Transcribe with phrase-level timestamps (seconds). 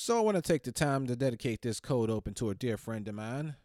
[0.00, 2.76] So I want to take the time to dedicate this cold open to a dear
[2.76, 3.56] friend of mine.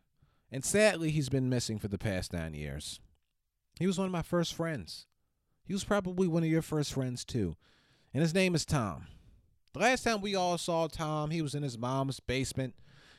[0.52, 3.00] And sadly, he's been missing for the past nine years.
[3.80, 5.06] He was one of my first friends.
[5.64, 7.56] He was probably one of your first friends, too.
[8.16, 9.06] And his name is Tom.
[9.74, 12.74] The last time we all saw Tom, he was in his mom's basement,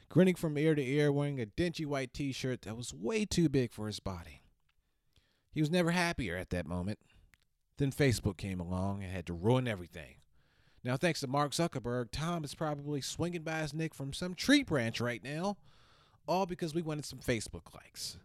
[0.09, 3.49] grinning from ear to ear, wearing a dingy white t shirt that was way too
[3.49, 4.43] big for his body.
[5.53, 6.99] He was never happier at that moment.
[7.79, 10.17] Then Facebook came along and had to ruin everything.
[10.85, 14.63] Now, thanks to Mark Zuckerberg, Tom is probably swinging by his neck from some tree
[14.63, 15.57] branch right now,
[16.29, 18.19] all because we wanted some Facebook likes.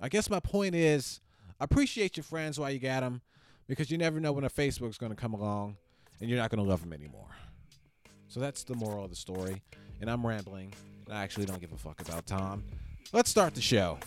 [0.00, 1.20] I guess my point is
[1.60, 3.22] appreciate your friends while you got them,
[3.66, 5.78] because you never know when a Facebook's going to come along
[6.20, 7.30] and you're not going to love them anymore.
[8.28, 9.62] So that's the moral of the story.
[10.00, 10.74] And I'm rambling.
[11.10, 12.64] I actually don't give a fuck about Tom.
[13.12, 13.98] Let's start the show.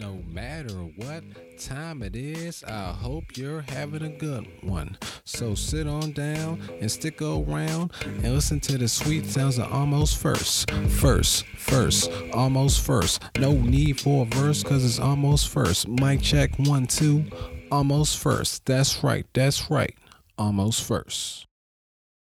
[0.00, 1.22] No matter what
[1.58, 4.96] time it is, I hope you're having a good one.
[5.26, 10.16] So sit on down and stick around and listen to the sweet sounds of almost
[10.16, 10.70] first.
[10.70, 13.22] First, first, almost first.
[13.38, 15.86] No need for a verse because it's almost first.
[15.86, 17.26] Mic check one, two,
[17.70, 18.64] almost first.
[18.64, 19.94] That's right, that's right,
[20.38, 21.46] almost first.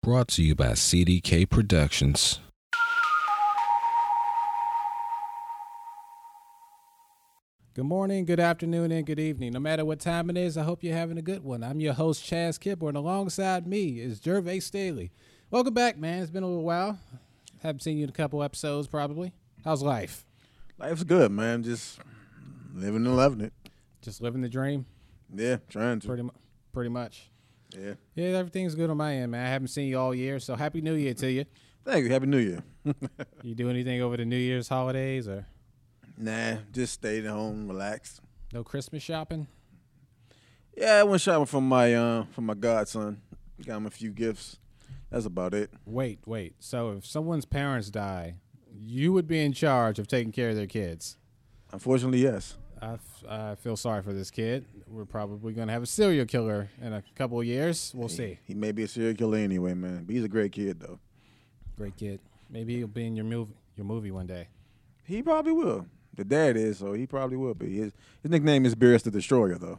[0.00, 2.38] Brought to you by CDK Productions.
[7.74, 9.52] Good morning, good afternoon, and good evening.
[9.52, 11.64] No matter what time it is, I hope you're having a good one.
[11.64, 15.10] I'm your host, Chaz Kipper, and alongside me is Gervais Staley.
[15.50, 16.22] Welcome back, man.
[16.22, 16.98] It's been a little while.
[17.62, 19.32] Haven't seen you in a couple episodes, probably.
[19.64, 20.24] How's life?
[20.78, 21.64] Life's good, man.
[21.64, 21.98] Just
[22.72, 23.52] living and loving it.
[24.02, 24.86] Just living the dream,
[25.34, 26.06] Yeah, trying to.
[26.06, 26.30] pretty mu-
[26.72, 27.30] pretty much.
[27.76, 27.94] Yeah.
[28.14, 29.44] Yeah, everything's good on my end, man.
[29.44, 31.44] I haven't seen you all year, so happy New Year to you.
[31.84, 32.10] Thank you.
[32.12, 32.62] Happy New Year.
[33.42, 35.46] You do anything over the New Year's holidays or
[36.16, 38.20] nah, just stayed at home, relaxed.
[38.52, 39.46] no Christmas shopping?
[40.76, 43.20] Yeah, I went shopping for my uh for my godson.
[43.64, 44.58] Got him a few gifts.
[45.10, 45.70] That's about it.
[45.86, 46.56] Wait, wait.
[46.58, 48.34] So if someone's parents die,
[48.76, 51.16] you would be in charge of taking care of their kids.
[51.72, 52.56] Unfortunately, yes.
[52.82, 54.66] I, f- I feel sorry for this kid.
[54.88, 57.92] We're probably going to have a serial killer in a couple of years.
[57.94, 58.38] We'll see.
[58.44, 60.02] He may be a serial killer anyway, man.
[60.04, 60.98] But he's a great kid though.
[61.76, 62.18] Great kid.
[62.50, 64.48] Maybe he'll be in your movie, your movie one day.
[65.04, 65.86] He probably will.
[66.16, 67.76] The dad is, so he probably will be.
[67.76, 67.92] His
[68.22, 69.78] his nickname is Beerus the Destroyer though.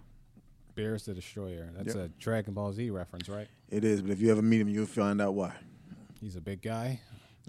[0.75, 1.69] Beerus the Destroyer.
[1.75, 2.05] That's Yep.
[2.05, 3.47] a Dragon Ball Z reference, right?
[3.69, 5.53] It is, but if you ever meet him, you'll find out why.
[6.19, 6.99] He's a big guy.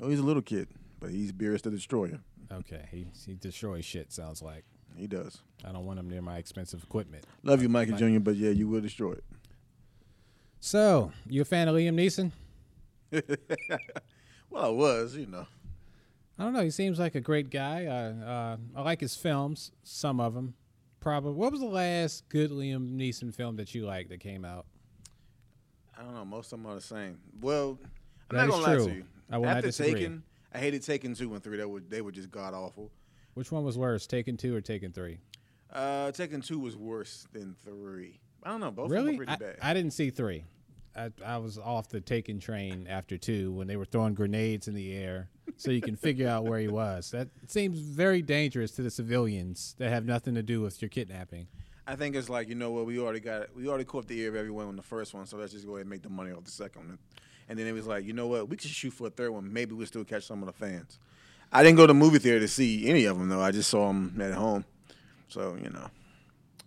[0.00, 0.68] Oh, he's a little kid,
[1.00, 2.20] but he's Beerus the Destroyer.
[2.52, 4.12] Okay, he he destroys shit.
[4.12, 4.64] Sounds like
[4.96, 5.42] He does.
[5.64, 7.24] I don't want him near my expensive equipment.
[7.42, 8.00] Love you, Mikey Mike.
[8.00, 9.24] Jr., but yeah, you will destroy it.
[10.60, 12.30] So, you a fan of Liam Neeson?
[14.48, 15.46] Well, I was, you know.
[16.38, 16.60] I don't know.
[16.62, 17.86] He seems like a great guy.
[17.86, 20.54] Uh, uh, I like his films, some of them.
[21.00, 21.32] Probably.
[21.32, 24.66] What was the last good Liam Neeson film that you liked that came out?
[25.98, 26.24] I don't know.
[26.24, 27.18] Most of them are the same.
[27.40, 27.78] Well,
[28.30, 28.84] I'm That not gonna true.
[28.84, 29.04] lie to you.
[29.30, 29.94] I will not After disagree.
[29.94, 31.56] Taken, I hated Taken two and three.
[31.56, 32.90] They were they were just god awful.
[33.34, 35.18] Which one was worse, Taken Two or Taken Three?
[35.72, 38.18] Uh, Taken two was worse than three.
[38.42, 38.70] I don't know.
[38.70, 39.16] Both really?
[39.16, 39.58] were I, pretty bad.
[39.62, 40.44] I didn't see three.
[40.96, 44.74] I, I was off the Taken train after two when they were throwing grenades in
[44.74, 47.10] the air, so you can figure out where he was.
[47.10, 51.48] That seems very dangerous to the civilians that have nothing to do with your kidnapping.
[51.86, 53.54] I think it's like you know what we already got.
[53.54, 55.72] We already caught the ear of everyone on the first one, so let's just go
[55.72, 56.98] ahead and make the money off the second one.
[57.48, 58.48] And then it was like, you know what?
[58.48, 59.52] We could shoot for a third one.
[59.52, 60.98] Maybe we'll still catch some of the fans.
[61.52, 63.40] I didn't go to the movie theater to see any of them though.
[63.40, 64.64] I just saw them at home.
[65.28, 65.88] So you know,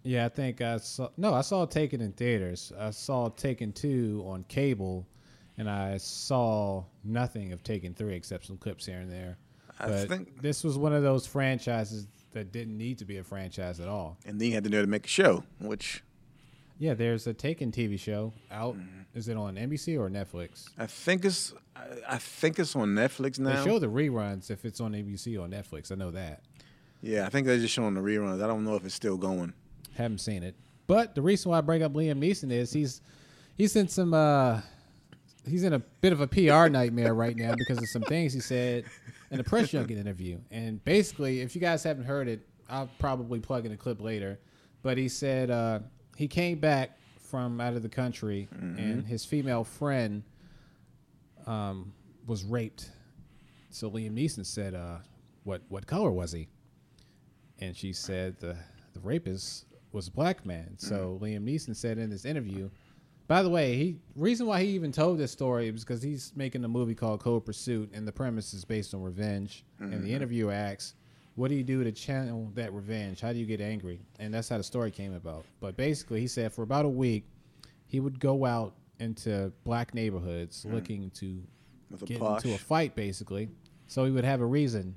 [0.04, 1.10] Yeah, I think I saw.
[1.18, 2.72] No, I saw Taken in theaters.
[2.78, 5.06] I saw Taken two on cable,
[5.58, 9.38] and I saw nothing of Taken three except some clips here and there.
[9.80, 13.24] I But think- this was one of those franchises that didn't need to be a
[13.24, 14.18] franchise at all.
[14.26, 16.04] and then you had to know to make a show, which
[16.78, 18.76] Yeah, there's a Taken TV show out.
[18.78, 19.02] Mm-hmm.
[19.18, 20.70] Is it on NBC or Netflix?
[20.78, 23.56] I think it's I, I think it's on Netflix now.
[23.64, 25.92] They show the reruns if it's on ABC or Netflix.
[25.92, 26.44] I know that.
[27.02, 28.42] Yeah, I think they're just showing the reruns.
[28.44, 29.54] I don't know if it's still going.
[30.00, 30.56] Haven't seen it.
[30.88, 33.02] But the reason why I bring up Liam Neeson is he's
[33.58, 34.62] he's in some uh
[35.46, 38.40] he's in a bit of a PR nightmare right now because of some things he
[38.40, 38.86] said
[39.30, 40.40] in a press junket interview.
[40.52, 44.40] And basically, if you guys haven't heard it, I'll probably plug in a clip later.
[44.84, 45.80] But he said uh,
[46.16, 48.48] he came back from out of the country
[48.80, 50.24] and his female friend
[51.46, 51.92] um,
[52.26, 52.90] was raped.
[53.70, 55.00] So Liam Neeson said, uh,
[55.44, 56.48] "What what color was he?"
[57.60, 58.56] And she said the
[58.94, 60.76] the rapist was a black man.
[60.78, 61.22] So mm.
[61.22, 62.70] Liam Neeson said in this interview.
[63.28, 66.64] By the way, he reason why he even told this story was because he's making
[66.64, 69.64] a movie called Cold Pursuit, and the premise is based on revenge.
[69.80, 70.08] And the mm-hmm.
[70.08, 70.96] interviewer asks,
[71.36, 73.22] "What do you do to channel that revenge?
[73.22, 75.46] How do you get angry?" And that's how the story came about.
[75.60, 77.26] But basically, he said for about a week,
[77.86, 80.74] he would go out into black neighborhoods mm.
[80.74, 81.40] looking to
[82.06, 82.44] get posh.
[82.44, 83.50] into a fight, basically.
[83.86, 84.96] So he would have a reason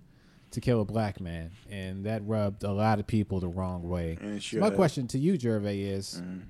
[0.53, 4.19] to kill a black man, and that rubbed a lot of people the wrong way.
[4.41, 6.41] So my question to you, Gervais, is: Mm-hmm.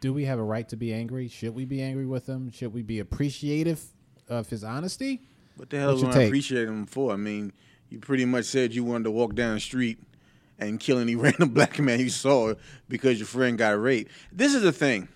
[0.00, 1.28] Do we have a right to be angry?
[1.28, 2.50] Should we be angry with him?
[2.50, 3.82] Should we be appreciative
[4.28, 5.20] of his honesty?
[5.56, 7.12] What the hell do I appreciate him for?
[7.12, 7.52] I mean,
[7.90, 9.98] you pretty much said you wanted to walk down the street
[10.58, 12.54] and kill any random black man you saw
[12.88, 14.10] because your friend got raped.
[14.32, 15.08] This is the thing.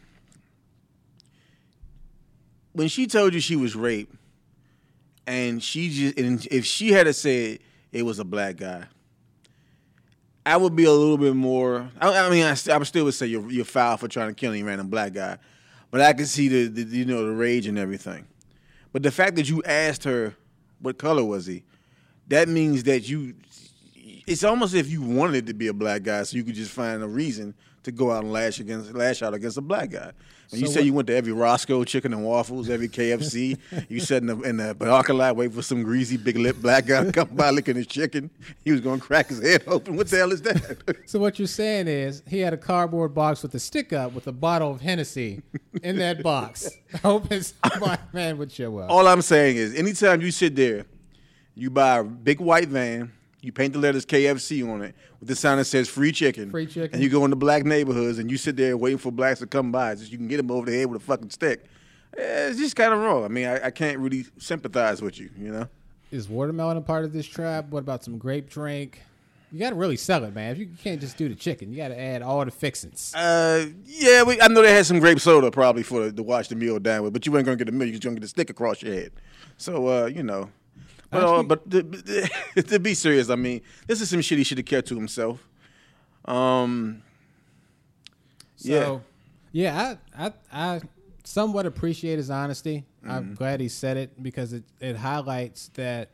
[2.72, 4.14] When she told you she was raped,
[5.26, 7.60] and she just, and if she had said
[7.94, 8.84] it was a black guy,
[10.44, 11.88] I would be a little bit more.
[11.98, 14.50] I, I mean, I, I still would say you're, you're foul for trying to kill
[14.50, 15.38] any random black guy,
[15.90, 18.26] but I can see the, the you know the rage and everything.
[18.92, 20.34] But the fact that you asked her
[20.80, 21.62] what color was he,
[22.28, 23.34] that means that you.
[24.26, 27.02] It's almost if you wanted to be a black guy, so you could just find
[27.02, 27.54] a reason
[27.84, 30.12] to go out and lash against lash out against a black guy.
[30.54, 33.58] When you So say what- you went to every Roscoe Chicken and Waffles, every KFC,
[33.88, 36.86] you sat in the in the parking lot waiting for some greasy big lip black
[36.86, 38.30] guy to come by licking his chicken.
[38.64, 39.96] He was gonna crack his head open.
[39.96, 40.96] What the hell is that?
[41.06, 44.26] So what you're saying is he had a cardboard box with a stick up with
[44.26, 45.42] a bottle of Hennessy
[45.82, 46.68] in that box,
[47.02, 48.90] hoping some black man would show up.
[48.90, 50.86] All I'm saying is, anytime you sit there,
[51.54, 53.12] you buy a big white van,
[53.44, 56.50] you paint the letters KFC on it with the sign that says free chicken.
[56.50, 56.94] Free chicken.
[56.94, 59.70] And you go into black neighborhoods and you sit there waiting for blacks to come
[59.72, 61.64] by so you can get them over the head with a fucking stick.
[62.16, 63.24] Eh, It's just kind of wrong.
[63.24, 65.68] I mean, I, I can't really sympathize with you, you know?
[66.10, 67.68] Is watermelon a part of this trap?
[67.70, 69.02] What about some grape drink?
[69.52, 70.50] You got to really sell it, man.
[70.52, 73.14] If you can't just do the chicken, you got to add all the fixings.
[73.14, 76.48] Uh, yeah, we, I know they had some grape soda probably for the, to wash
[76.48, 77.86] the meal down with, but you ain't gonna get a meal.
[77.86, 79.12] You're just gonna get a stick across your head.
[79.56, 80.50] So, uh, you know,
[81.14, 84.58] but uh, but to, to be serious, I mean, this is some shit he should
[84.58, 85.46] have kept to himself.
[86.26, 87.02] Um,
[88.56, 89.02] So,
[89.52, 90.80] yeah, I, I, I
[91.24, 92.84] somewhat appreciate his honesty.
[93.02, 93.10] Mm-hmm.
[93.10, 96.10] I'm glad he said it because it, it highlights that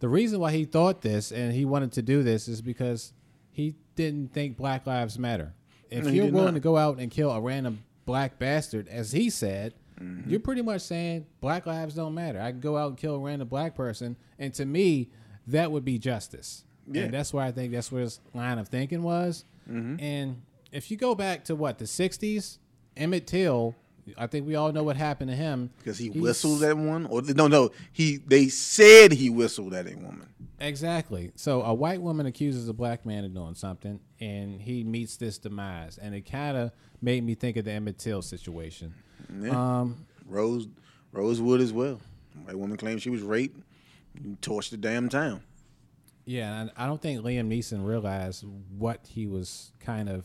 [0.00, 3.12] the reason why he thought this and he wanted to do this is because
[3.50, 5.54] he didn't think Black Lives Matter.
[5.90, 6.54] If No, you're willing not.
[6.54, 10.30] to go out and kill a random black bastard, as he said, Mm-hmm.
[10.30, 12.40] you're pretty much saying Black lives don't matter.
[12.40, 15.08] I can go out and kill a random black person, and to me,
[15.46, 16.64] that would be justice.
[16.90, 17.02] Yeah.
[17.02, 19.44] And that's why I think that's where his line of thinking was.
[19.70, 20.00] Mm-hmm.
[20.00, 20.42] And
[20.72, 22.58] if you go back to what the '60s,
[22.96, 23.74] Emmett Till,
[24.16, 27.06] I think we all know what happened to him because he He's- whistled at one,
[27.06, 30.28] or no, no, he they said he whistled at a woman.
[30.60, 31.30] Exactly.
[31.36, 35.38] So a white woman accuses a black man of doing something, and he meets this
[35.38, 38.94] demise, and it kind of made me think of the Emmett Till situation.
[39.42, 39.80] Yeah.
[39.80, 40.68] Um, Rose
[41.12, 42.00] Rosewood as well.
[42.44, 43.60] White woman claimed she was raped.
[44.22, 45.42] You torched the damn town.
[46.24, 48.44] Yeah, and I don't think Liam Neeson realized
[48.76, 50.24] what he was kind of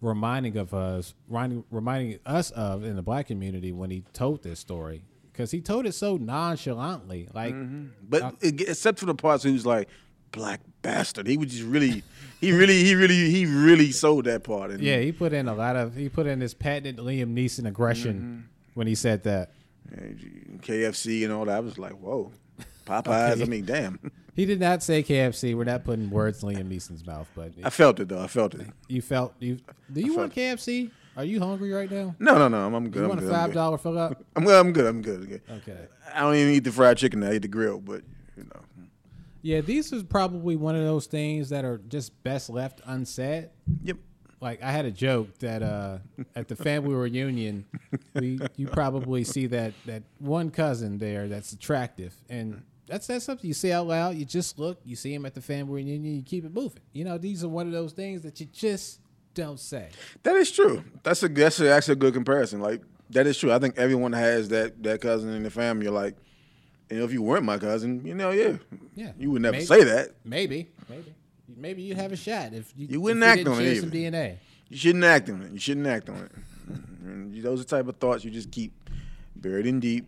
[0.00, 5.02] reminding of us, reminding, us of in the black community when he told this story,
[5.32, 7.54] because he told it so nonchalantly, like
[8.08, 9.88] But it- except for the parts he was like,
[10.32, 11.26] black bastard.
[11.26, 12.02] He was just really,
[12.40, 14.70] he really, he really, he really sold that part.
[14.70, 17.66] And yeah, he put in a lot of he put in his patented Liam Neeson
[17.66, 18.70] aggression mm-hmm.
[18.74, 19.52] when he said that.
[20.60, 21.56] KFC and all that.
[21.56, 22.32] I was like, whoa,
[22.86, 23.32] Popeyes.
[23.32, 23.42] Okay.
[23.42, 23.98] I mean, damn.
[24.34, 25.56] He did not say KFC.
[25.56, 28.22] We're not putting words in Liam Neeson's mouth, but I felt it though.
[28.22, 28.68] I felt it.
[28.88, 29.58] you felt you.
[29.92, 30.90] Do you want KFC?
[31.16, 32.14] Are you hungry right now?
[32.18, 32.66] No, no, no.
[32.66, 33.00] I'm, I'm good.
[33.00, 33.34] You I'm want a good.
[33.34, 34.24] I'm five dollar fill up?
[34.36, 34.46] I'm.
[34.48, 34.86] I'm good.
[34.86, 35.20] I'm good.
[35.20, 35.42] I'm good.
[35.50, 35.76] Okay.
[36.14, 37.22] I don't even eat the fried chicken.
[37.22, 38.02] I eat the grill, but
[38.36, 38.60] you know.
[39.42, 43.50] Yeah, these is probably one of those things that are just best left unsaid.
[43.82, 43.96] Yep.
[44.40, 45.98] Like I had a joke that uh,
[46.34, 47.66] at the family reunion,
[48.14, 53.46] we you probably see that that one cousin there that's attractive, and that's that's something
[53.46, 54.16] you say out loud.
[54.16, 56.82] You just look, you see him at the family reunion, you keep it moving.
[56.94, 59.00] You know, these are one of those things that you just
[59.34, 59.90] don't say.
[60.22, 60.84] That is true.
[61.02, 62.60] That's a that's a, actually a good comparison.
[62.60, 62.80] Like
[63.10, 63.52] that is true.
[63.52, 65.84] I think everyone has that that cousin in the family.
[65.84, 66.16] You're like,
[66.90, 68.56] you know, if you weren't my cousin, you know, yeah,
[68.94, 69.64] Yeah, you would never maybe.
[69.66, 70.10] say that.
[70.24, 71.14] Maybe, maybe,
[71.56, 74.36] maybe you'd have a shot if you, You wouldn't if act on it some DNA.
[74.68, 75.52] You shouldn't act on it.
[75.52, 76.32] You shouldn't act on it.
[77.04, 78.72] And those are the type of thoughts you just keep
[79.36, 80.06] buried in deep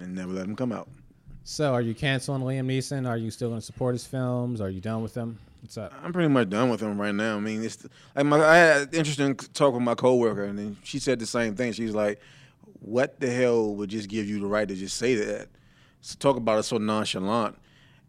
[0.00, 0.88] and never let them come out.
[1.44, 3.08] So, are you canceling Liam Neeson?
[3.08, 4.60] Are you still going to support his films?
[4.60, 5.38] Are you done with him?
[5.60, 5.92] What's up?
[6.02, 7.36] I'm pretty much done with him right now.
[7.36, 7.84] I mean, it's
[8.16, 11.26] like my, I had an interesting talk with my coworker, and then she said the
[11.26, 11.72] same thing.
[11.72, 12.20] She's like,
[12.80, 15.48] "What the hell would just give you the right to just say that?
[16.02, 17.56] So talk about it so nonchalant."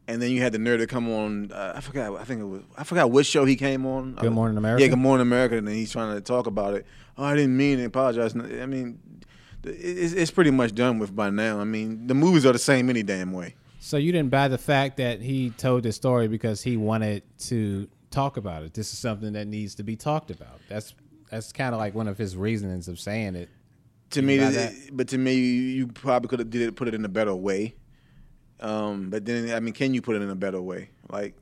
[0.05, 1.50] And then you had the nerd to come on.
[1.53, 2.19] Uh, I forgot.
[2.19, 2.62] I think it was.
[2.77, 4.15] I forgot which show he came on.
[4.15, 4.81] Good Morning America?
[4.83, 5.55] Yeah, Good Morning America.
[5.55, 6.85] And then he's trying to talk about it.
[7.17, 7.85] Oh, I didn't mean it.
[7.85, 8.35] Apologize.
[8.35, 9.00] I mean,
[9.63, 11.59] it's, it's pretty much done with by now.
[11.62, 13.55] I mean, the movies are the same any damn way.
[13.79, 17.88] So, you didn't buy the fact that he told this story because he wanted to
[18.12, 18.73] talk about it.
[18.73, 20.59] This is something that needs to be talked about.
[20.67, 20.93] That's
[21.29, 23.50] that's kind of like one of his reasonings of saying it.
[24.12, 26.93] to You me, it- but to me, you probably could have did it, put it
[26.93, 27.75] in a better way.
[28.63, 30.89] Um, but then, I mean, can you put it in a better way?
[31.10, 31.36] Like,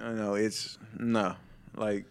[0.00, 0.34] I don't know.
[0.34, 1.36] It's no,
[1.76, 2.06] like,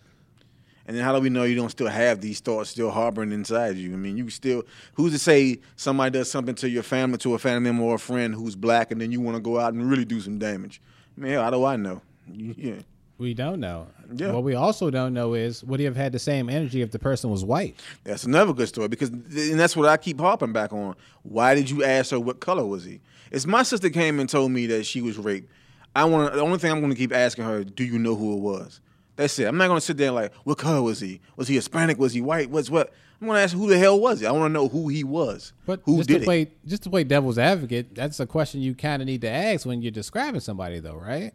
[0.85, 3.75] and then how do we know you don't still have these thoughts still harboring inside
[3.75, 3.93] you?
[3.93, 4.63] I mean, you still
[4.93, 7.99] who's to say somebody does something to your family, to a family member or a
[7.99, 10.79] friend who's black, and then you want to go out and really do some damage?
[11.17, 12.01] I mean, hell, how do I know?
[12.31, 12.81] Yeah.
[13.17, 13.87] We don't know.
[14.13, 14.31] Yeah.
[14.31, 16.99] What we also don't know is would he have had the same energy if the
[16.99, 17.79] person was white?
[18.03, 20.95] That's another good story because, and that's what I keep harping back on.
[21.23, 22.99] Why did you ask her what color was he?
[23.31, 25.51] If my sister came and told me that she was raped,
[25.95, 28.33] I want the only thing I'm going to keep asking her, do you know who
[28.33, 28.81] it was?
[29.15, 29.45] That's it.
[29.45, 31.19] I'm not going to sit there like, what color was he?
[31.35, 31.97] Was he Hispanic?
[31.97, 32.51] Was he white?
[32.51, 32.93] What's what?
[33.19, 34.27] I'm going to ask who the hell was he?
[34.27, 35.53] I want to know who he was.
[35.65, 36.67] But who just did to it?
[36.67, 39.81] just to play devil's advocate, that's a question you kind of need to ask when
[39.81, 41.33] you're describing somebody, though, right?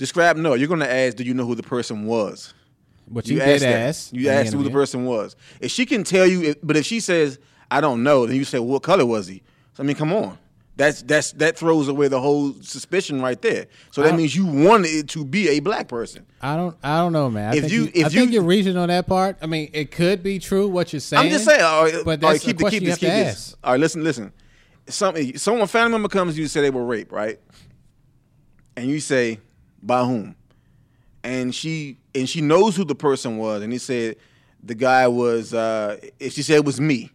[0.00, 0.36] Describe.
[0.38, 2.54] No, you're going to ask, do you know who the person was?
[3.06, 4.12] But you, You, did ask.
[4.14, 5.36] You asked who the person was.
[5.60, 7.38] If she can tell you, if, but if she says
[7.70, 9.42] I don't know, then you say, what color was he?
[9.74, 10.38] So, I mean, come on.
[10.76, 13.66] That's that's that throws away the whole suspicion right there.
[13.90, 16.24] So that means you wanted it to be a black person.
[16.40, 16.74] I don't.
[16.82, 17.52] I don't know, man.
[17.52, 19.36] I If think you- if I think you- you're reaching on that part.
[19.42, 21.22] I mean, it could be true what you're saying.
[21.26, 21.60] I'm just saying.
[21.60, 23.54] All right, but all right, that's keep the, keep this, keep this.
[23.62, 24.32] All right, listen, listen.
[24.88, 27.38] Some someone family member comes to you and say they were raped, right?
[28.74, 29.38] And you say
[29.82, 30.34] by whom?
[31.22, 34.16] And she and she knows who the person was, and he said
[34.62, 35.52] the guy was.
[35.54, 37.10] uh If she said it was me,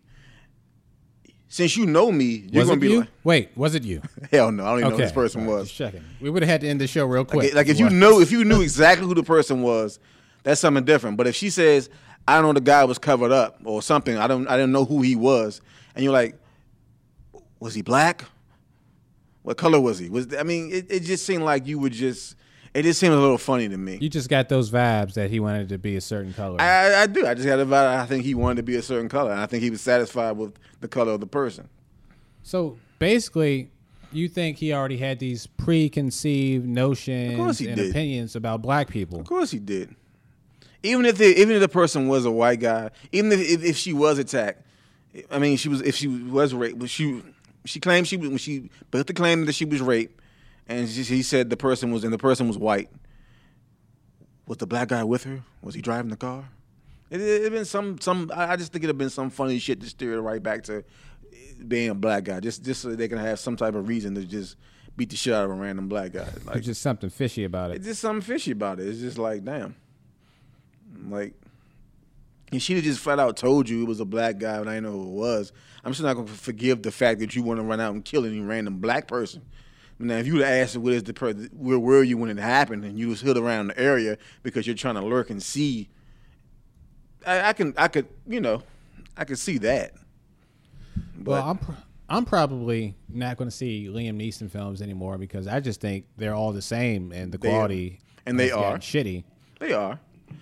[1.48, 3.00] since you know me, you're Was gonna be you?
[3.00, 4.02] like, Wait, was it you?
[4.32, 5.68] hell no, I don't even know who this person right, was.
[5.68, 6.04] Just checking.
[6.20, 7.46] We would have had to end the show real quick.
[7.46, 10.00] Like, like if you know, if you knew exactly who the person was,
[10.44, 11.18] that's something different.
[11.18, 11.90] But if she says,
[12.28, 14.86] "I don't know, the guy was covered up" or something, I don't, I didn't know
[14.86, 15.62] who he was,
[15.96, 16.38] and you're like,
[17.60, 18.26] was he black?
[19.44, 20.10] What color was he?
[20.10, 22.36] Was I mean, it, it just seemed like you were just.
[22.76, 23.98] It just seemed a little funny to me.
[24.02, 26.60] you just got those vibes that he wanted to be a certain color.
[26.62, 27.26] I, I- do.
[27.26, 27.98] I just had a vibe.
[27.98, 30.34] I think he wanted to be a certain color, and I think he was satisfied
[30.34, 31.70] with the color of the person.
[32.44, 33.72] so basically,
[34.12, 37.90] you think he already had these preconceived notions and did.
[37.90, 39.20] opinions about black people?
[39.22, 39.96] Of course he did.
[40.84, 43.78] Even if the, even if the person was a white guy, even if, if if
[43.78, 44.62] she was attacked,
[45.32, 47.22] I mean, she was if she was raped, but she
[47.66, 50.20] she claimed she was when she built the claim that she was raped,
[50.68, 52.90] and she, he said the person was and the person was white.
[54.48, 55.42] Was the black guy with her?
[55.62, 56.46] Was he driving the car?
[57.10, 58.32] It it been some some.
[58.34, 60.84] I just think it'd been some funny shit to steer it right back to
[61.68, 64.24] being a black guy, just just so they can have some type of reason to
[64.24, 64.58] just
[64.98, 66.28] beat the shit out of a random black guy.
[66.46, 67.78] Like There's just something fishy about it.
[67.78, 68.88] it's just something fishy about it.
[68.88, 69.76] It's just like, damn.
[71.10, 71.34] Like,
[72.52, 74.76] if she'd have just flat out told you it was a black guy and I
[74.76, 75.52] didn't know who it was,
[75.84, 78.04] I'm just not going to forgive the fact that you want to run out and
[78.06, 79.42] kill any random black person.
[79.98, 83.00] Now, if you would have asked her the where were you when it happened and
[83.00, 85.88] you was hid around the area because you're trying to lurk and see,
[87.26, 88.62] I, I can, I could, you know,
[89.16, 89.94] I could see that.
[91.18, 91.72] But well, I'm pr-
[92.10, 96.36] I'm probably not going to see Liam Neeson films anymore because I just think they're
[96.36, 98.78] all the same and the quality And they are.
[98.78, 99.24] shitty.
[99.60, 100.00] they are.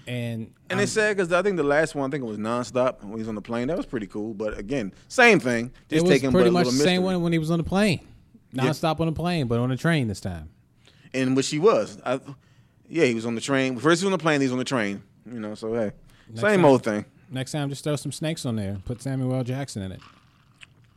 [0.07, 2.37] And And I'm- it's sad because I think the last one, I think it was
[2.39, 3.67] nonstop when he was on the plane.
[3.67, 4.33] That was pretty cool.
[4.33, 5.71] But again, same thing.
[5.89, 7.63] it was taking pretty but a much the same one when he was on the
[7.63, 8.01] plane,
[8.53, 10.49] nonstop on the plane, but on a train this time.
[11.13, 12.19] And what she was, I,
[12.87, 13.77] yeah, he was on the train.
[13.77, 15.03] First he was on the plane, he was on the train.
[15.31, 15.91] You know, so hey,
[16.35, 16.65] same time.
[16.65, 17.05] old thing.
[17.29, 18.77] Next time, just throw some snakes on there.
[18.85, 19.43] Put Samuel L.
[19.43, 20.01] Jackson in it.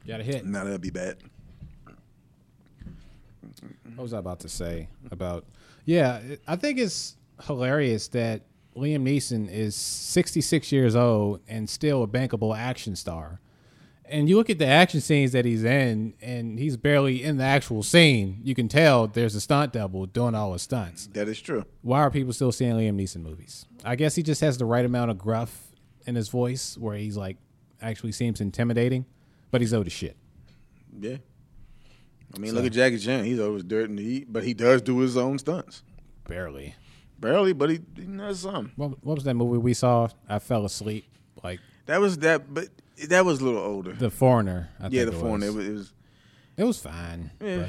[0.06, 0.44] Got a hit.
[0.44, 1.16] Now that'd be bad.
[3.94, 5.44] What was I about to say about?
[5.84, 8.42] Yeah, I think it's hilarious that
[8.76, 13.40] Liam Neeson is 66 years old and still a bankable action star.
[14.08, 17.44] And you look at the action scenes that he's in, and he's barely in the
[17.44, 18.40] actual scene.
[18.42, 21.08] You can tell there's a stunt double doing all the stunts.
[21.08, 21.64] That is true.
[21.82, 23.66] Why are people still seeing Liam Neeson movies?
[23.84, 25.72] I guess he just has the right amount of gruff
[26.06, 27.36] in his voice where he's like
[27.82, 29.06] actually seems intimidating,
[29.50, 30.16] but he's old as shit.
[30.98, 31.16] Yeah.
[32.34, 33.24] I mean, look at Jackie Chan.
[33.24, 35.82] He's always dirt and he, but he does do his own stunts.
[36.28, 36.74] Barely.
[37.18, 38.72] Barely, but he, he knows some.
[38.76, 40.08] What, what was that movie we saw?
[40.28, 41.06] I fell asleep.
[41.42, 42.68] Like That was that, but
[43.08, 43.92] that was a little older.
[43.92, 44.70] The Foreigner.
[44.80, 45.40] I yeah, think the it phone.
[45.40, 45.48] Was.
[45.48, 45.92] It was, it was,
[46.58, 47.30] It was fine.
[47.40, 47.66] yeah,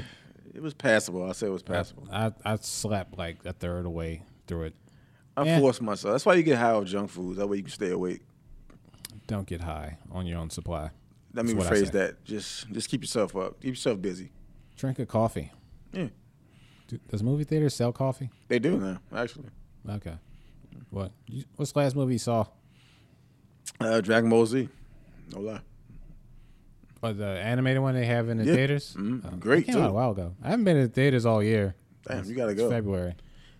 [0.53, 1.27] it was passable.
[1.27, 2.07] I say it was passable.
[2.12, 4.75] I, I slept like a third of the way through it.
[5.36, 5.60] I yeah.
[5.60, 6.13] forced myself.
[6.13, 7.38] That's why you get high off junk foods.
[7.38, 8.22] That way you can stay awake.
[9.27, 10.89] Don't get high on your own supply.
[11.34, 12.24] Let me That's rephrase that.
[12.24, 13.60] Just just keep yourself up.
[13.62, 14.31] Keep yourself busy.
[14.77, 15.51] Drink a coffee.
[15.91, 16.07] Yeah,
[16.88, 18.29] Do, does movie theaters sell coffee?
[18.48, 19.00] they do now.
[19.15, 19.50] Actually,
[19.89, 20.15] Okay.
[20.89, 21.12] What?
[21.27, 22.46] You, what's the last movie you saw?
[23.79, 24.69] uh, Dragon Ball Z.
[25.34, 25.62] No lie.
[27.01, 28.53] Or the animated one they have in the Yeah.
[28.55, 28.96] theaters?
[28.98, 29.22] Mhm.
[29.25, 30.34] Oh, Great, it came out a while ago.
[30.41, 31.75] I haven't been in the theaters all year.
[32.07, 32.69] Damn, It's- you gotta it's go.
[32.69, 33.15] February.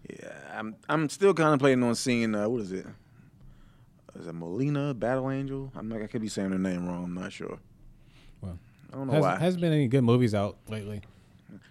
[0.10, 2.86] Yeah, I'm I'm still contemplating on seeing uh, what is it?
[4.20, 5.72] is it Molina Battle Angel?
[5.76, 7.04] I'm like I could be saying her name wrong.
[7.04, 7.60] I'm not sure.
[8.42, 8.58] Well,
[8.92, 9.36] I don't know Has, why.
[9.38, 11.02] hasn't been any good movies out lately.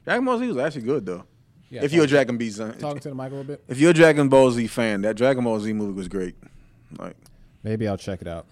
[0.05, 1.25] Dragon Ball Z was actually good though.
[1.71, 3.65] Yeah, if you're a Dragon B fan, talking to the mic a little bit.
[3.67, 6.37] if you're a Dragon Ball Z fan, that Dragon Ball Z movie was great.
[6.97, 7.17] Like,
[7.65, 8.47] Maybe I'll check it out.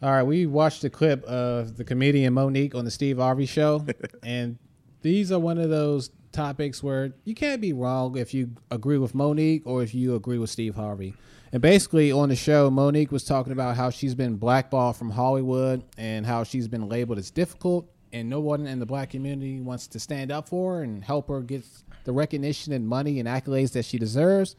[0.00, 3.84] All right, we watched a clip of the comedian Mo'Nique on the Steve Harvey show,
[4.22, 4.56] and
[5.02, 9.12] these are one of those topics where you can't be wrong if you agree with
[9.12, 11.14] Mo'Nique or if you agree with Steve Harvey.
[11.50, 15.82] And basically, on the show, Mo'Nique was talking about how she's been blackballed from Hollywood
[15.96, 19.88] and how she's been labeled as difficult, and no one in the black community wants
[19.88, 21.64] to stand up for her and help her get
[22.04, 24.54] the recognition and money and accolades that she deserves.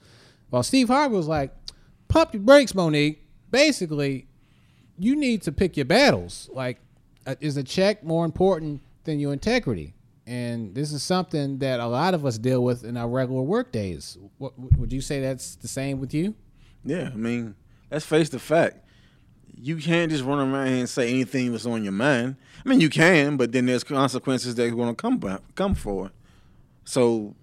[0.50, 1.55] While Steve Harvey was like,
[2.10, 3.19] pump your brakes, Mo'Nique.
[3.51, 4.28] Basically,
[4.99, 6.49] you need to pick your battles.
[6.53, 6.79] Like,
[7.25, 9.93] uh, is a check more important than your integrity?
[10.27, 13.71] And this is something that a lot of us deal with in our regular work
[13.71, 14.17] days.
[14.37, 16.35] What, would you say that's the same with you?
[16.83, 17.55] yeah, I mean,
[17.91, 18.77] let's face the fact.
[19.61, 22.37] You can't just run around and say anything that's on your mind.
[22.65, 25.75] I mean, you can, but then there's consequences that are going to come by, come
[25.75, 26.11] for.
[26.85, 27.35] So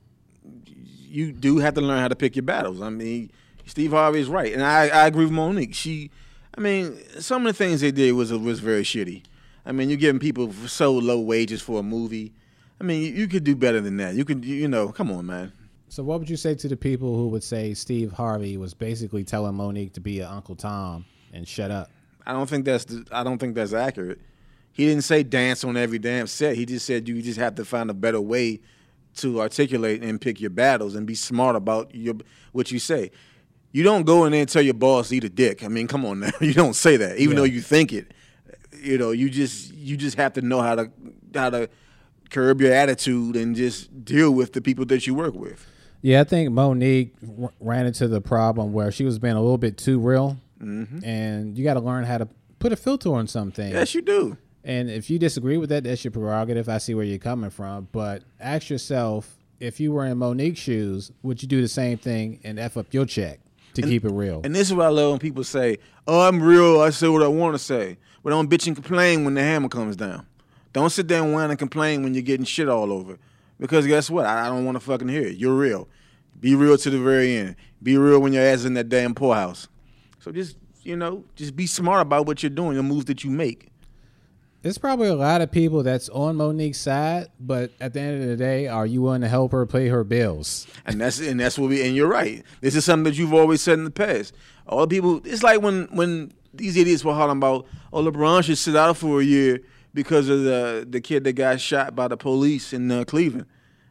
[1.02, 2.80] you do have to learn how to pick your battles.
[2.80, 3.30] I mean,
[3.66, 5.74] Steve Harvey is right, and I, I agree with Mo'Nique.
[5.74, 6.10] She,
[6.56, 9.22] I mean, some of the things they did was was very shitty.
[9.64, 12.32] I mean, you're giving people so low wages for a movie.
[12.80, 14.14] I mean, you, you could do better than that.
[14.14, 15.52] You could, you, you know, come on, man.
[15.88, 19.24] So, what would you say to the people who would say Steve Harvey was basically
[19.24, 21.90] telling Mo'Nique to be an Uncle Tom and shut up?
[22.26, 24.20] I don't think that's the, I don't think that's accurate.
[24.72, 26.56] He didn't say dance on every damn set.
[26.56, 28.60] He just said you just have to find a better way
[29.16, 32.14] to articulate and pick your battles and be smart about your
[32.52, 33.10] what you say.
[33.76, 35.62] You don't go in there and tell your boss eat a dick.
[35.62, 36.30] I mean, come on now.
[36.40, 37.40] You don't say that, even Yeah.
[37.40, 38.14] though you think it.
[38.82, 40.90] You know, you just you just have to know how to
[41.34, 41.68] how to
[42.30, 45.66] curb your attitude and just deal with the people that you work with.
[46.00, 47.10] Yeah, I think Mo'Nique
[47.42, 51.04] r- ran into the problem where she was being a little bit too real, mm-hmm.
[51.04, 52.28] and you got to learn how to
[52.58, 53.72] put a filter on something.
[53.72, 54.38] Yes, you do.
[54.64, 56.70] And if you disagree with that, that's your prerogative.
[56.70, 61.12] I see where you're coming from, but ask yourself: if you were in Mo'Nique's shoes,
[61.22, 63.40] would you do the same thing and f up your check
[63.76, 64.40] to keep it real?
[64.44, 66.80] And this is what I love when people say, "Oh, I'm real.
[66.80, 69.68] I say what I want to say." But don't bitch and complain when the hammer
[69.68, 70.26] comes down.
[70.72, 73.18] Don't sit there and whine and complain when you're getting shit all over.
[73.58, 74.26] Because guess what?
[74.26, 75.36] I, I don't want to fucking hear it.
[75.36, 75.88] You're real.
[76.38, 77.56] Be real to the very end.
[77.82, 79.68] Be real when your ass is in that damn poorhouse.
[80.18, 83.30] So just you know, just be smart about what you're doing, the moves that you
[83.30, 83.68] make.
[84.66, 88.28] There's probably a lot of people that's on Mo'Nique's side, but at the end of
[88.28, 90.66] the day, are you willing to help her pay her bills?
[90.84, 92.42] And that's and that's what we and you're right.
[92.62, 94.34] This is something that you've always said in the past.
[94.66, 98.58] All the people it's like when when these idiots were hollering about oh LeBron should
[98.58, 99.60] sit out for a year
[99.94, 103.46] because of the the kid that got shot by the police in uh, Cleveland.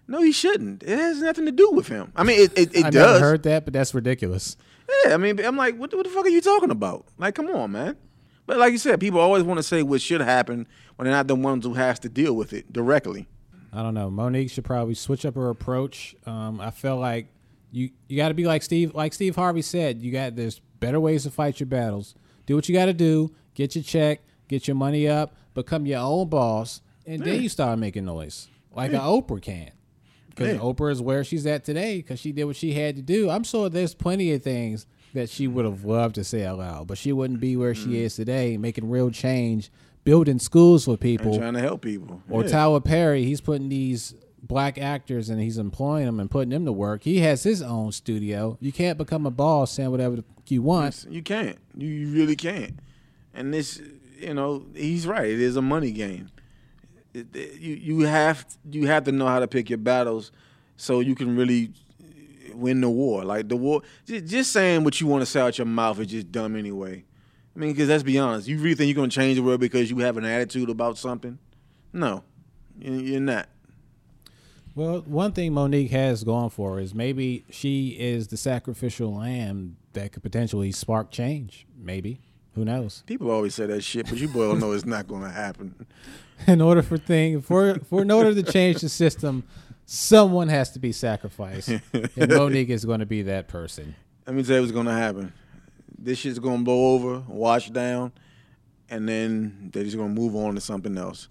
[0.10, 0.84] No, he shouldn't.
[0.84, 2.12] It has nothing to do with him.
[2.18, 3.14] I mean, it it, it I does.
[3.14, 4.58] never heard that, but that's ridiculous.
[5.06, 7.06] Yeah, I mean, I'm like, what, what the fuck are you talking about?
[7.18, 7.96] Like, come on, man.
[8.46, 11.28] But like you said, people always want to say what should happen when they're not
[11.28, 13.28] the ones who has to deal with it directly.
[13.74, 14.10] I don't know.
[14.10, 16.16] Mo'Nique should probably switch up her approach.
[16.26, 17.28] Um, I feel like
[17.72, 20.02] you you got to be like Steve, like Steve Harvey said.
[20.02, 22.16] You got there's better ways to fight your battles.
[22.46, 23.34] Do what you got to do.
[23.54, 24.22] Get your check.
[24.48, 25.36] Get your money up.
[25.56, 29.72] Become your own boss, and then you start making noise like a Oprah can.
[30.30, 30.60] Because Yeah.
[30.60, 33.30] Oprah is where she's at today because she did what she had to do.
[33.30, 36.88] I'm sure there's plenty of things that she would have loved to say out loud,
[36.88, 37.96] but she wouldn't be where she mm-hmm.
[37.96, 39.72] is today, making real change,
[40.04, 42.22] building schools for people And trying to help people.
[42.30, 42.50] or Yeah.
[42.50, 46.72] Tyler Perry, he's putting these black actors and he's employing them and putting them to
[46.72, 47.04] work.
[47.04, 48.58] He has his own studio.
[48.62, 51.06] You can't become a boss saying whatever you want.
[51.10, 51.58] You can't.
[51.76, 52.80] You, you really can't.
[53.34, 53.82] And this,
[54.20, 55.26] you know, he's right.
[55.28, 56.30] It is a money game.
[57.14, 60.32] It- it- you you have you have to know how to pick your battles,
[60.78, 61.72] so you can really
[62.58, 63.24] win the war.
[63.24, 66.08] Like the war, just, just saying what you want to say out your mouth is
[66.08, 67.04] just dumb anyway.
[67.56, 69.90] I mean, because let's be honest, you really think you're gonna change the world because
[69.90, 71.38] you have an attitude about something?
[71.94, 72.24] No,
[72.80, 73.48] You- you're not.
[74.76, 80.12] Well, one thing Mo'Nique has going for is maybe she is the sacrificial lamb that
[80.12, 81.66] could potentially spark change.
[81.82, 82.20] Maybe.
[82.56, 83.04] Who knows?
[83.06, 85.76] People always say that shit, but you boys know it's not gonna happen.
[86.48, 89.44] In order for thing for for in order to change the system,
[89.86, 91.70] someone has to be sacrificed.
[91.94, 93.96] And Mo'Nique is going to be that person.
[94.26, 95.34] Let me tell you what's gonna happen.
[95.98, 98.12] This shit's gonna blow over, wash down,
[98.90, 101.28] and then they're just gonna move on to something else.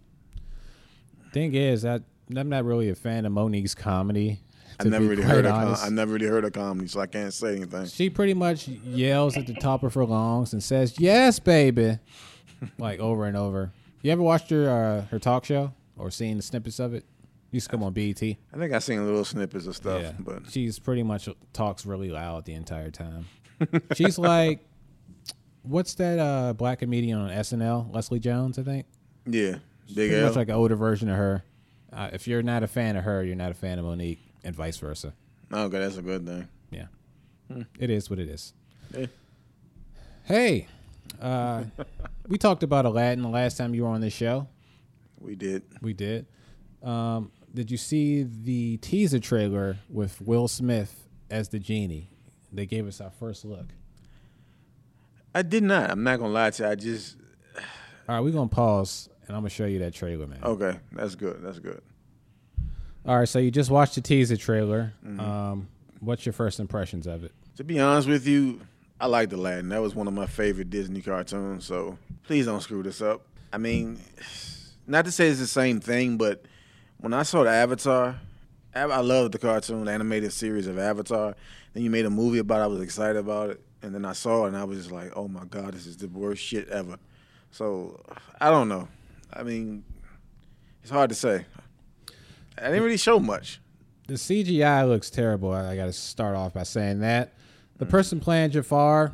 [1.33, 2.01] Thing is, I
[2.35, 4.41] I'm not really a fan of Mo'Nique's comedy.
[4.79, 5.45] I never really heard.
[5.45, 7.87] Of com- I never really heard of comedy, so I can't say anything.
[7.87, 11.99] She pretty much yells at the top of her lungs and says, "Yes, baby,"
[12.79, 13.73] like over and over.
[14.03, 17.05] You ever watched her uh, her talk show or seen the snippets of it?
[17.55, 18.21] Used to come on BET.
[18.21, 22.11] I think I seen little snippets of stuff, yeah, but she's pretty much talks really
[22.11, 23.27] loud the entire time.
[23.95, 24.59] she's like,
[25.63, 27.95] what's that uh, black comedian on SNL?
[27.95, 28.87] Leslie Jones, I think.
[29.25, 30.27] Yeah, Big Pretty L.
[30.27, 31.45] much like an older version of her.
[31.93, 34.53] Uh, if you're not a fan of her, you're not a fan of Mo'Nique, and
[34.57, 35.15] vice versa.
[35.53, 36.49] okay, that's a good thing.
[36.73, 36.87] Yeah,
[37.79, 38.53] it is what it is.
[38.99, 39.07] Yeah.
[40.25, 40.67] Hey,
[41.23, 41.63] uh,
[42.27, 44.49] we talked about Aladdin the last time you were on this show.
[45.21, 45.63] We did.
[45.81, 46.27] We did.
[46.83, 52.11] Um, did you see the teaser trailer with Will Smith as the genie?
[52.53, 53.67] They gave us our first look.
[55.35, 55.91] I did not.
[55.91, 56.69] I'm not gonna lie to you.
[56.69, 57.17] I just
[58.09, 60.41] All right, we're gonna pause, and I'm gonna show you that trailer, man.
[60.43, 60.79] okay.
[60.93, 61.41] That's good.
[61.43, 61.81] That's good.
[63.07, 64.95] All right, so you just watched the teaser trailer.
[65.19, 65.69] Um,
[66.01, 67.33] what's your first impressions of it?
[67.57, 68.61] To be honest with you,
[69.01, 69.69] I liked Aladdin.
[69.69, 71.67] That was one of my favorite Disney cartoons.
[71.67, 73.27] So please don't screw this up.
[73.53, 74.01] I mean,
[74.87, 76.45] not to say it's the same thing, but
[77.05, 78.19] when I saw the Avatar,
[78.75, 81.37] I loved the cartoon, the animated series of Avatar.
[81.75, 82.65] Then you made a movie about it.
[82.65, 83.61] I was excited about it.
[83.83, 85.99] And then I saw it and I was just like, oh my God, this is
[85.99, 86.97] the worst shit ever.
[87.51, 88.03] So
[88.41, 88.89] I don't know.
[89.31, 89.85] I mean,
[90.81, 91.45] it's hard to say.
[92.57, 93.61] I didn't really show much.
[94.09, 95.53] The CGI looks terrible.
[95.53, 97.35] I, I got to start off by saying that.
[97.77, 97.91] The mm.
[97.91, 99.13] person playing Jafar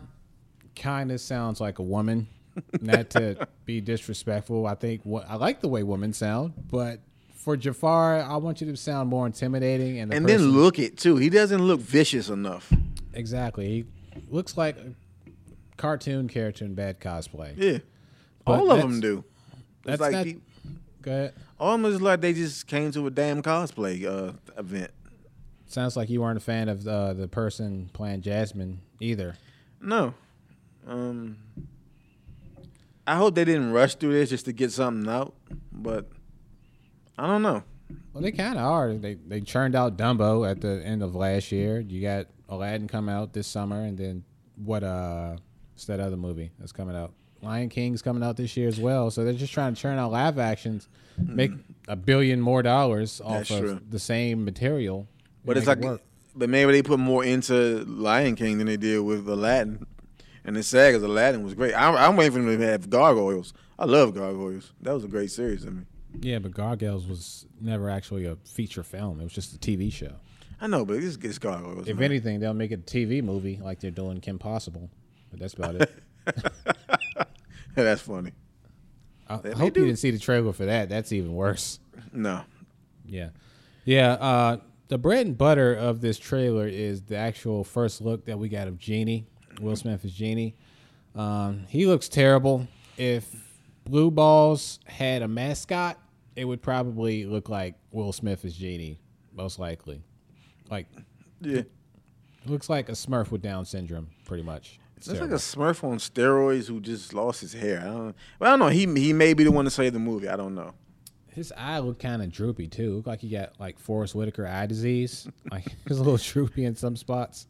[0.76, 2.28] kind of sounds like a woman.
[2.80, 7.00] Not to be disrespectful, I think what I like the way women sound, but
[7.42, 9.98] for Jafar, I want you to sound more intimidating.
[9.98, 11.16] And And then look it too.
[11.16, 12.72] He doesn't look vicious enough.
[13.14, 13.84] exactly, he
[14.28, 14.92] looks like a
[15.76, 17.54] cartoon character in bad cosplay.
[17.56, 17.78] Yeah.
[18.44, 19.24] But All of them do.
[19.84, 20.36] that's It's like not- pe-
[21.02, 21.34] Go ahead.
[21.58, 24.90] all of them is like they just came to a damn cosplay uh, event.
[25.66, 29.36] Sounds like you weren't a fan of uh, the person playing Jasmine either.
[29.80, 30.12] No.
[30.86, 31.36] Um
[33.06, 35.34] I hope they didn't rush through this just to get something out,
[35.72, 36.10] but
[37.20, 37.62] I don't know.
[38.14, 38.94] Well, they kind of are.
[38.94, 41.80] They they churned out Dumbo at the end of last year.
[41.80, 44.24] You got Aladdin come out this summer, and then
[44.56, 44.82] what?
[44.82, 45.36] Uh,
[45.74, 47.12] what's that other movie that's coming out?
[47.42, 49.10] Lion King's coming out this year as well.
[49.10, 51.50] So they're just trying to churn out live actions, make
[51.88, 53.80] a billion more dollars off That's of true.
[53.88, 55.06] the same material.
[55.44, 56.00] But it's like it
[56.34, 59.86] but maybe they put more into Lion King than they did with Aladdin.
[60.44, 61.74] And it's sad because Aladdin was great.
[61.74, 63.52] I'm, I'm waiting for them to have gargoyles.
[63.78, 64.72] I love gargoyles.
[64.80, 65.82] That was a great series to me.
[66.20, 69.20] Yeah, but Gargoyles was never actually a feature film.
[69.20, 70.12] It was just a TV show.
[70.60, 71.88] I know, but it's, it's gargoyles.
[71.88, 72.04] If man.
[72.04, 74.90] anything, they'll make it a TV movie like they're doing Kim Possible.
[75.30, 75.90] But that's about it.
[77.74, 78.32] That's funny.
[79.28, 79.80] I They- hope do.
[79.80, 80.88] you didn't see the trailer for that.
[80.88, 81.78] That's even worse.
[82.12, 82.42] No.
[83.06, 83.28] Yeah,
[83.84, 84.12] yeah.
[84.14, 84.56] Uh,
[84.88, 88.68] the bread and butter of this trailer is the actual first look that we got
[88.68, 89.26] of Genie.
[89.60, 90.56] Will Smith as Genie.
[91.14, 92.66] Um, he looks terrible.
[92.96, 93.49] If
[93.90, 95.98] Blue Balls had a mascot,
[96.36, 99.00] it would probably look like Will Smith as Genie,
[99.34, 100.02] most likely.
[100.70, 100.86] Like,
[101.40, 101.62] Yeah.
[102.46, 104.78] looks like a Smurf with Down syndrome, pretty much.
[104.96, 107.80] It's like a Smurf on steroids who just lost his hair.
[107.80, 108.16] I don't.
[108.38, 108.68] Well, I don't know.
[108.68, 110.28] He he may be the one to save the movie.
[110.28, 110.74] I don't know.
[111.28, 112.96] His eye looked kind of droopy too.
[112.96, 115.26] Looked like he got like Forest Whitaker eye disease.
[115.50, 117.46] Like he's a little droopy in some spots.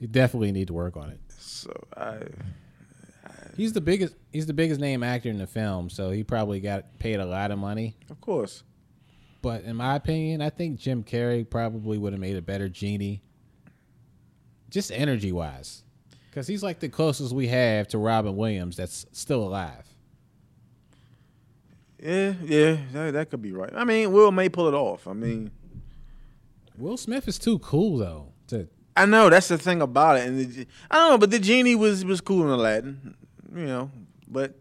[0.00, 1.20] You definitely need to work on it.
[1.38, 2.18] So I.
[3.56, 4.14] He's the biggest.
[4.32, 7.50] He's the biggest name actor in the film, so he probably got paid a lot
[7.50, 7.96] of money.
[8.10, 8.62] Of course.
[9.42, 13.22] But in my opinion, I think Jim Carrey probably would have made a better genie.
[14.70, 15.82] Just energy wise,
[16.30, 19.86] because he's like the closest we have to Robin Williams that's still alive.
[22.02, 23.70] Yeah, yeah, that, that could be right.
[23.74, 25.06] I mean, Will may pull it off.
[25.06, 25.50] I mean,
[26.78, 28.32] Will Smith is too cool though.
[28.48, 31.38] To I know that's the thing about it, and the, I don't know, but the
[31.38, 33.14] genie was was cool in Aladdin,
[33.54, 33.90] you know.
[34.28, 34.54] But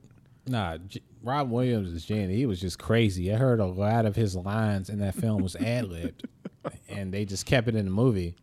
[0.48, 2.36] Nah, J- Robin Williams is Genie.
[2.36, 3.32] He was just crazy.
[3.32, 6.28] I heard a lot of his lines in that film was ad libbed,
[6.90, 8.36] and they just kept it in the movie.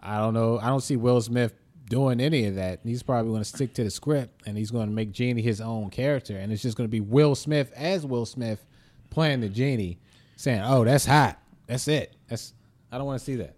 [0.00, 0.58] I don't know.
[0.58, 1.54] I don't see Will Smith
[1.88, 2.80] doing any of that.
[2.84, 5.60] He's probably going to stick to the script, and he's going to make Genie his
[5.60, 8.64] own character, and it's just going to be Will Smith as Will Smith
[9.10, 9.98] playing the Genie,
[10.36, 11.40] saying, "Oh, that's hot.
[11.66, 12.14] That's it.
[12.28, 12.52] That's."
[12.92, 13.54] I don't want to see that.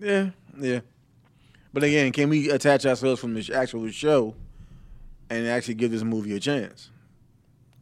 [0.00, 0.80] yeah, yeah.
[1.72, 4.34] But again, can we attach ourselves from the actual show
[5.30, 6.90] and actually give this movie a chance?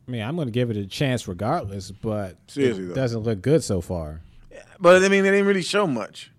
[0.06, 2.94] I mean, I'm going to give it a chance regardless, but Seriously, it though.
[2.94, 4.20] doesn't look good so far.
[4.80, 6.30] But I mean, they didn't really show much.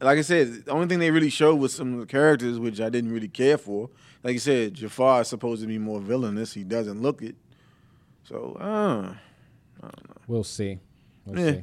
[0.00, 2.80] Like I said, the only thing they really showed was some of the characters, which
[2.80, 3.88] I didn't really care for.
[4.22, 6.52] Like you said, Jafar is supposed to be more villainous.
[6.54, 7.36] He doesn't look it.
[8.24, 10.16] So, uh, I don't know.
[10.26, 10.78] We'll see.
[11.24, 11.52] We'll Yeah.
[11.52, 11.62] see.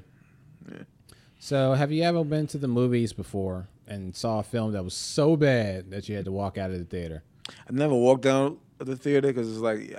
[1.39, 4.93] So, have you ever been to the movies before and saw a film that was
[4.93, 7.23] so bad that you had to walk out of the theater?
[7.49, 9.95] I never walked down the theater because it's like,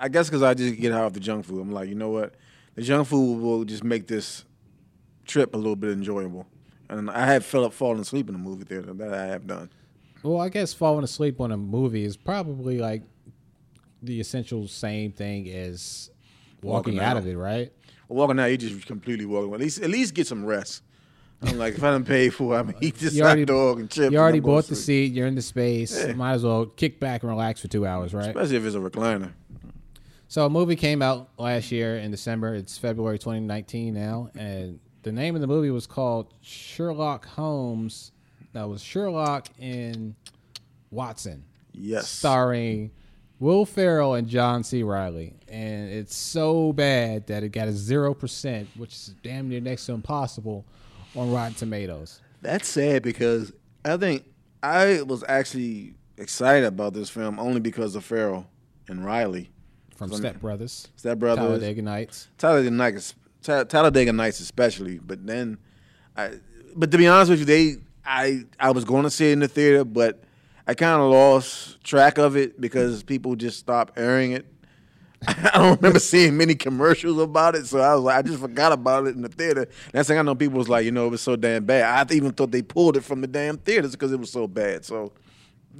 [0.00, 1.60] I, guess because I just get high off the junk food.
[1.60, 2.34] I'm like, you know what?
[2.74, 4.44] The junk food will just make this
[5.26, 6.46] trip a little bit enjoyable.
[6.88, 8.92] And I have fell up falling asleep in the movie theater.
[8.92, 9.70] That I have done.
[10.22, 13.02] Well, I guess falling asleep on a movie is probably like
[14.02, 16.10] the essential same thing as
[16.62, 17.16] Walking walking, out out.
[17.18, 17.72] of it, right?
[18.08, 19.52] Walking out, you just completely walking.
[19.54, 20.82] At least, at least get some rest.
[21.42, 23.90] I'm like, if I don't pay for, it, I'm eat this You hot dog and
[23.90, 24.12] chips.
[24.12, 25.12] You already bought the seat.
[25.12, 25.96] You're in the space.
[26.06, 26.12] Yeah.
[26.12, 28.28] Might as well kick back and relax for two hours, right?
[28.28, 29.32] especially if it's a recliner.
[30.28, 32.54] So a movie came out last year in December.
[32.54, 38.12] It's February 2019 now, and the name of the movie was called Sherlock Holmes.
[38.52, 40.14] That was Sherlock and
[40.90, 42.08] Watson, Yes.
[42.08, 42.92] starring
[43.40, 44.82] Will Ferrell and John C.
[44.82, 45.34] Reilly.
[45.48, 49.86] And it's so bad that it got a zero percent, which is damn near next
[49.86, 50.64] to impossible,
[51.16, 52.20] on Rotten Tomatoes.
[52.40, 53.52] That's sad because
[53.84, 54.24] I think
[54.62, 58.46] I was actually excited about this film only because of Ferrell
[58.88, 59.50] and Reilly.
[59.96, 62.28] From Step Brothers, Step Brothers, Talladega Nights.
[62.36, 64.98] Talladega Nights, Ta- Talladega Nights especially.
[64.98, 65.58] But then,
[66.16, 66.32] I,
[66.74, 69.38] but to be honest with you, they I I was going to see it in
[69.40, 70.24] the theater, but
[70.66, 74.46] I kind of lost track of it because people just stopped airing it.
[75.28, 78.72] I don't remember seeing many commercials about it, so I was like, I just forgot
[78.72, 79.66] about it in the theater.
[79.94, 82.10] Next thing I know, people was like, you know, it was so damn bad.
[82.10, 84.84] I even thought they pulled it from the damn theaters because it was so bad.
[84.84, 85.12] So,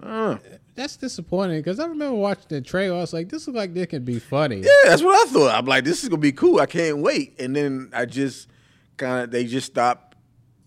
[0.03, 0.39] uh,
[0.75, 2.97] That's disappointing because I remember watching the trailer.
[2.97, 5.55] I was like, "This looks like this could be funny." yeah, that's what I thought.
[5.55, 6.61] I'm like, this is gonna be cool.
[6.61, 7.39] I can't wait.
[7.41, 8.49] And then I just
[8.97, 10.17] kind of they just stopped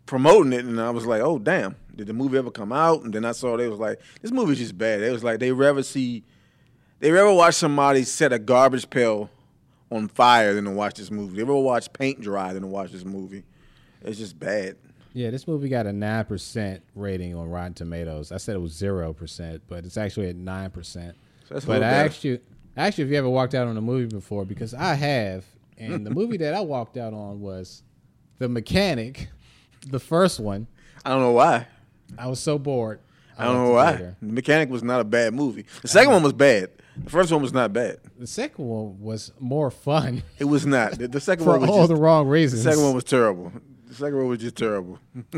[0.05, 3.03] promoting it, and I was like, oh damn, did the movie ever come out?
[3.03, 5.01] And then I saw they was like, this movie's just bad.
[5.01, 6.23] It was like they rather see,
[6.99, 9.29] they rather watch somebody set a garbage pail
[9.91, 11.35] on fire than to watch this movie.
[11.35, 13.43] They ever watch paint dry than to watch this movie.
[14.01, 14.77] It's just bad.
[15.13, 18.31] Yeah, this movie got a nine percent rating on Rotten Tomatoes.
[18.31, 21.15] I said it was zero percent, but it's actually at nine percent.
[21.49, 22.39] So But I asked you,
[22.75, 25.45] I asked you if you ever walked out on a movie before because I have,
[25.77, 27.83] and the movie that I walked out on was
[28.39, 29.29] The Mechanic,
[29.87, 30.67] the first one.
[31.05, 31.67] I don't know why.
[32.17, 32.99] I was so bored.
[33.37, 33.91] I don't know the why.
[33.91, 34.17] theater.
[34.21, 35.65] The Mechanic was not a bad movie.
[35.81, 36.69] The second one was bad.
[37.03, 37.97] The first one was not bad.
[38.17, 40.93] The second one was more fun It was not.
[40.97, 42.63] The, the second one was all just, the wrong reasons.
[42.63, 43.51] The second one was terrible.
[43.87, 44.99] The second one was just terrible.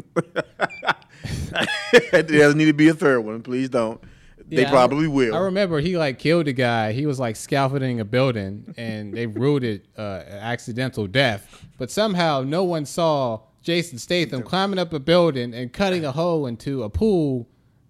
[2.12, 3.42] there doesn't need to be a third one.
[3.42, 4.02] Please don't.
[4.48, 5.36] They Yeah, I- probably will.
[5.36, 6.92] I remember he like killed a guy.
[6.94, 11.66] He was like scaffolding a building, and they ruled it uh, accidental death.
[11.78, 16.46] But somehow, no one saw Jason Statham climbing up a building and cutting a hole
[16.48, 17.48] into a pool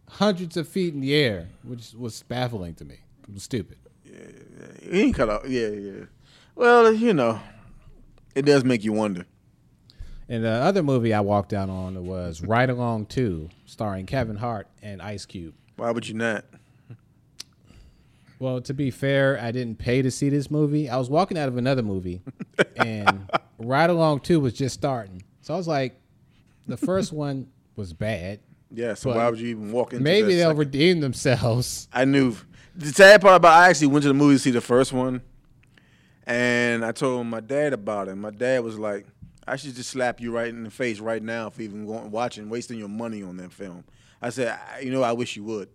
[0.09, 2.99] hundreds of feet in the air, which was baffling to me.
[3.27, 3.77] It was stupid.
[4.03, 5.47] he ain't cut off.
[5.47, 6.05] Yeah, yeah.
[6.55, 7.39] Well, you know,
[8.35, 9.25] it does make you wonder.
[10.29, 14.67] And the other movie I walked out on was Ride Along 2, starring Kevin Hart
[14.81, 15.53] and Ice Cube.
[15.77, 16.45] Why would you not?
[18.39, 20.89] Well, to be fair, I didn't pay to see this movie.
[20.89, 22.21] I was walking out of another movie,
[22.75, 25.23] and Ride Along 2 was just starting.
[25.41, 25.99] So I was like,
[26.67, 28.39] the first one was bad.
[28.71, 28.93] Yeah.
[28.93, 30.03] So But why would you even walk into?
[30.03, 31.87] Maybe they'll second- redeem themselves.
[31.93, 32.35] I knew.
[32.75, 35.21] The sad part about I actually went to the movie to see the first one,
[36.25, 38.15] and I told my dad about it.
[38.15, 39.05] My dad was like,
[39.47, 42.49] "I should just slap you right in the face right now for even going watching,
[42.49, 43.83] wasting your money on that film."
[44.21, 45.69] I said, I, "You know, I wish you would."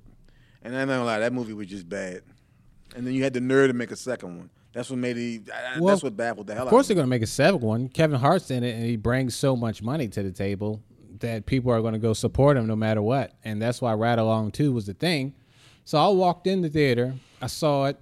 [0.63, 2.23] And I'm not gonna lie, that movie was just bad.
[2.95, 4.51] And then you had the nerve to make a second one.
[4.73, 5.43] That's what made it.
[5.79, 7.89] Well, that's what baffled the hell Of course, they're going to make a seventh one.
[7.89, 10.83] Kevin Hart's in it, and he brings so much money to the table
[11.23, 13.33] that people are going to go support him no matter what.
[13.45, 15.35] And that's why Ride Along 2 was the thing.
[15.85, 17.15] So I walked in the theater.
[17.41, 17.99] I saw it.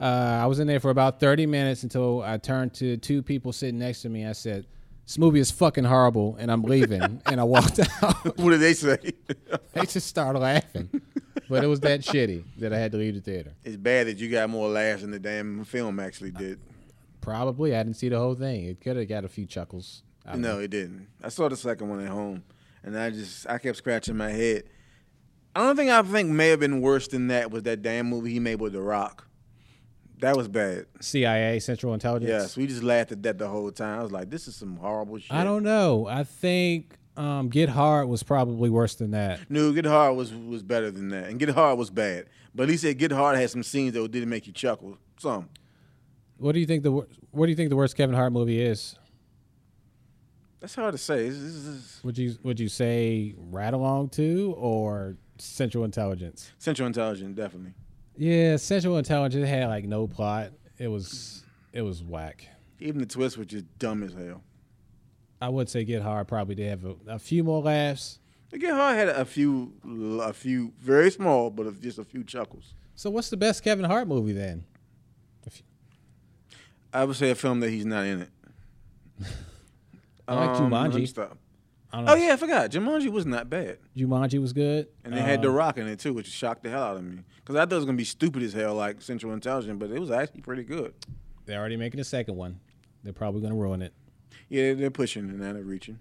[0.00, 3.52] Uh, I was in there for about 30 minutes until I turned to two people
[3.52, 4.26] sitting next to me.
[4.26, 4.66] I said,
[5.06, 7.02] This movie is fucking horrible, and I'm leaving.
[7.26, 8.36] and I walked out.
[8.38, 8.98] What did they say?
[9.72, 10.88] they just started laughing.
[11.48, 13.52] But it was that shitty that I had to leave the theater.
[13.62, 16.58] it's bad that you got more laughs than the damn film actually did.
[17.20, 17.74] Probably.
[17.76, 18.64] I didn't see the whole thing.
[18.64, 20.02] It could have got a few chuckles.
[20.26, 21.08] I No, it didn't.
[21.22, 22.44] I saw the second one at home,
[22.82, 24.64] and I just I kept scratching my head.
[25.56, 28.32] I don't think I think may have been worse than that was that damn movie
[28.32, 29.26] he made with The Rock.
[30.18, 30.86] That was bad.
[31.00, 32.30] CIA, Central Intelligence.
[32.30, 33.98] Yes, we just laughed at that the whole time.
[33.98, 35.32] I was like, this is some horrible shit.
[35.32, 36.06] I don't know.
[36.06, 39.40] I think um, Get Hard was probably worse than that.
[39.50, 42.26] No, Get Hard was was better than that, and Get Hard was bad.
[42.54, 44.98] But he said Get Hard had some scenes that didn't make you chuckle.
[45.18, 45.48] Some.
[46.38, 48.96] What do you think the What do you think the worst Kevin Hart movie is?
[50.64, 51.26] That's hard to say.
[51.26, 56.52] Is- this is Would you Would you say Ride Along Two or Central Intelligence?
[56.56, 57.74] Central Intelligence, definitely.
[58.16, 60.52] Yeah, Central Intelligence had like no plot.
[60.78, 62.48] It was it was whack.
[62.80, 64.42] Even the twist was just dumb as hell.
[65.38, 68.18] I would say Get Hard probably did have a, a few more laughs.
[68.50, 69.74] Get Hard had a few,
[70.22, 72.72] a few very small, but just a few chuckles.
[72.94, 74.64] So what's the best Kevin Hart movie then?
[76.90, 78.30] I would say a film that he's not in it.
[80.28, 81.08] I like Um, Jumanji.
[81.08, 81.38] stop.
[81.92, 82.12] I don't know.
[82.12, 82.70] Oh yeah, I forgot.
[82.70, 84.88] Jumanji was not bad, Jumanji was good.
[85.04, 87.04] and they had The Uh, Rock in it too, which shocked the hell out of
[87.04, 87.18] me.
[87.36, 89.98] Because I thought it was gonna be stupid as hell, like Central Intelligence, but it
[90.00, 90.92] was actually pretty good.
[91.46, 92.58] They're already making a second one.
[93.02, 93.92] They're probably going to ruin it.
[94.48, 95.98] Yeah, they're pushing and now they're reaching.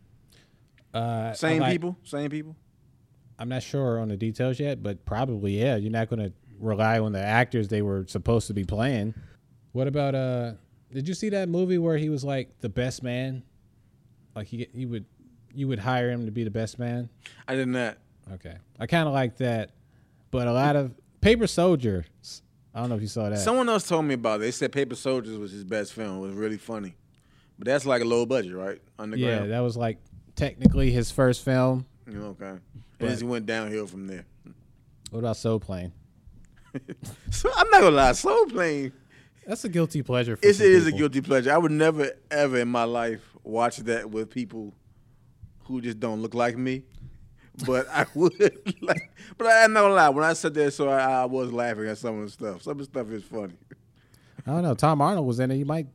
[0.93, 2.55] Uh, Same like- people, same people.
[3.37, 5.75] I'm not sure on the details yet, but probably yeah.
[5.75, 9.15] You're not going to rely on the actors they were supposed to be playing.
[9.73, 10.53] What about uh?
[10.93, 13.43] Did you see that movie where he was like the best man?
[14.35, 15.05] Like he he would
[15.53, 17.09] you would hire him to be the best man.
[17.47, 17.97] I did not.
[18.27, 18.33] that.
[18.35, 19.71] Okay, I kind of like that,
[20.31, 22.05] but a lot of Paper Soldiers.
[22.73, 23.37] I don't know if you saw that.
[23.39, 24.39] Someone else told me about it.
[24.45, 26.17] They said Paper Soldiers was his best film.
[26.17, 26.95] It was really funny,
[27.59, 28.81] but that's like a low budget, right?
[28.97, 29.45] Underground.
[29.45, 29.99] Yeah, that was like
[30.35, 31.85] technically his first film.
[32.09, 32.59] Mm, okay.
[32.97, 34.25] But- and he went downhill from there.
[35.11, 35.91] What about Soul Plane?
[37.29, 38.91] So I'm not gonna lie, Soul Plane.
[39.45, 40.37] That's a guilty pleasure.
[40.37, 41.51] For It's, it is a guilty pleasure.
[41.51, 44.73] I would never, ever in my life watch that with people
[45.65, 46.83] who just don't look like me.
[47.65, 48.33] But I would,
[48.81, 50.09] like, but I'm not gonna lie.
[50.09, 52.63] When I sat there, so I, I was laughing at some of the stuff.
[52.63, 53.53] Some of the stuff is funny.
[54.45, 54.73] I don't know.
[54.73, 55.55] Tom Arnold was in it.
[55.55, 55.87] He might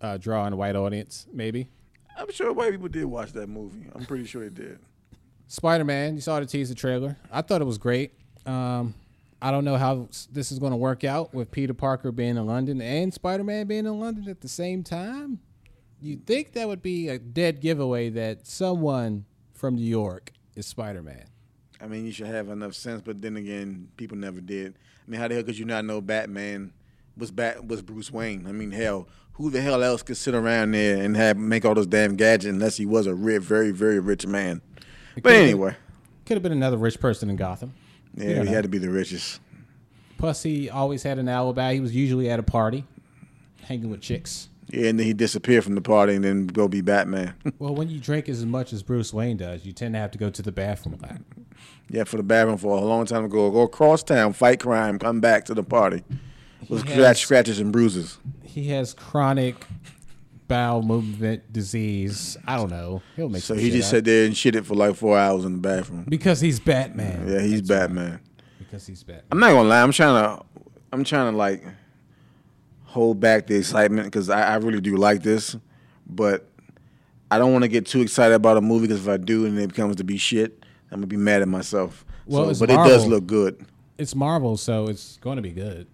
[0.00, 1.68] uh, draw in a white audience, maybe.
[2.16, 3.86] I'm sure white people did watch that movie.
[3.94, 4.78] I'm pretty sure they did.
[5.48, 6.14] Spider Man.
[6.14, 7.16] You saw the teaser trailer.
[7.30, 8.12] I thought it was great.
[8.46, 8.94] Um,
[9.40, 12.46] I don't know how this is going to work out with Peter Parker being in
[12.46, 15.40] London and Spider Man being in London at the same time.
[16.02, 21.00] You'd think that would be a dead giveaway that someone from New York is Spider
[21.02, 21.26] Man.
[21.80, 24.74] I mean, you should have enough sense, but then again, people never did.
[25.06, 26.72] I mean, how the hell could you not know Batman
[27.16, 28.46] was Bat was Bruce Wayne?
[28.48, 31.74] I mean, hell, who the hell else could sit around there and have make all
[31.74, 34.60] those damn gadgets unless he was a ri very, very rich man?
[35.22, 35.76] But anyway,
[36.26, 37.74] Could have been another rich person in Gotham.
[38.16, 38.56] yeah, don't he know.
[38.56, 39.40] had to be the richest.
[40.18, 41.74] Plus, he always had an alibi.
[41.74, 42.84] He was usually at a party,
[43.62, 44.48] hanging with chicks.
[44.72, 47.34] Yeah, and then he disappeared from the party and then go be Batman.
[47.58, 50.18] Well, when you drink as much as Bruce Wayne does, you tend to have to
[50.18, 51.18] go to the bathroom a lot.
[51.90, 53.50] yeah, for the bathroom for a long time ago.
[53.50, 56.02] Go across town, fight crime, come back to the party
[56.68, 58.18] with scratch, has- scratches and bruises.
[58.42, 59.66] He has chronic
[60.48, 62.36] bowel movement disease.
[62.46, 63.00] I don't know.
[63.16, 63.98] He'll make So he just up.
[63.98, 66.04] sat there and shit it for like four hours in the bathroom.
[66.08, 67.28] because he's Batman.
[67.28, 68.20] Yeah, he's Batman.
[68.58, 69.24] Because he's Batman.
[69.32, 69.82] I'm not gonna lie.
[69.82, 70.44] I'm trying to,
[70.92, 71.64] I'm trying to like
[72.92, 75.56] hold back the excitement because I, I really do like this,
[76.06, 76.46] but
[77.30, 79.58] I don't want to get too excited about a movie because if I do and
[79.58, 82.04] it becomes to be shit, I'm gonna be mad at myself.
[82.26, 83.64] Well, So- but it does look good.
[83.98, 85.86] It's Marvel, so it's going to be good.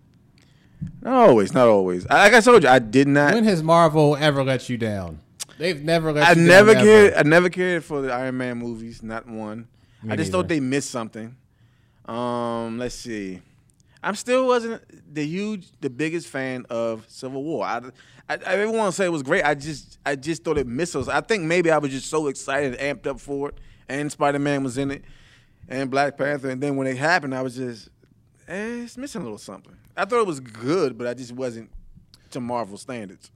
[1.03, 2.07] Not always, not always.
[2.07, 3.35] I- Like I told you, I did not.
[3.35, 5.21] When has Marvel ever let you down?
[5.59, 6.85] They've never let I you never down.
[6.85, 7.13] cared.
[7.13, 7.19] ever.
[7.19, 9.03] I never cared for the Iron Man movies.
[9.03, 9.67] Not one.
[10.03, 10.43] Me I just neither.
[10.43, 11.35] thought they missed something.
[12.07, 13.43] Um, let's see.
[14.09, 14.81] I'm still wasn't
[15.13, 17.67] the huge, the biggest fan of Civil War.
[17.67, 17.83] I,
[18.27, 19.45] I, I didn't want to say it was great.
[19.45, 21.09] I just, I just thought it missed us.
[21.09, 24.39] I think maybe I was just so excited, and amped up for it, and Spider
[24.39, 25.05] Man was in it,
[25.69, 27.91] and Black Panther, and then when it happened, I was just,
[28.49, 29.77] eh, it's missing a little something.
[29.95, 31.71] I thought it was good, but I just wasn't
[32.31, 33.31] to Marvel standards.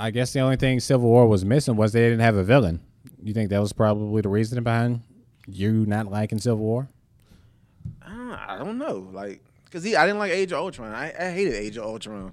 [0.00, 2.80] I guess the only thing Civil War was missing was they didn't have a villain.
[3.22, 5.02] You think that was probably the reason behind
[5.46, 6.88] you not liking Civil War?
[8.02, 10.92] I don't know, like, cause he, I didn't like Age of Ultron.
[10.92, 12.32] I, I hated Age of Ultron.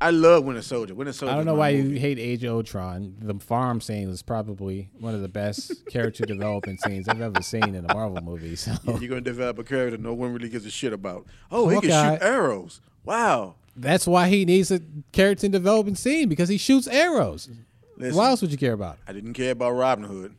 [0.00, 0.94] I love Winter Soldier.
[0.94, 1.32] Winter Soldier.
[1.32, 1.94] I don't know why movie.
[1.94, 3.16] you hate Age of Ultron.
[3.20, 7.74] The farm scene was probably one of the best character development scenes I've ever seen
[7.74, 8.54] in a Marvel movie.
[8.54, 11.26] So You're gonna develop a character no one really gives a shit about.
[11.50, 12.80] Oh, he can shoot arrows.
[13.04, 13.56] Wow.
[13.74, 14.80] that's why he needs a
[15.12, 17.48] character development scene because he shoots arrows.
[17.96, 18.98] Listen, Why else would you care about?
[19.08, 20.36] I didn't care about Robin Hood,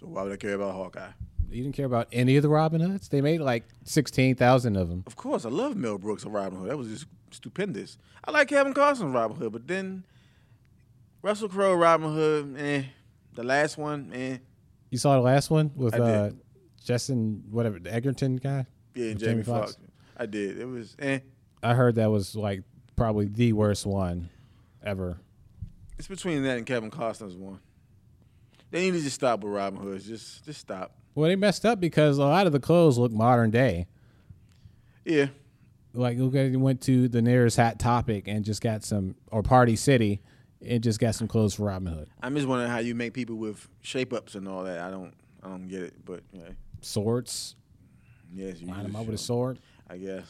[0.00, 1.10] so why would I care about Hawkeye?
[1.50, 3.08] You didn't care about any of the Robin Hoods.
[3.08, 5.04] They made like sixteen thousand of them.
[5.06, 6.70] Of course, I love Mel Brooks of Robin Hood.
[6.70, 7.96] That was just stupendous.
[8.24, 10.04] I like Kevin Costner's Robin Hood, but then
[11.22, 12.82] Russell Crowe Robin Hood, eh.
[13.34, 14.38] The last one, eh.
[14.90, 16.30] You saw the last one with uh,
[16.84, 18.66] Justin, whatever the Egerton guy.
[18.94, 19.72] Yeah, Jamie, Jamie Foxx.
[19.74, 19.86] Foxx?
[20.16, 20.58] I did.
[20.58, 21.20] It was eh.
[21.62, 22.62] I heard that was like
[22.96, 24.28] probably the worst one
[24.82, 25.18] ever.
[25.98, 27.60] It's between that and Kevin Costner's one.
[28.70, 30.02] They need to just stop with Robin Hood.
[30.02, 30.94] Just, just stop.
[31.18, 33.88] Well, they messed up because a lot of the clothes look modern day.
[35.04, 35.26] Yeah.
[35.92, 39.74] Like look at went to the nearest hot topic and just got some or Party
[39.74, 40.20] City
[40.64, 42.08] and just got some clothes for Robin Hood.
[42.22, 44.78] I'm just wondering how you make people with shape ups and all that.
[44.78, 45.12] I don't,
[45.42, 45.94] I don't get it.
[46.04, 46.50] But yeah,
[46.82, 47.56] Swords,
[48.32, 49.58] yes, you line them up with a sword.
[49.90, 50.22] I guess.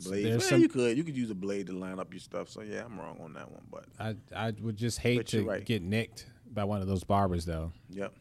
[0.00, 0.24] So Blades.
[0.28, 2.50] there's Well, some- you could, you could use a blade to line up your stuff.
[2.50, 3.62] So yeah, I'm wrong on that one.
[3.70, 5.64] But I I would just hate to right.
[5.64, 7.72] get nicked by one of those barbers though.
[7.88, 8.12] yep.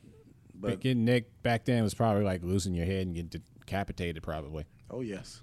[0.60, 4.22] But But getting nicked back then was probably like losing your head and getting decapitated
[4.24, 4.66] probably.
[4.92, 5.42] oh yes.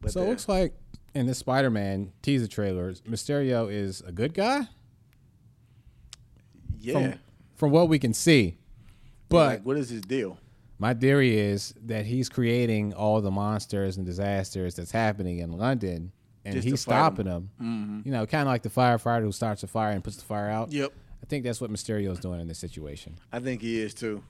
[0.00, 0.74] But so it uh, looks like
[1.14, 4.68] in this Spider-Man teaser trailers, Mysterio is a good guy
[6.78, 6.92] yeah.
[6.92, 7.14] from
[7.54, 8.58] from what we can see.
[9.28, 10.38] But like, what is his deal?
[10.78, 16.12] my theory is that he's creating all the monsters and disasters that's happening in London,
[16.44, 17.14] and Just he's to fight 'em.
[17.14, 18.02] stopping them.
[18.04, 20.50] You know, kind of like the firefighter who starts a fire and puts the fire
[20.50, 20.70] out.
[20.70, 20.92] Yep.
[21.22, 23.16] I think that's what Mysterio is doing in this situation.
[23.32, 24.22] I think he is too.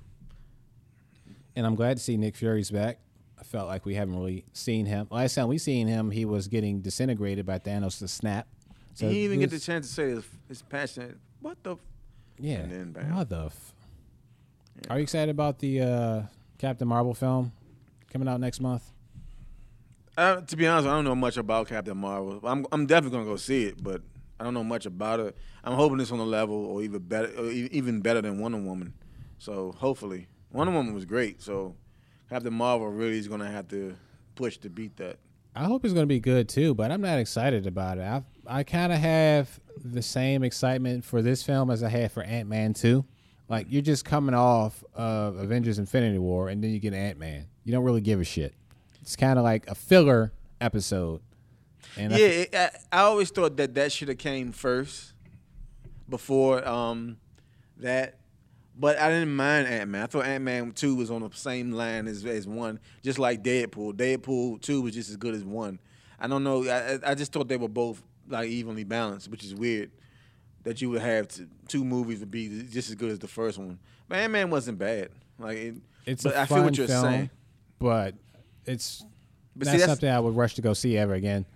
[1.55, 2.99] and I'm glad to see Nick Fury's back.
[3.39, 5.07] I felt like we haven't really seen him.
[5.11, 8.47] Last time we seen him, he was getting disintegrated by Thanos' to snap.
[8.95, 11.18] So he didn't even get the chance to say his, his passionate.
[11.41, 11.72] What the?
[11.72, 11.78] F-?
[12.39, 12.55] yeah.
[12.61, 13.14] and then bam.
[13.14, 13.47] What the?
[13.47, 13.74] F-
[14.89, 16.22] Are you excited about the uh,
[16.57, 17.53] Captain Marvel film
[18.11, 18.91] coming out next month?
[20.16, 22.41] Uh, to be honest, I don't know much about Captain Marvel.
[22.43, 24.01] I'm I'm definitely gonna go see it, but
[24.39, 25.37] I don't know much about it.
[25.64, 28.95] I'm hoping it's on the level or even better, or even better than Wonder Woman.
[29.39, 31.43] So hopefully, Wonder Woman was great.
[31.43, 31.74] So
[32.28, 33.97] Captain Marvel really is gonna have to
[34.34, 35.18] push to beat that.
[35.57, 38.03] I hope it's going to be good too, but I'm not excited about it.
[38.03, 42.22] I I kind of have the same excitement for this film as I had for
[42.22, 43.05] Ant Man 2.
[43.49, 47.47] Like you're just coming off of Avengers Infinity War and then you get Ant Man.
[47.64, 48.55] You don't really give a shit.
[49.01, 51.22] It's kind of like a filler episode.
[51.99, 55.12] And I yeah, it, I, I always thought that that should have came first
[56.09, 57.16] before um
[57.78, 58.18] that.
[58.78, 60.03] But I didn't mind Ant Man.
[60.03, 63.42] I thought Ant Man two was on the same line as as one, just like
[63.42, 63.94] Deadpool.
[63.94, 65.78] Deadpool two was just as good as one.
[66.20, 66.64] I don't know.
[66.68, 69.90] I I- just thought they were both like evenly balanced, which is weird
[70.64, 73.57] that you would have to, two movies would be just as good as the first
[73.57, 73.78] one.
[74.09, 75.09] But Ant Man wasn't bad.
[75.38, 75.74] Like it,
[76.05, 77.30] it's but a I fun feel what you're film, saying.
[77.78, 78.14] but
[78.66, 79.05] it's
[79.55, 81.47] But not see, something I would rush to go see ever again.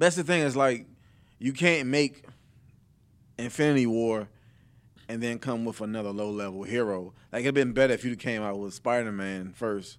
[0.00, 0.86] That's the thing is like
[1.38, 2.24] you can't make
[3.38, 4.28] Infinity War
[5.10, 7.12] and then come with another low level hero.
[7.30, 9.98] Like it'd been better if you came out with Spider Man first,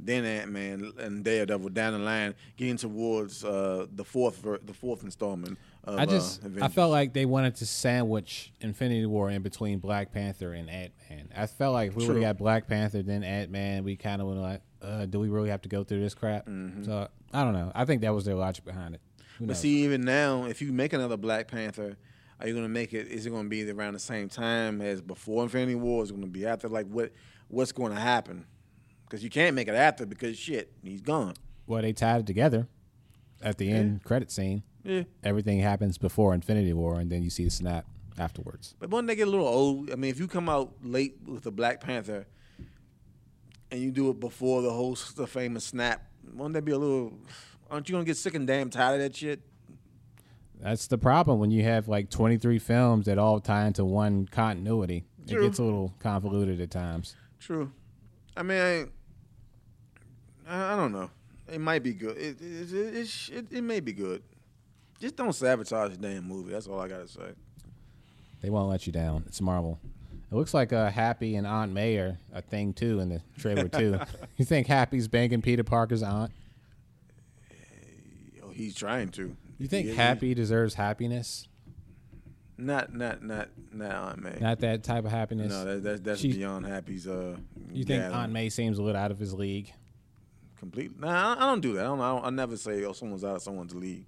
[0.00, 4.72] then Ant Man and Daredevil down the line, getting towards uh, the fourth ver- the
[4.72, 5.58] fourth installment.
[5.84, 9.78] Of, I just uh, I felt like they wanted to sandwich Infinity War in between
[9.78, 11.28] Black Panther and Ant Man.
[11.36, 14.22] I felt like if we would have got Black Panther then Ant Man, we kind
[14.22, 16.46] of would like, uh, do we really have to go through this crap?
[16.46, 17.72] So I don't know.
[17.74, 19.02] I think that was their logic behind it.
[19.40, 21.96] But see, even now, if you make another Black Panther,
[22.40, 23.08] are you gonna make it?
[23.08, 26.02] Is it gonna be around the same time as before Infinity War?
[26.02, 26.68] Is it gonna be after?
[26.68, 27.12] Like what?
[27.48, 28.46] What's going to happen?
[29.04, 31.34] Because you can't make it after because shit, he's gone.
[31.66, 32.66] well, they tied it together
[33.42, 34.62] at the end credit scene.
[34.82, 35.02] Yeah.
[35.22, 37.86] Everything happens before Infinity War, and then you see the snap
[38.18, 38.74] afterwards.
[38.78, 41.42] But when they get a little old, I mean, if you come out late with
[41.42, 42.26] the Black Panther
[43.70, 47.12] and you do it before the whole the famous snap, won't that be a little?
[47.74, 49.40] Aren't you gonna get sick and damn tired of that shit?
[50.60, 55.02] That's the problem when you have like 23 films that all tie into one continuity.
[55.26, 55.42] True.
[55.42, 57.16] It gets a little convoluted at times.
[57.40, 57.72] True.
[58.36, 58.92] I mean,
[60.48, 61.10] I, I, don't know.
[61.52, 62.16] It might be good.
[62.16, 64.22] It it, it, it, sh- it it may be good.
[65.00, 66.52] Just don't sabotage the damn movie.
[66.52, 67.32] That's all I gotta say.
[68.40, 69.24] They won't let you down.
[69.26, 69.80] It's Marvel.
[70.30, 73.66] It looks like uh, Happy and Aunt May are a thing too in the trailer
[73.66, 73.98] too.
[74.36, 76.30] you think Happy's banging Peter Parker's aunt?
[78.54, 79.36] He's trying to.
[79.58, 81.48] You think Happy deserves happiness?
[82.56, 84.38] Not not not not Aunt May.
[84.40, 85.50] Not that type of happiness.
[85.50, 87.06] no, that, that's that's She's- beyond Happy's.
[87.08, 87.36] Uh,
[87.72, 88.04] you think.
[88.04, 89.72] Aunt May seems a little out of his league?
[90.56, 90.96] completely.
[90.98, 91.80] Nah, I I don't do that.
[91.80, 92.00] I don't.
[92.00, 94.06] I, don't, I never say, "Oh, someone's out of someone's league."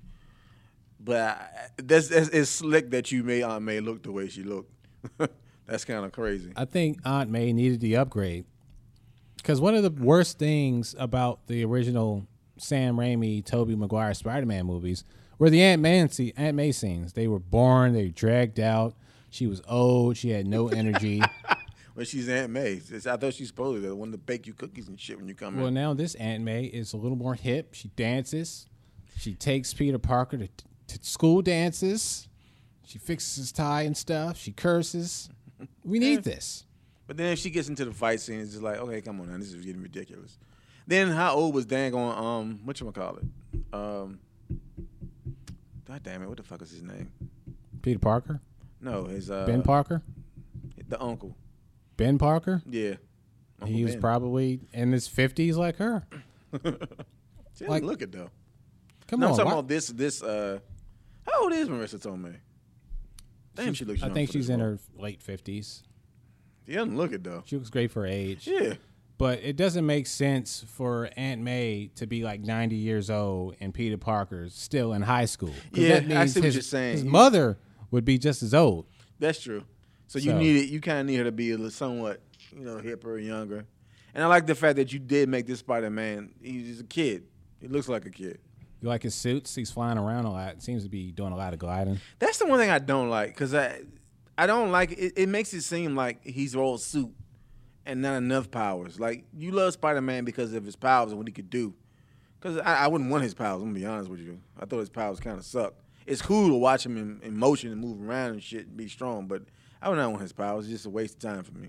[0.98, 4.42] But I, that's, that's it's slick that you made Aunt May look the way she
[4.42, 4.72] looked.
[5.66, 6.52] that's kind of crazy.
[6.56, 8.46] I think Aunt May needed the upgrade.
[9.36, 12.26] Because one of the worst things about the original
[12.56, 15.04] Sam Raimi, Tobey Maguire Spider Man movies
[15.38, 17.12] were the Aunt, Man se- Aunt May scenes.
[17.12, 18.94] They were boring, they were dragged out.
[19.30, 21.22] She was old, she had no energy.
[21.96, 24.52] When she's Aunt May, I thought she's supposed to be the one to bake you
[24.52, 25.72] cookies and shit when you come well, in.
[25.74, 27.72] now this Aunt May is a little more hip.
[27.72, 28.66] She dances,
[29.16, 30.48] she takes Peter Parker to,
[30.88, 32.28] to school dances,
[32.84, 35.30] she fixes his tie and stuff, she curses.
[35.84, 36.66] We need this.
[37.06, 39.30] But then if she gets into the fight scene, it's just like, okay, come on
[39.30, 40.36] now, this is getting ridiculous.
[40.86, 43.24] Then how old was dang on um what you wanna call it?
[43.74, 44.20] Um,
[45.86, 47.10] God damn it, what the fuck is his name?
[47.82, 48.40] Peter Parker?
[48.80, 50.02] No, his uh Ben Parker?
[50.88, 51.36] the uncle.
[51.96, 52.62] Ben Parker?
[52.68, 52.94] Yeah.
[53.60, 56.06] Uncle he was probably in his fifties, like her.
[57.58, 58.28] She like- look it though.
[59.06, 60.58] Come no, on, I'm talking why- about this this uh
[61.26, 62.36] how old is Marisa Tomei?
[63.54, 64.72] Damn, she looks I think she's in role.
[64.72, 65.82] her late fifties.
[66.66, 67.42] She doesn't look it though.
[67.46, 68.46] She looks great for her age.
[68.46, 68.74] Yeah.
[69.18, 73.72] But it doesn't make sense for Aunt May to be like ninety years old and
[73.72, 75.54] Peter Parker's still in high school.
[75.72, 76.92] Yeah, that I see what his, you're saying.
[76.96, 77.58] His mother
[77.90, 78.86] would be just as old.
[79.18, 79.64] That's true.
[80.06, 80.68] So you So- need it.
[80.68, 82.20] You kind of need her to be a little somewhat,
[82.54, 83.64] you know, hipper, younger.
[84.14, 86.30] And I like the fact that you did make this Spider Man.
[86.42, 87.24] He's a kid.
[87.60, 88.38] He looks like a kid.
[88.82, 89.54] You like his suits?
[89.54, 90.62] He's flying around a lot.
[90.62, 91.98] Seems to be doing a lot of gliding.
[92.18, 93.80] That's the one thing I don't like because I,
[94.36, 95.14] I don't like it.
[95.16, 97.10] It makes it seem like he's all suit,
[97.86, 99.00] and not enough powers.
[99.00, 101.74] Like you love Spider Man because of his powers and what he could do.
[102.38, 103.62] Because I, I wouldn't want his powers.
[103.62, 104.38] I'm gonna be honest with you.
[104.60, 105.80] I thought his powers kind of sucked.
[106.04, 108.88] It's cool to watch him in, in motion and move around and shit and be
[108.88, 109.42] strong, but
[109.80, 110.66] I would not want his powers.
[110.66, 111.68] It's just a waste of time for me.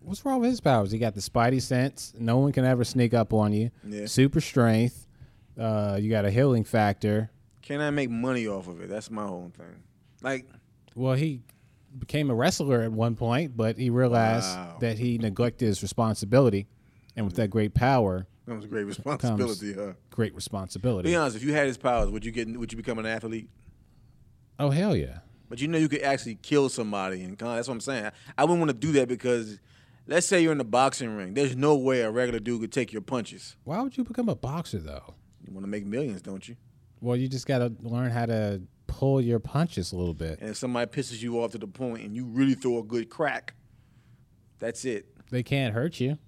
[0.00, 0.90] What's wrong with his powers?
[0.92, 2.12] He got the Spidey sense.
[2.18, 3.70] No one can ever sneak up on you.
[3.84, 4.06] Yeah.
[4.06, 5.06] Super strength.
[5.58, 7.30] Uh, you got a healing factor.
[7.62, 8.88] Can I make money off of it?
[8.88, 9.82] That's my whole thing.
[10.22, 10.46] Like,
[10.94, 11.42] Well, he
[11.98, 14.76] became a wrestler at one point, but he realized Wow.
[14.80, 16.66] that he neglected his responsibility,
[17.16, 19.92] and with that great power, that was a great responsibility, huh?
[20.10, 21.08] great responsibility.
[21.10, 22.48] Be honest, if you had his powers, would you get?
[22.56, 23.48] Would you become an athlete?
[24.58, 25.18] Oh hell yeah!
[25.48, 28.10] But you know you could actually kill somebody, and that's what I'm saying.
[28.38, 29.58] I wouldn't want to do that because,
[30.06, 31.34] let's say you're in the boxing ring.
[31.34, 33.56] There's no way a regular dude could take your punches.
[33.64, 35.14] Why would you become a boxer though?
[35.46, 36.56] You want to make millions, don't you?
[37.00, 40.40] Well, you just got to learn how to pull your punches a little bit.
[40.40, 43.08] And if somebody pisses you off to the point, and you really throw a good
[43.10, 43.54] crack,
[44.58, 45.06] that's it.
[45.30, 46.18] They can't hurt you.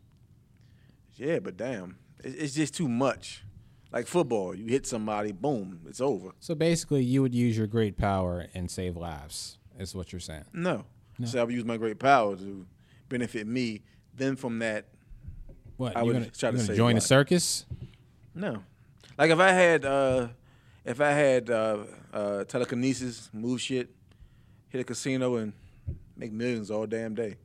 [1.15, 3.45] Yeah, but damn, it's just too much.
[3.91, 6.31] Like football, you hit somebody, boom, it's over.
[6.41, 9.59] So basically, you would use your great power and save lives.
[9.79, 10.45] Is what you're saying?
[10.53, 10.85] No.
[11.25, 12.67] So I would use my great power to
[13.09, 13.83] benefit me.
[14.15, 14.87] Then from that,
[15.77, 17.67] What I would gonna, try to you gonna save join a circus?
[18.35, 18.63] no.
[19.17, 20.29] Like if I had, uh,
[20.85, 21.79] if I had uh,
[22.19, 23.89] uh, telekinesis, move shit,
[24.69, 25.53] hit a casino and
[26.17, 27.37] make millions all damn day.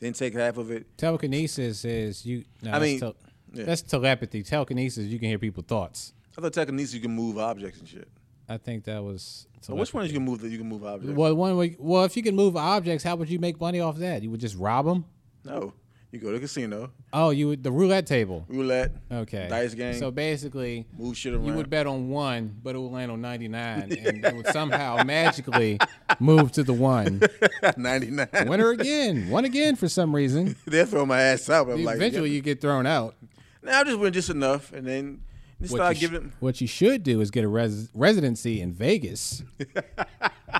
[0.00, 0.86] Then take half of it.
[0.98, 2.44] Telekinesis is you.
[2.60, 3.16] No, I that's mean, tel-
[3.52, 3.64] yeah.
[3.64, 4.42] that's telepathy.
[4.42, 6.12] Telekinesis, you can hear people's thoughts.
[6.36, 8.08] I thought telekinesis you can move objects and shit.
[8.48, 9.46] I think that was.
[9.68, 11.16] But which one is you can move that you can move objects?
[11.16, 13.96] Well, one way, well, if you can move objects, how would you make money off
[13.98, 14.22] that?
[14.22, 15.04] You would just rob them.
[15.44, 15.72] No.
[16.12, 18.44] You go to the casino, Oh, you would the roulette table.
[18.46, 21.46] roulette, Okay, dice game, So basically, move shit around.
[21.46, 24.46] you would bet on one, but it would land on ninety nine, and it would
[24.52, 25.78] somehow magically
[26.20, 27.22] move to the one.
[27.78, 28.28] 99.
[28.46, 30.54] Winner again, won again for some reason.
[30.66, 31.66] They'll throw my ass out.
[31.66, 32.34] but I'm like, Eventually, yeah.
[32.36, 33.14] you get thrown out.
[33.62, 35.22] Now I just win just enough, and then
[35.62, 38.60] just What start you, sh- giving what you should do is get a res- residency
[38.60, 39.42] in Vegas,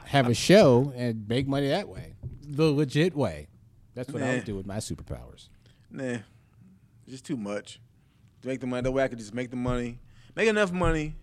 [0.05, 3.49] have a show, and make money that way, the legit way.
[3.95, 5.49] That's what I would do with my superpowers.
[5.91, 6.19] Nah,
[7.09, 7.79] just too much.
[8.41, 9.99] To make the money, that way I could just make the money,
[10.35, 11.15] make enough money,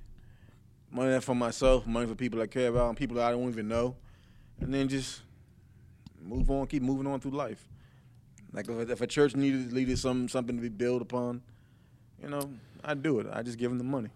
[0.92, 3.68] money for myself, money for people I care about, and people that I don't even
[3.68, 3.96] know,
[4.62, 5.22] and then just
[6.22, 7.68] move on, keep moving on through life.
[8.54, 11.42] Like if, if a church needed needed some something to be built upon,
[12.22, 12.50] you know,
[12.84, 13.28] I'd do it.
[13.32, 14.10] I just give them the money.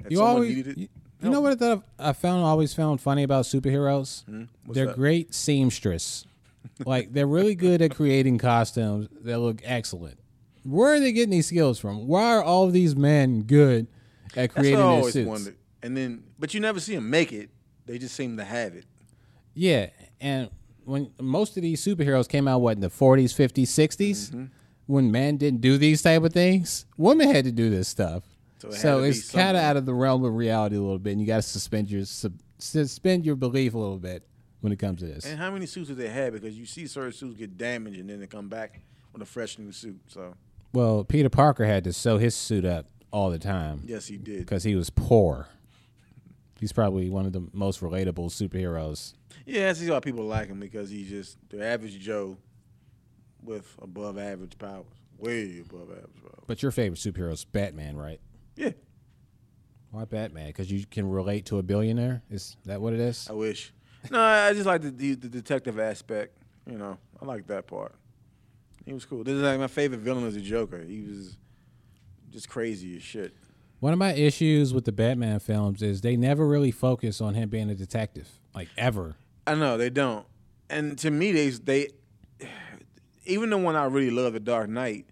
[0.00, 0.88] If You always, needed it, you,
[1.22, 4.24] you know what I thought I found always found funny about superheroes?
[4.24, 4.44] Hmm?
[4.66, 4.96] They're that?
[4.96, 6.24] great seamstress.
[6.84, 10.18] Like they're really good at creating costumes that look excellent.
[10.64, 12.06] Where are they getting these skills from?
[12.06, 13.86] Why are all these men good
[14.36, 15.28] at That's creating what I their always suits?
[15.28, 15.56] wondered.
[15.82, 17.50] And then, but you never see them make it.
[17.86, 18.84] They just seem to have it.
[19.54, 19.88] Yeah,
[20.20, 20.50] and
[20.84, 24.44] when most of these superheroes came out, what in the forties, fifties, 60s Mm-hmm.
[24.86, 28.24] when men didn't do these type of things, women had to do this stuff.
[28.58, 31.12] So it So it's kind of out of the realm of reality a little bit,
[31.12, 34.26] and you got to suspend your sub, suspend your belief a little bit
[34.60, 35.24] when it comes to this.
[35.24, 36.32] And how many suits do they have?
[36.32, 38.80] Because you see certain suits get damaged and then they come back
[39.12, 40.00] with a fresh new suit.
[40.08, 40.34] So
[40.72, 44.40] Well, Peter Parker had to sew his suit up all the time yes, he did.
[44.40, 45.46] because he was poor.
[46.60, 49.14] He's probably one of the most relatable superheroes.
[49.46, 52.36] Yeah, see why people like him because he's just the average Joe
[53.42, 54.84] with above average powers,
[55.18, 56.44] way above average powers.
[56.48, 58.20] But your favorite superhero is Batman, right?
[58.56, 58.72] Yeah,
[59.92, 60.48] Why Batman?
[60.48, 62.22] Because you can relate to a billionaire.
[62.28, 63.28] Is that what it is?
[63.30, 63.72] I wish.
[64.10, 66.36] No, I just like the, the the detective aspect.
[66.66, 67.94] You know, I like that part.
[68.84, 69.24] He was cool.
[69.24, 70.82] This is like my favorite villain is the Joker.
[70.82, 71.36] He was
[72.30, 73.34] just crazy as shit.
[73.80, 77.48] One of my issues with the Batman films is they never really focus on him
[77.48, 79.16] being a detective, like ever.
[79.46, 80.26] I know they don't,
[80.68, 81.88] and to me, they they
[83.26, 85.06] even the one I really love, The Dark Knight,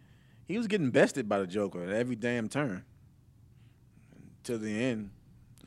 [0.47, 2.85] he was getting bested by the Joker at every damn turn
[4.45, 5.11] to the end.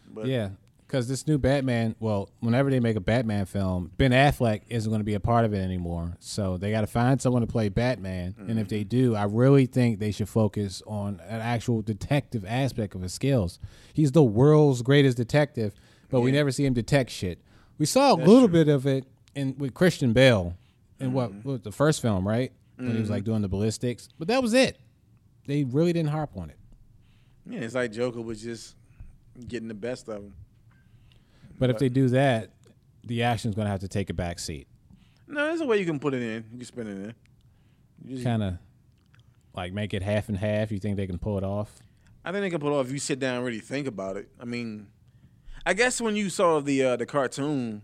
[0.08, 0.50] But yeah,
[0.90, 5.02] because this new Batman, well, whenever they make a Batman film, Ben Affleck isn't going
[5.02, 6.16] to be a part of it anymore.
[6.20, 8.34] So they got to find someone to play Batman.
[8.40, 12.96] And if they do, I really think they should focus on an actual detective aspect
[12.96, 13.60] of his skills.
[13.94, 15.76] He's the world's greatest detective,
[16.10, 17.40] but we never see him detect shit.
[17.78, 18.66] We saw a That's little true.
[18.66, 20.58] bit of it in with Christian Bale
[21.00, 21.48] in what, mm-hmm.
[21.48, 22.52] what was the first film, right?
[22.78, 23.32] When he was like mm-hmm.
[23.32, 24.80] doing the ballistics, but that was it.
[25.46, 26.58] They really didn't harp on it.
[27.46, 28.76] yeah, it's like Joker was just
[29.48, 30.34] getting the best of him.
[31.60, 32.52] But if they do that,
[33.04, 34.68] the action's going to have to take a back seat.
[35.28, 36.46] No, there's a way you can put it in.
[36.52, 37.16] You can spin it in.
[38.06, 38.58] You just- Kind of
[39.56, 40.72] like make it half and half.
[40.72, 41.80] You think they can pull it off?
[42.24, 44.18] I think they can pull it off if you sit down and really think about
[44.18, 44.30] it.
[44.40, 44.88] I mean,
[45.66, 47.82] I guess when you saw the uh, the cartoon,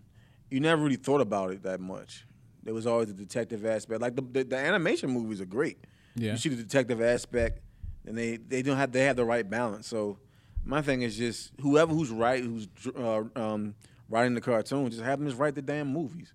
[0.50, 2.26] you never really thought about it that much.
[2.64, 4.02] There was always the detective aspect.
[4.02, 5.78] Like the the, the animation movies are great.
[6.16, 6.32] Yeah.
[6.32, 7.62] You see the detective aspect,
[8.06, 9.88] and they they don't have they have the right balance.
[9.88, 10.18] So
[10.66, 13.76] my thing is just whoever who's right who's uh, um,
[14.10, 16.34] writing the cartoon, just have them just write the damn movies.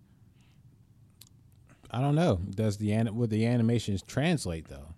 [1.90, 2.40] I don't know.
[2.50, 4.94] Does the an- would the animations translate though?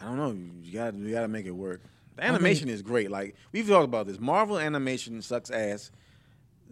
[0.00, 0.36] I don't know.
[0.62, 1.82] You got you got to make it work.
[2.16, 3.10] The animation is great.
[3.10, 4.20] Like we've talked about this.
[4.20, 5.90] Marvel animation sucks ass.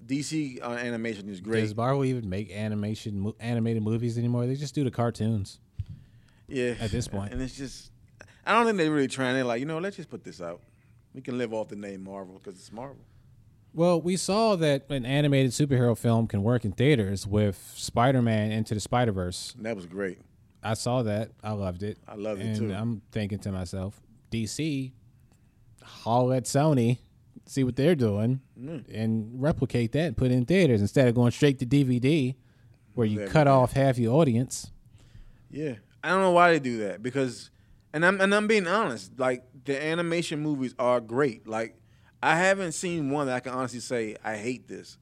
[0.06, 1.62] DC uh, animation is great.
[1.62, 4.46] Does Marvel even make animation mo- animated movies anymore?
[4.46, 5.58] They just do the cartoons.
[6.46, 6.74] Yeah.
[6.78, 7.32] At this point.
[7.32, 7.90] and it's just,
[8.44, 9.34] I don't think they're really trying.
[9.34, 10.60] They're like, you know, let's just put this out.
[11.16, 12.98] We can live off the name Marvel because it's Marvel.
[13.72, 18.74] Well, we saw that an animated superhero film can work in theaters with Spider-Man Into
[18.74, 19.54] the Spider-Verse.
[19.60, 20.18] That was great.
[20.62, 21.30] I saw that.
[21.42, 21.98] I loved it.
[22.06, 22.72] I loved it, and too.
[22.74, 23.98] I'm thinking to myself,
[24.30, 24.92] DC,
[25.82, 26.98] haul at Sony,
[27.46, 28.84] see what they're doing, Mm.
[28.92, 32.34] and replicate that and put it in theaters instead of going straight to DVD,
[32.94, 33.32] where you Exactly.
[33.32, 34.70] cut off half your audience.
[35.50, 37.50] Yeah, I don't know why they do that because,
[37.96, 39.18] and I'm and I'm being honest.
[39.18, 41.48] Like the animation movies are great.
[41.48, 41.76] Like
[42.22, 44.98] I haven't seen one that I can honestly say I hate this.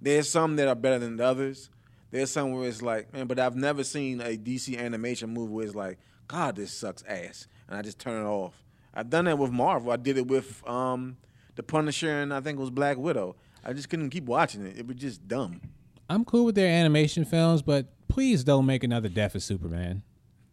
[0.00, 1.70] There's some that are better than the others.
[2.12, 5.66] There's some where it's like, man, but I've never seen a DC animation movie where
[5.66, 8.54] it's like, God, this sucks ass, and I just turn it off.
[8.94, 9.90] I've done that with Marvel.
[9.90, 11.16] I did it with um,
[11.56, 13.34] the Punisher, and I think it was Black Widow.
[13.64, 14.78] I just couldn't keep watching it.
[14.78, 15.60] It was just dumb.
[16.08, 20.02] I'm cool with their animation films, but please don't make another Death of Superman.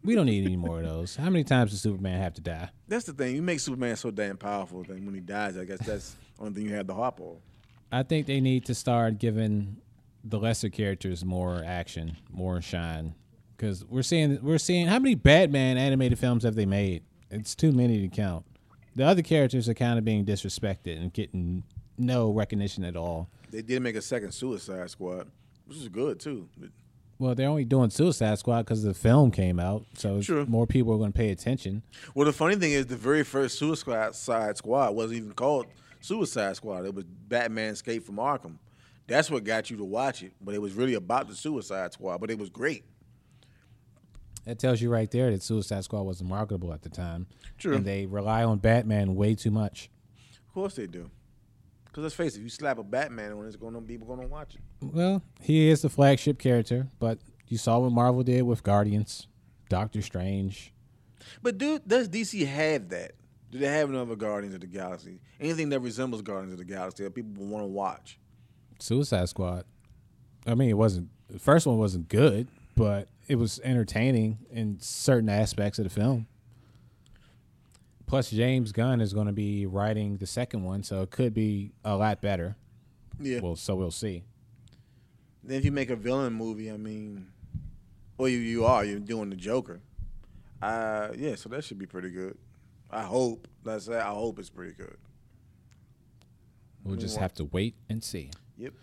[0.04, 1.16] We don't need any more of those.
[1.16, 2.70] How many times does Superman have to die?
[2.88, 3.36] That's the thing.
[3.36, 6.54] You make Superman so damn powerful that when he dies, I guess that's the only
[6.54, 7.38] thing you have to hop on.
[7.92, 9.78] I think they need to start giving
[10.24, 13.16] the lesser characters more action, more shine,
[13.56, 17.04] because we're seeing we're seeing how many Batman animated films have they made?
[17.30, 18.46] It's too many to count.
[18.96, 21.64] The other characters are kind of being disrespected and getting
[21.98, 23.30] no recognition at all.
[23.52, 25.30] They did make a second Suicide Squad,
[25.66, 26.50] which is good too.
[27.20, 30.46] Well, they're only doing Suicide Squad because the film came out, so True.
[30.46, 31.82] more people are going to pay attention.
[32.14, 34.14] well, the funny thing is, the very first Suicide
[34.56, 35.66] Squad wasn't even called
[36.00, 36.86] Suicide Squad.
[36.86, 38.58] It was Batman Escape from Arkham.
[39.08, 40.34] That's what got you to watch it.
[40.42, 42.20] But it was really about the Suicide Squad.
[42.20, 42.84] But it was great.
[44.46, 47.28] That tells you right there that Suicide Squad wasn't marketable at the time.
[47.58, 47.76] True.
[47.76, 49.90] And they rely on Batman way too much.
[50.48, 51.10] Of course they do.
[51.98, 54.28] Because let's face it, if you slap a Batman on it, it's gonna people gonna
[54.28, 54.62] watch it.
[54.82, 57.18] Well, he is the flagship character, but
[57.48, 59.26] you saw what Marvel did with Guardians,
[59.68, 60.76] Doctor Strange.
[61.42, 63.14] But do does DC have that?
[63.50, 65.22] Do they have another Guardians of the Galaxy?
[65.40, 68.20] Anything that resembles Guardians of the Galaxy that people want to watch?
[68.78, 69.66] Suicide Squad.
[70.46, 75.30] I mean, it wasn't the first one wasn't good, but it was entertaining in certain
[75.30, 76.28] aspects of the film.
[78.08, 81.74] Plus, James Gunn is going to be writing the second one, so it could be
[81.84, 82.56] a lot better.
[83.20, 83.40] Yeah.
[83.42, 84.24] Well, so we'll see.
[85.44, 87.28] Then if you make a villain movie, I mean,
[88.18, 89.82] well, you you are you're doing the Joker.
[90.62, 92.38] Uh, yeah, so that should be pretty good.
[92.90, 93.48] I hope.
[93.64, 94.98] Let's say I hope it's pretty good.
[96.84, 98.32] We'll mean, just what- have to wait and see.
[98.58, 98.74] Yep.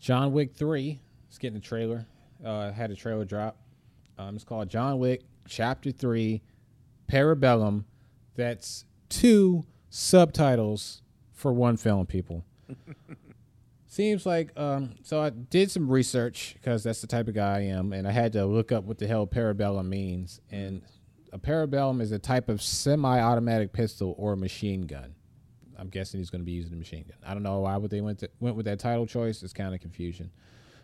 [0.00, 1.00] John Wick 3
[1.30, 2.06] is getting a trailer.
[2.44, 3.56] Uh, had a trailer drop.
[4.18, 6.40] Um, it's called John Wick Chapter 3
[7.10, 7.84] Parabellum.
[8.38, 12.44] That's two subtitles for one film, people.
[13.88, 17.60] Seems like, um, so I did some research because that's the type of guy I
[17.62, 20.40] am, and I had to look up what the hell parabellum means.
[20.52, 20.82] And
[21.32, 25.16] a parabellum is a type of semi automatic pistol or machine gun.
[25.76, 27.18] I'm guessing he's going to be using a machine gun.
[27.28, 29.42] I don't know why would they went to, went with that title choice.
[29.42, 30.30] It's kind of confusion.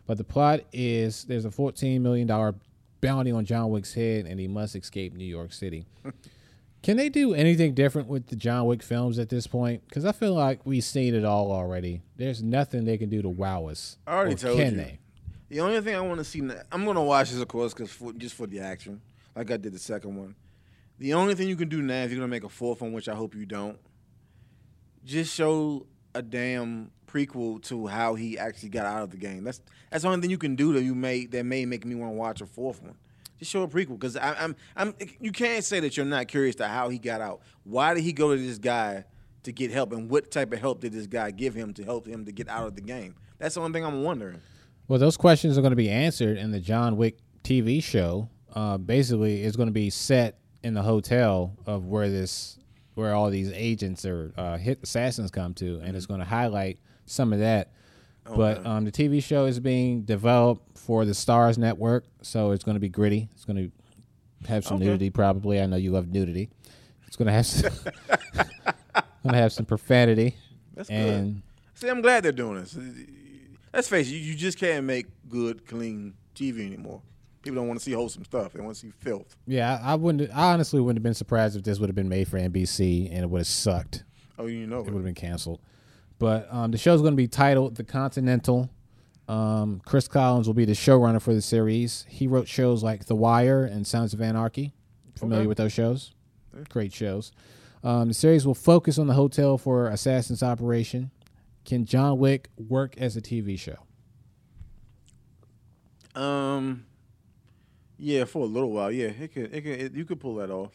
[0.08, 2.56] But the plot is there's a 14 million dollar
[3.00, 5.86] bounty on John Wick's head, and he must escape New York City.
[6.84, 9.82] Can they do anything different with the John Wick films at this point?
[9.88, 12.02] Because I feel like we've seen it all already.
[12.18, 13.96] There's nothing they can do to wow us.
[14.06, 14.76] I already Or told can you.
[14.76, 14.98] they?
[15.48, 17.90] The only thing I want to see, now, I'm gonna watch this, of course, because
[17.90, 19.00] for, just for the action,
[19.34, 20.34] like I did the second one.
[20.98, 23.08] The only thing you can do now, if you're gonna make a fourth one, which
[23.08, 23.78] I hope you don't,
[25.06, 29.44] just show a damn prequel to how he actually got out of the game.
[29.44, 31.94] That's that's the only thing you can do that you may that may make me
[31.94, 32.96] want to watch a fourth one.
[33.44, 36.66] Just show a prequel because I'm I'm you can't say that you're not curious to
[36.66, 37.42] how he got out.
[37.64, 39.04] Why did he go to this guy
[39.42, 42.06] to get help, and what type of help did this guy give him to help
[42.06, 43.16] him to get out of the game?
[43.36, 44.40] That's the only thing I'm wondering.
[44.88, 48.30] Well, those questions are going to be answered in the John Wick TV show.
[48.54, 52.58] Uh, basically, it's going to be set in the hotel of where this,
[52.94, 56.78] where all these agents or uh, hit assassins come to, and it's going to highlight
[57.04, 57.73] some of that.
[58.24, 62.74] But um, the TV show is being developed for the Starz Network, so it's going
[62.76, 63.28] to be gritty.
[63.34, 64.86] It's going to have some Okay.
[64.86, 65.60] nudity, probably.
[65.60, 66.48] I know you love nudity.
[67.06, 67.72] It's going to have some,
[69.22, 70.36] going to have some profanity,
[70.74, 71.42] That's good.
[71.74, 72.76] See, I'm glad they're doing this.
[73.72, 77.02] Let's face it, you, you just can't make good, clean TV anymore.
[77.42, 78.52] People don't want to see wholesome stuff.
[78.54, 79.36] They want to see filth.
[79.46, 80.30] Yeah, I, I wouldn't.
[80.34, 83.18] I honestly wouldn't have been surprised if this would have been made for NBC and
[83.22, 84.04] it would have sucked.
[84.38, 84.84] Oh, you know it.
[84.86, 85.60] would have been canceled.
[86.18, 88.70] But um, the show's going to be titled The Continental.
[89.26, 92.04] Um, Chris Collins will be the showrunner for the series.
[92.08, 94.74] He wrote shows like The Wire and Sons of Anarchy.
[95.16, 95.48] Familiar Okay.
[95.48, 96.12] with those shows?
[96.68, 97.32] Great shows.
[97.82, 101.10] Um, the series will focus on the hotel for Assassin's Operation.
[101.64, 103.76] Can John Wick work as a TV show?
[106.14, 106.86] Um,
[107.98, 110.50] yeah, for a little while, yeah, it could, it could, it, you could pull that
[110.50, 110.70] off.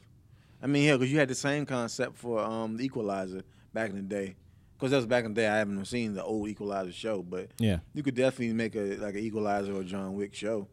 [0.62, 3.96] I mean, yeah, because you had the same concept for um the Equalizer back in
[3.96, 4.36] the day.
[4.80, 5.48] Because that was back in the day.
[5.48, 7.80] I haven't seen the old Equalizer show, but Yeah.
[7.94, 10.68] you could definitely make a like an Equalizer or John Wick show.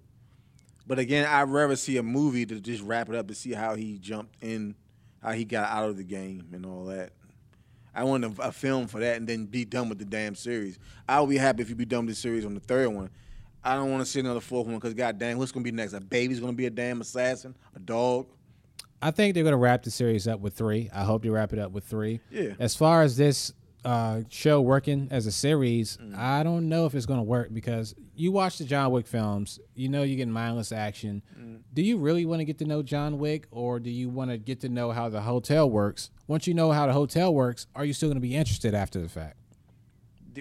[0.86, 3.74] But again, I'd rather see a movie to just wrap it up to see how
[3.74, 4.76] he jumped in,
[5.20, 7.10] how he got out of the game and all that.
[7.92, 10.78] I want a, a film for that and then be done with the damn series.
[11.08, 13.10] I'll be happy if you be done with the series on the third one.
[13.64, 15.94] I don't want to see another fourth one because goddamn, what's gonna be next?
[15.94, 18.28] A baby's gonna be a damn assassin, a dog.
[19.02, 20.88] I think they're going to wrap the series up with three.
[20.92, 22.18] I hope they wrap it up with three.
[22.30, 22.54] Yeah.
[22.58, 23.52] As far as this
[23.86, 27.94] uh, show working as a series, I don't know if it's going to work because
[28.16, 31.22] you watch the John Wick films, you know you're getting mindless action.
[31.72, 34.38] Do you really want to get to know John Wick or do you want to
[34.38, 36.10] get to know how the hotel works?
[36.26, 39.00] Once you know how the hotel works, are you still going to be interested after
[39.00, 39.36] the fact?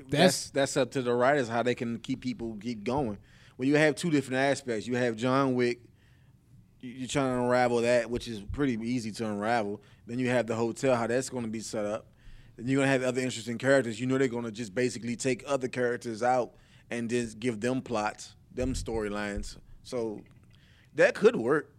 [0.10, 3.20] That's that's up to the writers how they can keep people keep going.
[3.58, 5.82] When you have two different aspects, you have John Wick.
[6.82, 9.82] You're trying to unravel that, which is pretty easy to unravel.
[10.08, 12.08] Then you have the hotel, how that's going to be set up.
[12.58, 13.99] Then you're to have other interesting characters.
[13.99, 16.51] You know they're to just basically take other characters out
[16.89, 19.58] and just give them plots, them storylines.
[19.84, 20.22] So
[20.95, 21.72] that could work.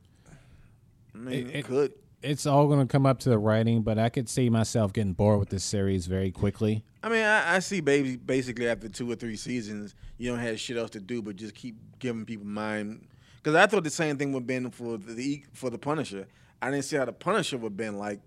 [1.15, 1.93] I mean, It- it, could.
[2.23, 5.39] It's all to come up to the writing, but I could see myself getting bored
[5.39, 6.83] with this series very quickly.
[7.03, 10.59] I mean, I, I see baby basically after two or three seasons, you don't have
[10.59, 13.07] shit else to do but just keep giving people mind.
[13.37, 16.27] Because I thought the same thing would have been for the E, for the Punisher.
[16.61, 18.21] I didn't see how the Punisher would been like,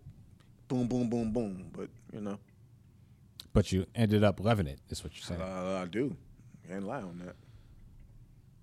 [0.70, 1.66] boom, boom, boom, boom.
[1.74, 2.40] But you know,
[3.52, 5.42] But you ended up loving it, is what you're saying.
[5.42, 6.16] uh, I do.
[6.68, 7.36] Can't lie on that.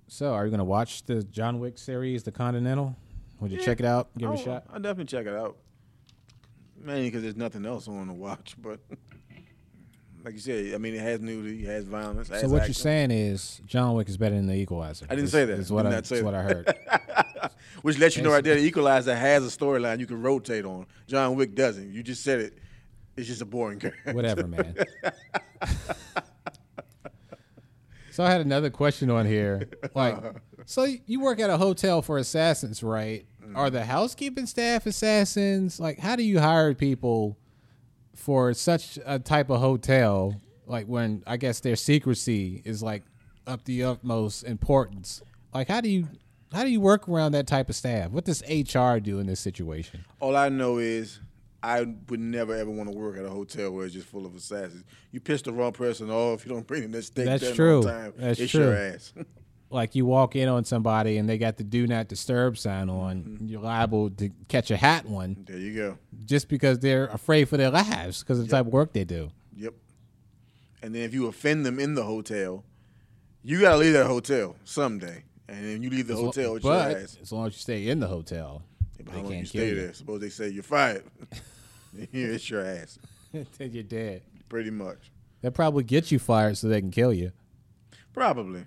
[0.08, 2.96] So, are you going to watch the John Wick series, The Continental?
[3.40, 3.64] Would you Yeah.
[3.64, 4.08] check it out?
[4.16, 4.64] Give it a I'll- shot.
[4.72, 5.56] I'll definitely check it out.
[6.80, 8.54] Mainly because there's nothing else I want to watch.
[8.62, 8.78] But
[10.24, 12.28] like you said, I mean, it has nudity, it has violence.
[12.30, 15.06] it So has what you're saying is John Wick is better than the Equalizer.
[15.10, 15.58] I didn't Is- say that.
[15.58, 16.72] Is what I, say what I heard.
[17.82, 20.86] Which lets you know right there, the Equalizer has a storyline you can rotate on.
[21.06, 21.92] John Wick doesn't.
[21.92, 22.58] You just said it.
[23.16, 24.12] It's just a boring character.
[24.12, 24.76] Whatever, man.
[28.10, 29.68] so I had another question on here.
[29.94, 30.32] Like, uh-huh.
[30.66, 33.26] so you work at a hotel for assassins, right?
[33.42, 33.56] Mm-hmm.
[33.56, 35.80] Are the housekeeping staff assassins?
[35.80, 37.38] Like, how do you hire people
[38.14, 40.38] for such a type of hotel?
[40.66, 43.04] Like, when I guess their secrecy is like
[43.46, 45.22] up the utmost importance.
[45.54, 46.08] Like, how do you
[46.52, 48.10] how do you work around that type of staff?
[48.10, 50.04] What does HR do in this situation?
[50.20, 51.20] All I know is
[51.62, 54.34] I would never ever want to work at a hotel where it's just full of
[54.34, 54.84] assassins.
[55.10, 56.44] You piss the wrong person off.
[56.46, 57.82] You don't bring in that steak That's true.
[57.82, 58.12] time.
[58.16, 58.64] That's it's true.
[58.66, 59.12] your ass.
[59.70, 63.22] like you walk in on somebody and they got the do not disturb sign on,
[63.24, 63.46] Mm-hmm.
[63.46, 65.98] you're liable to catch a hat one there you go.
[66.24, 69.30] just because they're afraid for their lives because of the type of work they do.
[69.56, 69.74] Yep.
[70.82, 72.62] And then if you offend them in the hotel,
[73.42, 75.24] you got to leave that hotel someday.
[75.48, 77.18] And then you leave the hotel with but your ass.
[77.22, 78.62] as long as you stay in the hotel,
[78.96, 79.74] But they how long can't you kill stay you.
[79.76, 79.92] there?
[79.94, 81.04] Suppose they say you're fired.
[82.12, 82.98] Here it's your ass,
[83.32, 84.22] Then you're dead.
[84.48, 85.10] pretty much.
[85.40, 87.32] They'll probably get you fired so they can kill you.
[88.12, 88.64] Probably.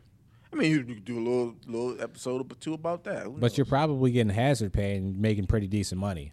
[0.51, 3.23] I mean, you could do a little little episode or two about that.
[3.23, 6.31] Who But you're probably getting hazard pay and making pretty decent money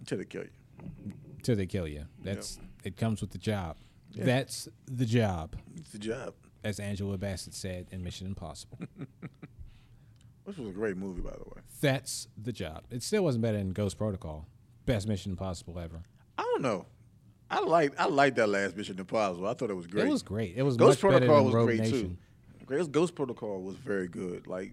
[0.00, 1.12] until they kill you.
[1.42, 2.06] till they kill you.
[2.22, 3.76] That's it comes with the job.
[4.16, 6.34] That's the job, It's the job.
[6.64, 8.78] as Angela Bassett said in Mission Impossible.
[10.44, 11.62] Which was a great movie, by the way.
[11.80, 12.82] That's the job.
[12.90, 14.46] It still wasn't better than Ghost Protocol.
[14.86, 16.02] Best Mission Impossible ever.
[16.36, 16.86] I don't know.
[17.50, 19.46] I like I like that last Mission Impossible.
[19.46, 20.06] I thought it was great.
[20.06, 20.54] It was great.
[20.56, 22.18] It was Ghost much Protocol than was Rogue great Nation.
[22.58, 22.64] too.
[22.66, 24.46] Ghost- Ghost Protocol was very good.
[24.46, 24.72] Like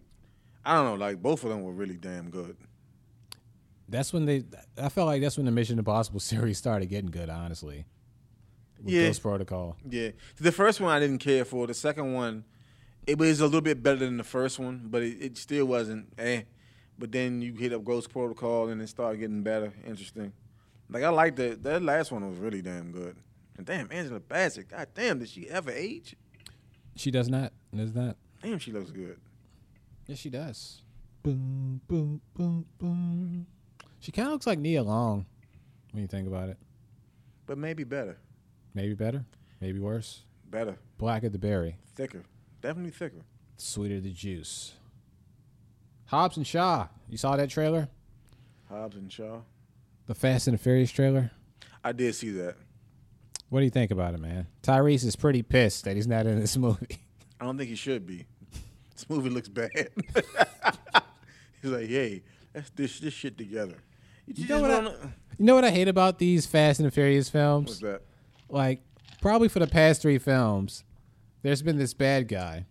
[0.65, 2.57] I don't know, like both of them were really damn good.
[3.88, 4.43] That's when they.
[4.78, 7.30] I felt like that's when the Mission Impossible series started getting good.
[7.30, 7.86] Honestly,
[8.82, 9.07] with Yeah.
[9.07, 9.76] Ghost Protocol.
[9.89, 11.67] Yeah, the first one I didn't care for.
[11.67, 12.45] The second one,
[13.10, 16.14] it was a little bit better than the first one, but it, it still wasn't
[16.18, 16.43] eh.
[16.97, 20.34] But then you hit up Ghost Protocol and it started getting better, interesting.
[20.89, 21.64] Like I liked that.
[21.64, 23.16] That last one was really damn good.
[23.57, 26.16] And damn, Angela Bassett, god damn, did she ever age?
[26.95, 27.53] She does not.
[27.76, 28.18] Does not.
[28.41, 29.20] Damn, she looks good.
[30.07, 30.82] Yes, she does.
[31.24, 33.45] Boom, boom, boom, boom.
[33.99, 35.26] She kind of looks like Nia Long
[35.91, 36.57] when you think about it.
[37.45, 38.18] But maybe better,
[38.74, 39.26] Maybe better.
[39.60, 40.22] Maybe worse.
[40.49, 42.24] better, Black of the berry, thicker,
[42.62, 43.22] definitely thicker.
[43.57, 44.74] sweeter the juice.
[46.05, 46.88] Hobbs and Shaw.
[47.10, 47.88] You saw that trailer?
[48.70, 49.41] Hobbs and Shaw.
[50.07, 51.32] The Fast and the Furious trailer?
[51.84, 52.55] I did see that.
[53.49, 54.47] What do you think about it, man?
[54.64, 56.99] Tyrese is pretty pissed that he's not in this movie.
[57.39, 58.26] I don't think he should be.
[58.93, 59.70] This movie looks bad.
[61.62, 62.24] He's like, hey,
[62.55, 63.76] let's dish this shit together.
[64.28, 66.91] You, know what I- wanna- You know what I hate about these Fast and the
[66.91, 67.68] Furious films?
[67.70, 68.01] What's that?
[68.49, 68.82] like
[69.22, 70.84] probably for the past three films,
[71.42, 72.66] there's been this bad guy,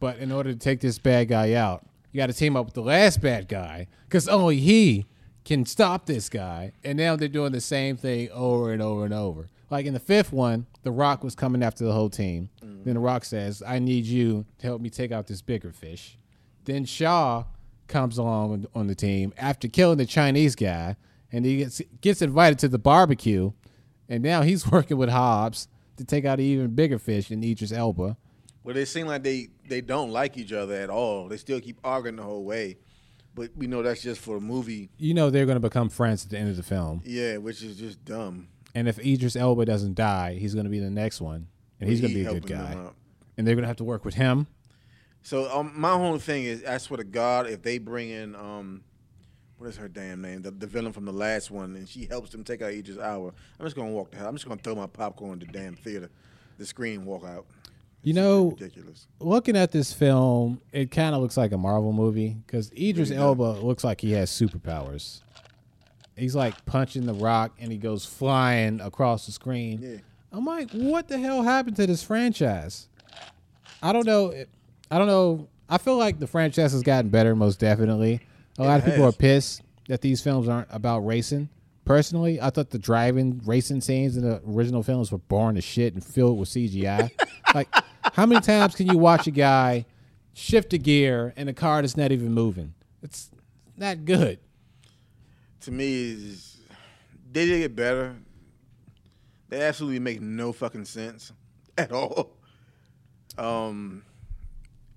[0.00, 2.74] but in order to take this bad guy out, you got to team up with
[2.74, 5.06] the last bad guy because only he
[5.44, 6.72] can stop this guy.
[6.84, 9.48] And now they're doing the same thing over and over and over.
[9.70, 12.50] Like in the fifth one, The Rock was coming after the whole team.
[12.62, 12.84] Mm.
[12.84, 16.18] Then The Rock says, "I need you to help me take out this bigger fish."
[16.64, 17.44] Then Shaw
[17.88, 20.96] comes along on- on the team after killing the Chinese guy,
[21.32, 23.52] and he gets gets invited to the barbecue,
[24.10, 27.72] and now he's working with Hobbs to take out an even bigger fish than Idris
[27.72, 28.16] Elba.
[28.64, 31.28] Well, they seem like they they don't like each other at all.
[31.28, 32.76] They still keep arguing the whole way,
[33.34, 34.88] but we know that's just for a movie.
[34.98, 37.62] You know they're going to become friends at the end of the film, Yeah, which
[37.62, 38.48] is just dumb.
[38.74, 41.48] and if Idris Elba doesn't die, he's going to be the next one,
[41.80, 42.76] and he's going to He be a good guy,
[43.36, 44.46] and they're going to have to work with him.
[45.22, 48.82] So um, my whole thing is, I swear to God, if they bring in um,
[49.62, 52.30] what is her damn name, the, the villain from the last one, and she helps
[52.30, 54.26] them take out Idris Hour, I'm just gonna walk the hell.
[54.26, 56.10] I'm just gonna throw my popcorn in the damn theater,
[56.58, 57.46] the screen, walk out.
[58.02, 59.06] You know, Ridiculous.
[59.20, 63.22] looking at this film, it kind of looks like a Marvel movie because Idris Really
[63.22, 65.20] Elba looks like he has superpowers.
[66.16, 69.78] He's like punching the rock and he goes flying across the screen.
[69.80, 69.96] Yeah.
[70.32, 72.88] I'm like, what the hell happened to this franchise?
[73.80, 74.34] I don't know.
[74.90, 75.46] I don't know.
[75.68, 78.20] I feel like the franchise has gotten better, most definitely.
[78.58, 79.14] A lot It of people has.
[79.14, 81.48] are pissed that these films aren't about racing.
[81.84, 85.94] Personally, I thought the driving racing scenes in the original films were boring as shit
[85.94, 87.10] and filled with CGI.
[87.54, 87.68] like,
[88.12, 89.84] how many times can you watch a guy
[90.32, 92.74] shift a gear in a car that's not even moving?
[93.02, 93.30] It's
[93.76, 94.38] not good.
[95.62, 96.58] To me, is
[97.32, 98.16] they did get better.
[99.48, 101.32] They absolutely make no fucking sense
[101.76, 102.36] at all.
[103.36, 104.04] Um,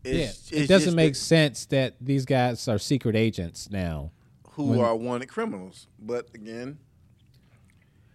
[0.05, 4.11] it's, yeah, it it's doesn't make that- sense that these guys are secret agents now.
[4.51, 5.87] who when- are wanted criminals.
[5.99, 6.77] But again,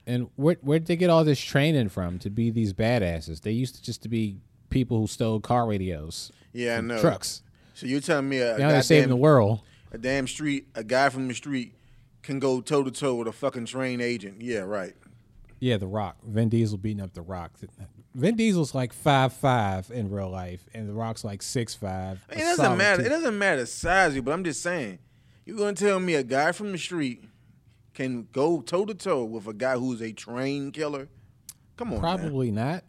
[0.07, 3.43] And where where did they get all this training from to be these badasses?
[3.43, 4.39] They used to just to be
[4.71, 7.01] people who stole car radios, yeah, I know.
[7.01, 7.43] trucks.
[7.75, 9.61] So you're telling me a, Now they're saving the world.
[9.93, 11.75] a damn street, a guy from the street
[12.23, 14.41] can go toe to toe with a fucking trained agent?
[14.43, 14.95] Yeah, right.
[15.59, 16.17] Yeah, The Rock.
[16.27, 17.53] Vin Diesel beating up The Rock.
[18.15, 22.25] Vin Diesel's like five five in real life, and The Rock's like six five.
[22.31, 23.03] It doesn't matter.
[23.05, 24.99] It doesn't matter size you, but I'm just saying.
[25.45, 27.25] You're gonna tell me a guy from the street
[27.95, 31.09] can go toe to toe with a guy who's a trained killer?
[31.77, 32.01] Come on.
[32.01, 32.85] Probably not,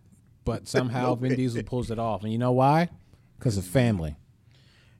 [0.46, 1.36] but somehow Vin.
[1.36, 2.24] Diesel pulls it off.
[2.24, 2.90] And you know why?
[3.38, 4.16] Because of family.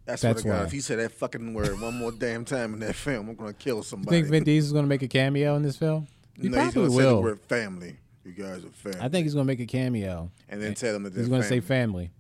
[0.06, 0.60] That's, That's what I got.
[0.62, 0.66] why.
[0.66, 3.54] If he said that fucking word one more damn time in that film, I'm gonna
[3.54, 4.18] kill somebody.
[4.18, 6.08] You think Vin Diesel's going to make a cameo in this film?
[6.40, 7.22] He no, he's gonna say the will.
[7.22, 7.98] word family.
[8.24, 9.00] You guys are family.
[9.02, 10.32] I think he's going to make a cameo.
[10.50, 12.12] and then tell them that He's going to say family.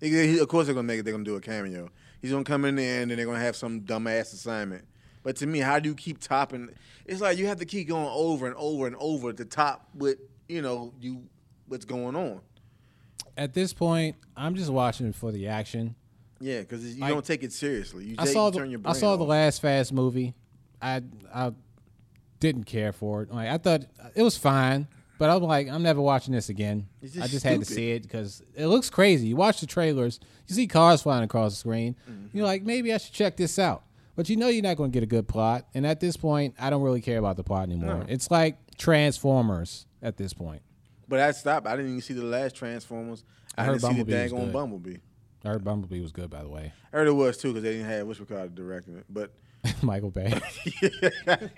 [0.00, 0.18] family.
[0.26, 1.04] He- he- of course, they're gonna make it.
[1.04, 1.88] They're gonna do a cameo.
[2.20, 4.84] He's gonna come in there and then they're gonna have some dumbass assignment.
[5.22, 6.70] But to me, how do you keep topping?
[7.06, 10.16] It's like you have to keep going over and over and over to top what
[10.48, 11.22] you know you
[11.68, 12.40] what's going on.
[13.36, 15.94] At this point, I'm just watching for the action.
[16.40, 18.06] Yeah, because you Like- don't take it seriously.
[18.06, 20.34] You I saw turn your the I saw the last Fast movie.
[20.80, 21.00] I
[21.32, 21.52] I
[22.40, 23.30] didn't care for it.
[23.32, 23.82] Like I thought
[24.16, 24.88] it was fine,
[25.18, 26.86] but I'm like I'm never watching this again.
[27.02, 29.28] I just just had to see it because it looks crazy.
[29.28, 31.96] You watch the trailers, you see cars flying across the screen.
[32.10, 32.36] Mm-hmm.
[32.36, 33.84] You're like, maybe I should check this out.
[34.14, 35.66] But you know you're not going to get a good plot.
[35.74, 38.00] And at this point, I don't really care about the plot anymore.
[38.00, 38.06] No.
[38.08, 40.60] It's like Transformers at this point.
[41.08, 41.66] But I stopped.
[41.66, 43.24] I didn't even see the last Transformers.
[43.56, 44.52] I, I heard didn't see the Bumblebee daggone good.
[44.52, 44.96] Bumblebee.
[45.44, 46.72] I heard Bumblebee was good, by the way.
[46.92, 49.06] I heard it was too because they didn't have what's called directing it.
[49.08, 49.32] But
[49.82, 50.32] Michael Bay.
[51.26, 51.48] God,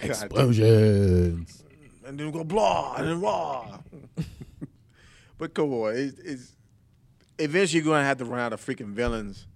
[0.00, 1.64] Explosions.
[2.06, 3.78] And then go blah and then raw.
[5.38, 6.52] but come on, it's, it's
[7.38, 9.46] eventually you're gonna have to run out of freaking villains.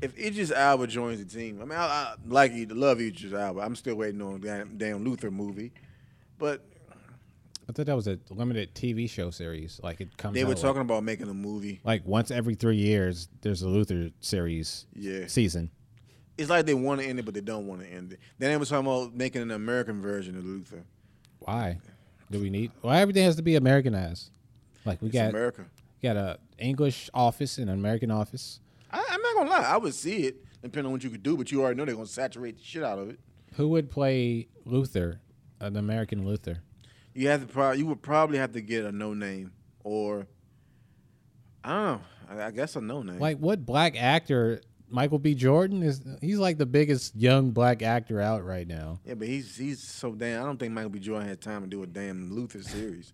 [0.00, 3.60] If Idris Elba joins the team, I mean, I, I like you, love Idris Elba.
[3.60, 5.72] I'm still waiting on the damn, damn Luther movie,
[6.38, 6.62] but
[7.68, 9.80] I thought that was a limited TV show series.
[9.82, 10.34] Like it comes.
[10.34, 11.80] they were out, like- talking about making a movie.
[11.84, 15.70] like once every three years there's a luther series Yeah, season
[16.38, 18.20] it's like they want to end it, but they don't want to end it.
[18.38, 20.84] Then they were talking about making an American version of Luther.
[21.46, 21.78] Why
[22.30, 24.30] do we need well everything has to be americanized
[24.84, 25.64] like we It's got America.
[26.02, 29.94] got a english office and an american office I, I'm not gonna lie, I would
[29.94, 32.58] see it depending on what you could do, but you already know they're gonna saturate
[32.58, 33.18] the shit out of it.
[33.54, 35.20] who would play luther
[35.60, 36.62] an american luther
[37.14, 39.52] You have to pro- you would probably have to get a no name
[39.84, 40.26] or
[41.64, 42.00] I don't know.
[42.42, 43.18] I, I guess a no name.
[43.18, 45.34] like what black actor Michael B.
[45.34, 49.00] Jordan is he's like the biggest young black actor out right now.
[49.04, 50.42] Yeah, but he's he's so damn.
[50.42, 50.98] I don't think Michael B.
[51.00, 53.12] Jordan has time to do a damn Luther series.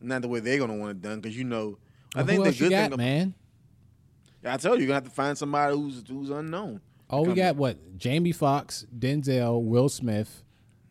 [0.00, 1.78] Not the way they're gonna want it done, because you know.
[2.14, 3.34] I Well, think who the good got, thing, man.
[4.44, 6.80] I tell you, you're gonna have to find somebody who's who's unknown.
[7.10, 7.98] Oh, we got what?
[7.98, 10.42] Jamie Foxx, Denzel, Will Smith,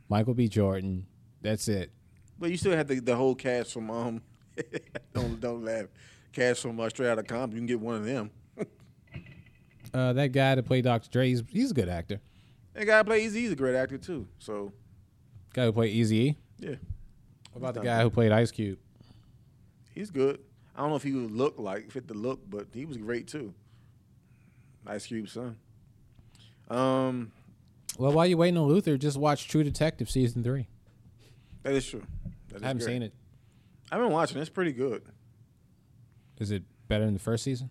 [0.09, 0.47] Michael B.
[0.47, 1.07] Jordan.
[1.41, 1.91] That's it.
[2.37, 4.21] But you still have the, the whole cast from um.
[5.13, 5.85] don't don't laugh.
[6.33, 7.53] Cast from uh, Straight Outta Compton.
[7.53, 8.29] You can get one of them.
[9.93, 11.09] Uh, that guy that played Dr.
[11.09, 12.19] Dre, he's, he's a good actor.
[12.73, 14.27] That guy play Eazy, He's a great actor too.
[14.39, 14.71] So
[15.53, 16.75] Guy who played Eazy yeah,
[17.53, 18.77] What about the guy who played Ice Cube?
[19.95, 20.39] he's good.
[20.75, 23.27] I don't know if he would look like fit the look, but he was great
[23.27, 23.53] too.
[24.85, 25.57] Ice Cube's son.
[26.69, 27.31] Um,
[27.97, 30.67] Well, while you're waiting on Luther, just watch True Detective season three.
[31.63, 32.03] that is true.
[32.49, 32.93] That is I haven't great.
[32.93, 33.13] seen it.
[33.91, 34.37] I've been watching.
[34.39, 35.01] It's pretty good.
[36.39, 37.69] Is it better than the first season?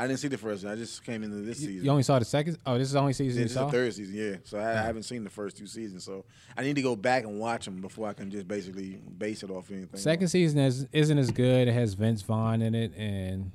[0.00, 0.72] I didn't see the first one.
[0.72, 1.84] I just came into this You, season.
[1.84, 2.56] you only saw the second?
[2.64, 4.36] Oh, this is the only season Yeah, you this is the third season, yeah.
[4.44, 6.24] So I, I haven't seen the first two seasons, so
[6.56, 9.50] I need to go back and watch them before I can just basically base it
[9.50, 10.00] off anything.
[10.00, 11.68] Second season is, isn't as good.
[11.68, 13.50] It has Vince Vaughn in it, and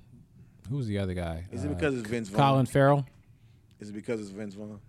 [0.69, 1.45] who's the other guy?
[1.51, 2.37] Is it Uh, because it's Vince Vaughn?
[2.39, 3.05] Colin Farrell?
[3.79, 4.79] Is it because it's Vince Vaughn?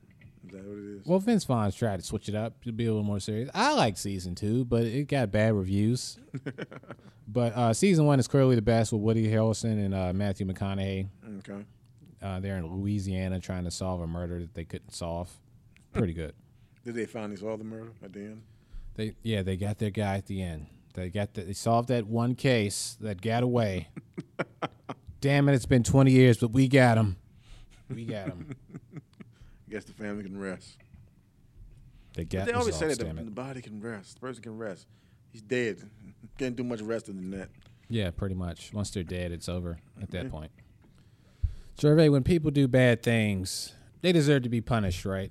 [0.47, 1.07] Is that what it is?
[1.07, 3.51] Well, Vince Vaughn's tried to switch it up to be a little more serious.
[3.55, 6.18] I like season two, but it got bad reviews.
[7.28, 11.09] but uh, season one is clearly the best with Woody Harrelson and uh, Matthew McConaughey.
[11.38, 11.64] okay.
[12.22, 15.30] Uh, they're in Louisiana trying to solve a murder that they couldn't solve.
[15.92, 16.34] Pretty good.
[16.84, 18.42] Did they finally solve the murder at the end?
[18.94, 20.66] They yeah, they got their guy at the end.
[20.94, 23.88] They got the, they solved that one case that got away.
[25.20, 25.55] Damn it!
[25.55, 27.16] It's been twenty years, but we got him.
[27.90, 28.57] We got him.
[29.67, 30.79] I guess the family can rest.
[32.14, 34.14] They But they always say that the, the body can rest.
[34.14, 34.87] The person can rest.
[35.31, 35.83] He's dead.
[36.39, 37.49] Can't do much resting than that.
[37.89, 38.73] Yeah, pretty much.
[38.73, 40.51] Once they're dead, it's over at that point.
[41.79, 45.31] Survey: When people do bad things, they deserve to be punished, right?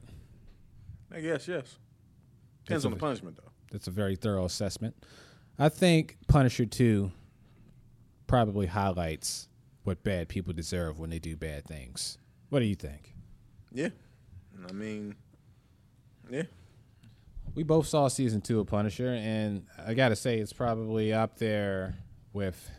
[1.12, 1.78] I guess yes.
[2.68, 3.52] That's Depends on the punishment though.
[3.72, 4.96] That's a very thorough assessment.
[5.58, 7.12] I think Punisher 2
[8.28, 9.48] probably highlights
[9.84, 12.18] what bad people deserve when they do bad things.
[12.50, 13.14] What do you think?
[13.72, 13.90] Yeah.
[14.68, 15.16] I mean,
[16.30, 16.43] yeah.
[17.53, 21.38] We both saw season 2 of Punisher, and I got to say, it's probably up
[21.38, 21.95] there
[22.34, 22.70] with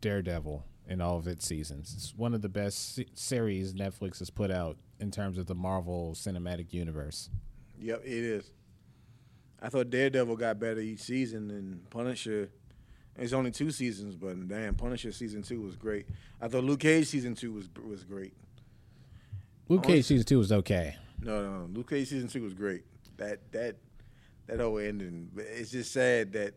[0.00, 1.92] Daredevil in all of its seasons.
[1.96, 5.54] It's one of the best se- series Netflix has put out in terms of the
[5.54, 7.30] Marvel Cinematic Universe.
[7.80, 8.50] Yep, it is.
[9.60, 12.50] I thought Daredevil got better each season than Punisher.
[13.16, 16.06] It's only two seasons, but damn, Punisher season two was great.
[16.40, 18.34] I thought Luke Cage season two was was great.
[19.68, 20.96] Luke Cage season 2 was okay.
[21.22, 21.68] No, no, no.
[21.72, 22.84] Luke Cage season two was great.
[23.16, 23.76] That that
[24.46, 25.30] that whole ending.
[25.34, 26.54] but It's just sad that.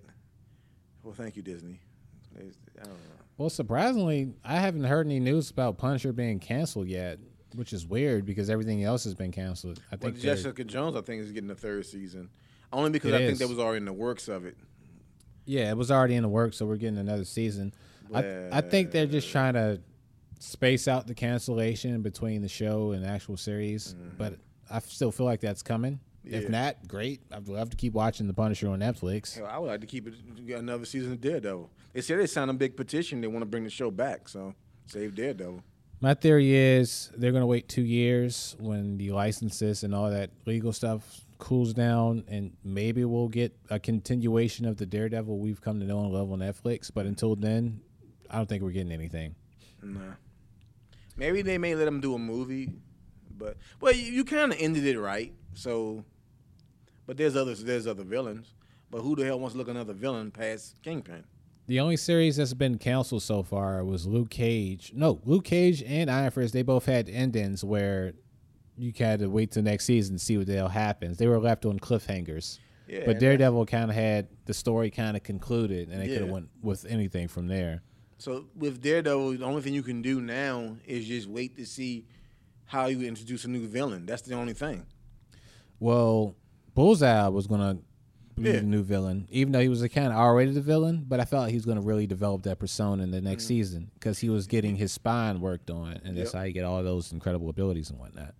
[1.03, 1.79] Well, thank you, Disney.
[2.35, 2.99] It's, I don't know.
[3.37, 7.19] Well, surprisingly, I haven't heard any news about Punisher being canceled yet,
[7.55, 9.81] which is weird because everything else has been canceled.
[9.91, 12.29] I think they're- Jessica Jones, I think, is getting the third season.
[12.73, 14.57] Only because I think that was already in the works of it.
[15.45, 17.73] yeah, it was already in the works, so we're getting another season.
[18.13, 19.79] I I think they're just trying to
[20.39, 24.17] space out the cancellation between the show and the actual series, mm-hmm.
[24.17, 24.35] but
[24.69, 25.99] I still feel like that's coming.
[26.23, 27.21] If not, great.
[27.31, 29.35] I'd love to keep watching the Punisher on Netflix.
[29.37, 30.13] Hell, I would like to keep it
[30.53, 31.69] another season of Daredevil.
[31.93, 33.21] They said they signed a big petition.
[33.21, 34.29] They want to bring the show back.
[34.29, 34.53] So
[34.85, 35.63] save Daredevil.
[36.01, 40.29] My theory is they're going to wait two years when the licenses and all that
[40.45, 45.79] legal stuff cools down, and maybe we'll get a continuation of the Daredevil we've come
[45.79, 46.91] to know and love on Netflix.
[46.93, 47.81] But until then,
[48.29, 49.35] I don't think we're getting anything.
[49.81, 50.13] Nah.
[51.19, 52.71] Maybe they may let him do a movie,
[53.37, 55.33] but well, you, you kind of ended it right.
[55.53, 56.05] So,
[57.05, 57.63] but there's others.
[57.63, 58.53] There's other villains.
[58.89, 61.25] But who the hell wants to look at another villain past Kingpin?
[61.67, 64.91] The only series that's been canceled so far was Luke Cage.
[64.95, 68.13] No, Luke Cage and Iron Fist, they both had endings where
[68.77, 71.17] you had to wait till next season to see what the hell happens.
[71.17, 72.57] They were left on cliffhangers.
[72.87, 76.29] Yeah, but Daredevil kind of had the story kind of concluded, and they could have
[76.29, 77.83] went with anything from there.
[78.19, 82.05] So with Daredevil, the only thing you can do now is just wait to see
[82.65, 84.05] how you introduce a new villain.
[84.05, 84.85] That's the only thing.
[85.79, 86.35] Well,
[86.75, 87.79] Bullseye was gonna
[88.35, 88.51] be Yeah.
[88.57, 91.05] the new villain, even though he was a kind of already the villain.
[91.07, 93.89] But I felt like he was gonna really develop that persona in the next season
[93.95, 96.37] because he was getting his spine worked on, and that's Mm-hmm.
[96.37, 98.35] How you get all those incredible abilities and whatnot.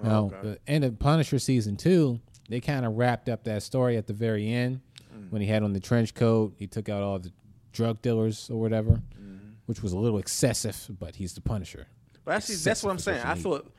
[0.00, 0.36] Oh, Now, okay.
[0.42, 4.12] the end of Punisher season two, they kind of wrapped up that story at the
[4.12, 4.80] very end
[5.16, 5.30] Mm.
[5.30, 6.54] when he had on the trench coat.
[6.56, 7.32] He took out all the
[7.78, 9.50] drug dealers or whatever, Mm-hmm.
[9.66, 11.86] which was a little excessive, but he's the Punisher.
[12.24, 13.22] But actually, that's what I'm saying.
[13.24, 13.70] I thought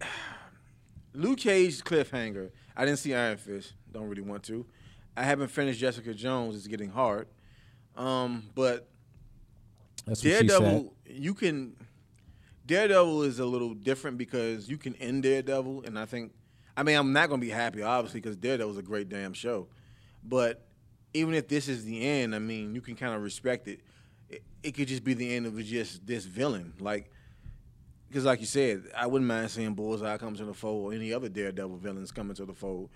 [1.14, 2.50] Luke Cage cliffhanger.
[2.76, 3.74] I didn't see Iron Fist.
[3.92, 4.66] Don't really want to.
[5.16, 6.56] I haven't finished Jessica Jones.
[6.56, 7.26] It's getting hard.
[7.96, 8.88] Um, but
[10.06, 10.46] That's what she.
[10.46, 11.74] Daredevil, you can.
[12.66, 16.32] Daredevil is a little different because you can end Daredevil, and I think,
[16.76, 19.68] I mean, I'm not gonna be happy obviously because Daredevil was a great damn show,
[20.22, 20.67] but
[21.14, 23.80] even if this is the end, I mean, you can kind of respect it.
[24.28, 24.42] it.
[24.62, 27.10] It could just be the end of just this villain, like.
[28.08, 31.12] Because, like you said, I wouldn't mind seeing Bullseye come to the fold or any
[31.12, 32.88] other Daredevil villains coming to the fold.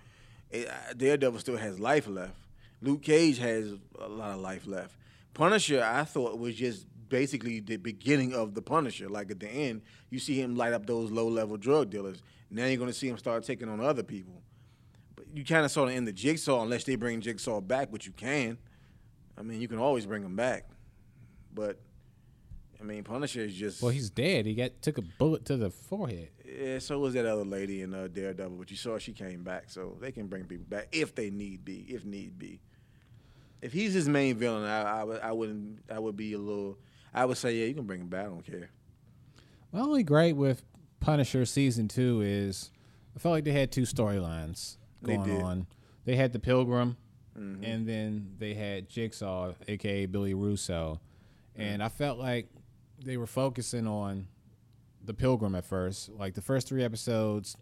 [0.49, 2.33] It, uh, Daredevil still has life left.
[2.81, 4.95] Luke Cage has a lot of life left.
[5.35, 9.07] Punisher, I thought was just basically the beginning of the Punisher.
[9.07, 12.23] Like at the end, you see him light up those low level drug dealers.
[12.49, 14.41] Now you're going to see him start taking on other people.
[15.33, 18.11] You kind of sort of end the Jigsaw unless they bring Jigsaw back, which you
[18.13, 18.57] can.
[19.37, 20.69] I mean, you can always bring him back.
[21.53, 21.79] But
[22.79, 24.45] I mean, Punisher is just Well, he's dead.
[24.45, 26.29] He got took a bullet to the forehead.
[26.45, 26.79] yeah.
[26.79, 29.97] So was that other lady in uh, Daredevil, but you saw she came back, so
[29.99, 32.59] they can bring people back if they need be, if need be.
[33.61, 36.77] If he's his main villain, I, I would I wouldn't I would be a little.
[37.13, 38.25] I would say yeah, you can bring him back.
[38.25, 38.69] I don't care.
[39.71, 40.63] My only gripe with
[40.99, 42.71] Punisher season two is
[43.15, 45.41] I felt like they had two storylines going did.
[45.41, 45.67] on.
[46.05, 46.97] They had the Pilgrim,
[47.37, 47.63] Mm-hmm.
[47.63, 50.99] and then they had Jigsaw, aka Billy Russo,
[51.55, 51.85] and mm.
[51.85, 52.47] I felt like
[53.03, 54.27] they were focusing on
[55.03, 56.09] the Pilgrim at first.
[56.09, 57.57] Like the first three episodes,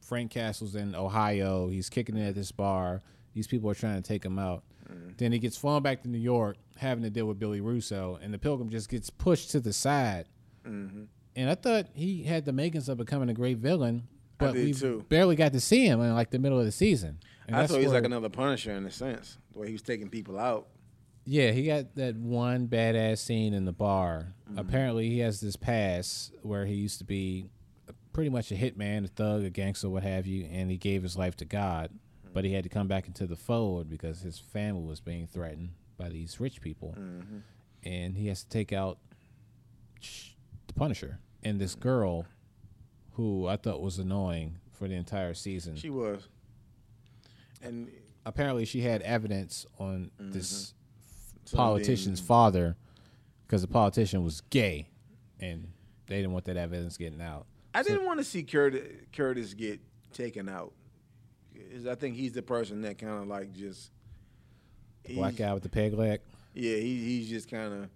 [0.00, 1.68] Frank Castle's in Ohio.
[1.68, 3.02] He's kicking it at this bar.
[3.34, 4.62] These people are trying to take him out.
[4.90, 5.18] Mm.
[5.18, 8.32] Then he gets flown back to New York, having to deal with Billy Russo, and
[8.32, 10.24] the Pilgrim just gets pushed to the side.
[10.66, 11.04] Mm-hmm.
[11.36, 14.08] And I thought he had the makings of becoming a great villain,
[14.38, 15.04] but we too.
[15.08, 17.18] barely got to see him in like the middle of the season.
[17.46, 19.82] And I thought he was like another Punisher in a sense, the way he was
[19.82, 20.66] taking people out.
[21.24, 24.34] Yeah, he got that one badass scene in the bar.
[24.48, 24.58] Mm-hmm.
[24.58, 27.46] Apparently, he has this past where he used to be
[28.12, 31.16] pretty much a hitman, a thug, a gangster, what have you, and he gave his
[31.16, 31.90] life to God.
[32.32, 35.70] But he had to come back into the fold because his family was being threatened
[35.98, 37.38] by these rich people, Mm-hmm.
[37.84, 38.98] and he has to take out
[40.66, 42.26] the Punisher and this girl,
[43.16, 46.28] who I thought was annoying for the entire season She was,
[47.62, 47.90] and
[48.24, 50.32] apparently she had evidence on mm-hmm.
[50.32, 50.74] this
[51.44, 52.76] something- politician's father
[53.46, 54.88] because the politician was gay
[55.40, 55.68] and
[56.08, 57.46] they didn't want that evidence getting out.
[57.74, 59.80] I didn't want to see Curtis, Curtis get
[60.12, 60.72] taken out.
[61.88, 63.90] I think he's the person that kind of like just
[65.14, 66.20] Black guy with the peg leg.
[66.54, 67.88] Yeah, he, he's just kind of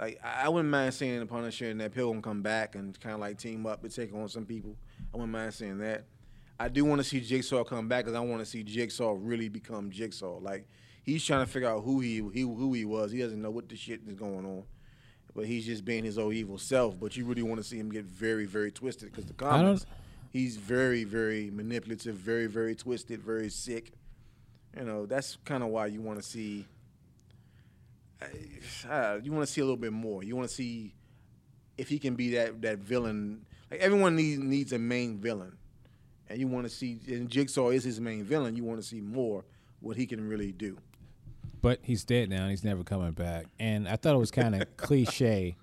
[0.00, 3.20] like I wouldn't mind seeing the Punisher and that Pilgrim come back and kind of
[3.20, 4.74] like team up and take on some people.
[5.12, 6.04] I wouldn't mind seeing that.
[6.58, 9.48] I do want to see Jigsaw come back because I want to see Jigsaw really
[9.50, 10.38] become Jigsaw.
[10.38, 10.66] Like
[11.02, 13.12] he's trying to figure out who he, he who he was.
[13.12, 14.64] He doesn't know what the shit is going on,
[15.34, 16.98] but he's just being his old evil self.
[16.98, 19.84] But you really want to see him get very very twisted because the comics,
[20.30, 23.92] he's very very manipulative, very very twisted, very sick.
[24.78, 26.66] You know that's kind of why you want to see
[28.88, 30.22] uh, you want to see a little bit more.
[30.22, 30.94] You want to see
[31.78, 33.44] if he can be that that villain.
[33.70, 35.56] Like everyone needs needs a main villain,
[36.28, 37.00] and you want to see.
[37.08, 38.56] And Jigsaw is his main villain.
[38.56, 39.44] You want to see more
[39.80, 40.78] what he can really do.
[41.62, 43.46] But he's dead now and he's never coming back.
[43.58, 45.56] And I thought it was kind of cliche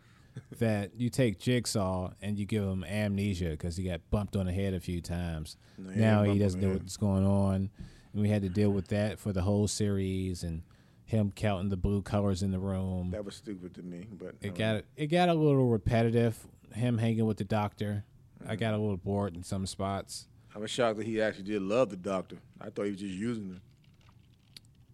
[0.59, 4.51] that you take Jigsaw and you give him amnesia because he got bumped on the
[4.51, 5.57] head a few times.
[5.77, 7.69] No, he now he doesn't know what's going on.
[8.13, 10.61] And we had to deal with that for the whole series and
[11.07, 13.11] him counting the blue colors in the room.
[13.11, 16.37] That was stupid to me, but It got it got a little repetitive.
[16.73, 18.03] Him hanging with the doctor.
[18.45, 20.27] I got a little bored in some spots.
[20.53, 22.37] I was shocked that he actually did love the doctor.
[22.59, 23.61] I thought he was just using him.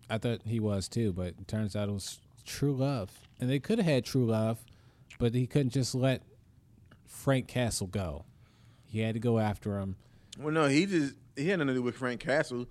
[0.08, 3.10] I thought he was too, but it turns out it was true love.
[3.40, 4.64] And they could have had true love,
[5.18, 6.22] but he couldn't just let
[7.08, 8.26] Frank Castle go.
[8.86, 9.96] He had to go after him.
[10.38, 12.68] Well, no, he just he had nothing to do with Frank Castle.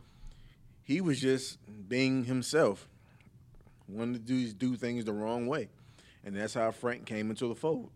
[0.84, 1.58] He was just
[1.88, 2.88] being himself.
[3.88, 5.68] Wanted to do do things the wrong way,
[6.24, 7.90] and that's how Frank came into the fold.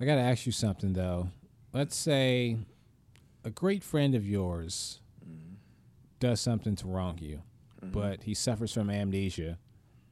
[0.00, 1.30] I got to ask you something though.
[1.72, 2.56] Let's say
[3.44, 5.54] a great friend of yours mm-hmm.
[6.20, 7.42] does something to wrong you,
[7.82, 7.90] mm-hmm.
[7.90, 9.58] but he suffers from amnesia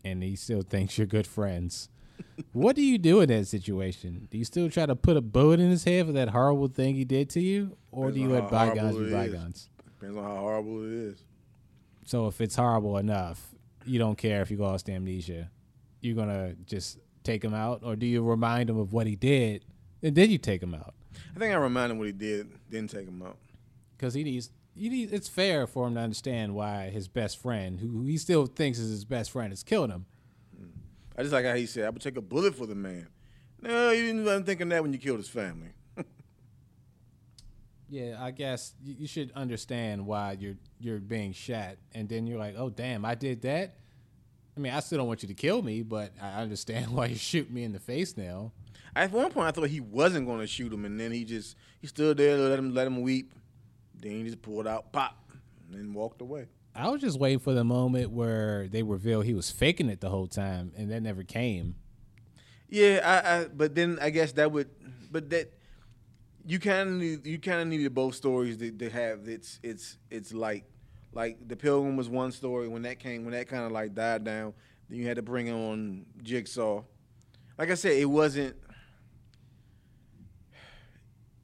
[0.05, 1.89] and he still thinks you're good friends.
[2.53, 4.29] what do you do in that situation?
[4.31, 6.95] Do you still try to put a bullet in his head for that horrible thing
[6.95, 9.13] he did to you, or do you let bygones be is.
[9.13, 9.69] bygones?
[9.85, 11.25] Depends on how horrible it is.
[12.05, 13.55] So if it's horrible enough,
[13.87, 15.51] you don't care if you lost amnesia.
[16.01, 19.65] You're gonna just take him out, or do you remind him of what he did,
[20.03, 20.95] and then you take him out?
[21.35, 23.39] I think I remind him what he did, didn't take him out.
[23.97, 25.13] Because he needs, he needs.
[25.13, 28.91] It's fair for him to understand why his best friend, who he still thinks is
[28.91, 30.07] his best friend, is killing him.
[31.17, 33.09] I just like how he said, I would take a bullet for the man.
[33.63, 35.71] No, you didn't wasn't thinking that when you killed his family.
[37.89, 42.39] Yeah, I guess you, you should understand why you're you're being shot, and then you're
[42.39, 43.77] like, oh damn, I did that.
[44.57, 47.17] I mean, I still don't want you to kill me, but I understand why you
[47.17, 48.53] shoot me in the face now.
[48.95, 51.57] At one point, I thought he wasn't going to shoot him, and then he just
[51.81, 53.33] he stood there, let him let him weep.
[53.95, 55.17] Then he just pulled out, pop,
[55.69, 56.47] and then walked away.
[56.75, 60.11] I was just waiting for the moment where they reveal he was faking it the
[60.11, 61.77] whole time, and that never came.
[62.69, 64.69] Yeah, I, I but then I guess that would,
[65.11, 65.53] but that
[66.47, 69.99] you kind of need you kind of needed both stories to, to have it's it's
[70.11, 70.65] it's like
[71.13, 74.25] like the Pilgrim was one story when that came when that kind of like died
[74.25, 74.55] down.
[74.89, 76.85] Then you had to bring on Jigsaw.
[77.59, 78.57] Like I said, it wasn't.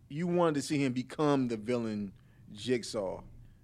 [0.09, 2.12] You wanted to see him become the villain,
[2.53, 3.23] Jigsaw.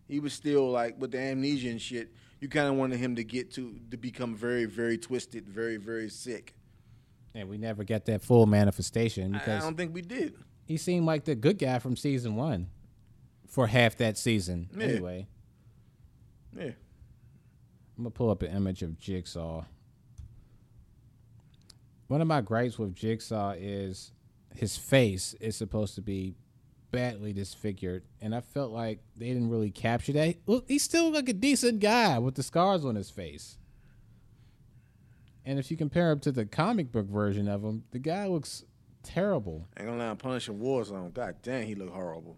[0.09, 2.11] He was still like with the amnesia and shit.
[2.41, 6.09] You kind of wanted him to get to to become very very twisted, very very
[6.09, 6.55] sick.
[7.35, 10.35] And we never get that full manifestation I, I don't think we did.
[10.69, 12.69] He seemed like the good guy from season one
[13.49, 14.69] for half that season.
[14.77, 14.85] Yeah.
[14.85, 15.27] Anyway,
[16.55, 16.65] Yeah.
[17.97, 19.65] I'm gonna pull up an image of Jigsaw.
[22.09, 24.13] One of my gripes with Jigsaw is
[24.55, 26.35] his face is supposed to be
[26.91, 30.37] badly disfigured, and I felt like they didn't really capture that.
[30.47, 33.57] Look, he's still like a decent guy with the scars on his face.
[35.47, 38.65] And if you compare him to the comic book version of him, the guy looks
[39.09, 39.67] terrible.
[39.79, 41.13] Ain't gonna lie, Punisher Warzone.
[41.15, 42.37] God damn, he looked horrible.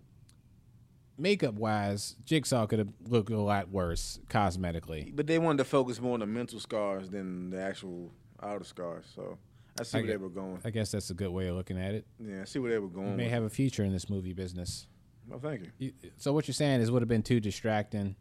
[1.19, 5.15] Makeup wise, Jigsaw could have looked a lot worse cosmetically.
[5.15, 8.11] But they wanted to focus more on the mental scars than the actual
[8.43, 9.05] outer scars.
[9.15, 9.37] So
[9.79, 10.61] I see I where they were going.
[10.65, 12.07] I guess that's a good way of looking at it.
[12.19, 13.17] Yeah, I see where they were going.
[13.17, 14.87] may with have a future in this movie business.
[15.27, 15.31] it.
[15.31, 15.71] Well, thank you.
[15.79, 18.17] You- So what you're saying is would have been too distracting.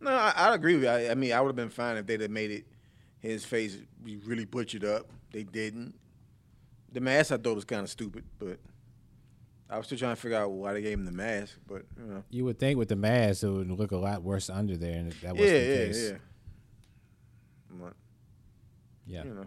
[0.00, 0.88] No, I, I agree with you.
[0.88, 2.66] I, I mean, I would have been fine if they'd have made it
[3.18, 5.10] his face be really butchered up.
[5.32, 5.94] They didn't.
[6.92, 8.58] The mask I thought was kind of stupid, but
[9.68, 11.56] I was still trying to figure out why they gave him the mask.
[11.68, 14.50] But you know, You would think with the mask it would look a lot worse
[14.50, 16.10] under there, and that wasn't yeah, the yeah, case.
[16.10, 16.16] yeah.
[17.70, 17.92] But,
[19.06, 19.24] Yeah.
[19.24, 19.46] You know,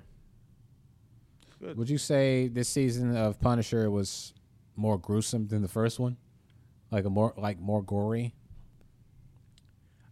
[1.60, 1.78] good.
[1.78, 4.34] Would you say this season of Punisher was
[4.76, 6.18] more gruesome than the first one?
[6.92, 8.34] Like a more like more gory?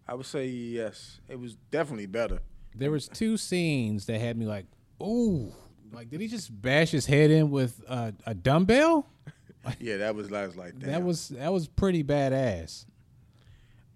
[0.07, 1.21] I would say yes.
[1.29, 2.39] It was definitely better.
[2.75, 4.65] There was two scenes that had me like,
[5.01, 5.53] ooh,
[5.93, 9.07] like did he just bash his head in with a, a dumbbell?
[9.79, 10.89] Yeah, that was, I was like, damn.
[10.89, 12.85] That was that was pretty badass.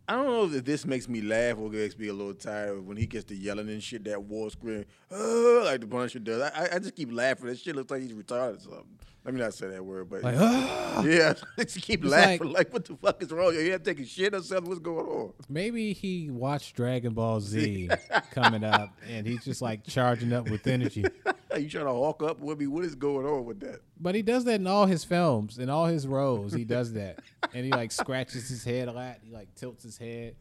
[0.07, 2.97] I don't know if this makes me laugh or makes me a little tired when
[2.97, 6.39] he gets to yelling and shit, that war scream, "Ah," like the Punisher does.
[6.53, 7.47] I- I just keep laughing.
[7.47, 8.85] That shit looks like he's retarded or something.
[9.25, 11.03] Let me not say that word, but Like, ah!
[11.03, 12.47] yeah, just keep It's laughing.
[12.49, 13.55] like- Like, what the fuck is wrong?
[13.55, 14.69] You head taking shit or something?
[14.69, 15.33] What's going on?
[15.49, 17.89] Maybe he watched Dragon Ball Z
[18.31, 21.05] coming up, and he's just like charging up with energy.
[21.51, 22.67] Are you trying to hawk up with me?
[22.67, 23.79] What is going on with that?
[23.99, 26.53] But he does that in all his films, in all his roles.
[26.53, 27.19] He does that,
[27.53, 29.17] and he like scratches his head a lot.
[29.23, 30.35] He like tilts his head.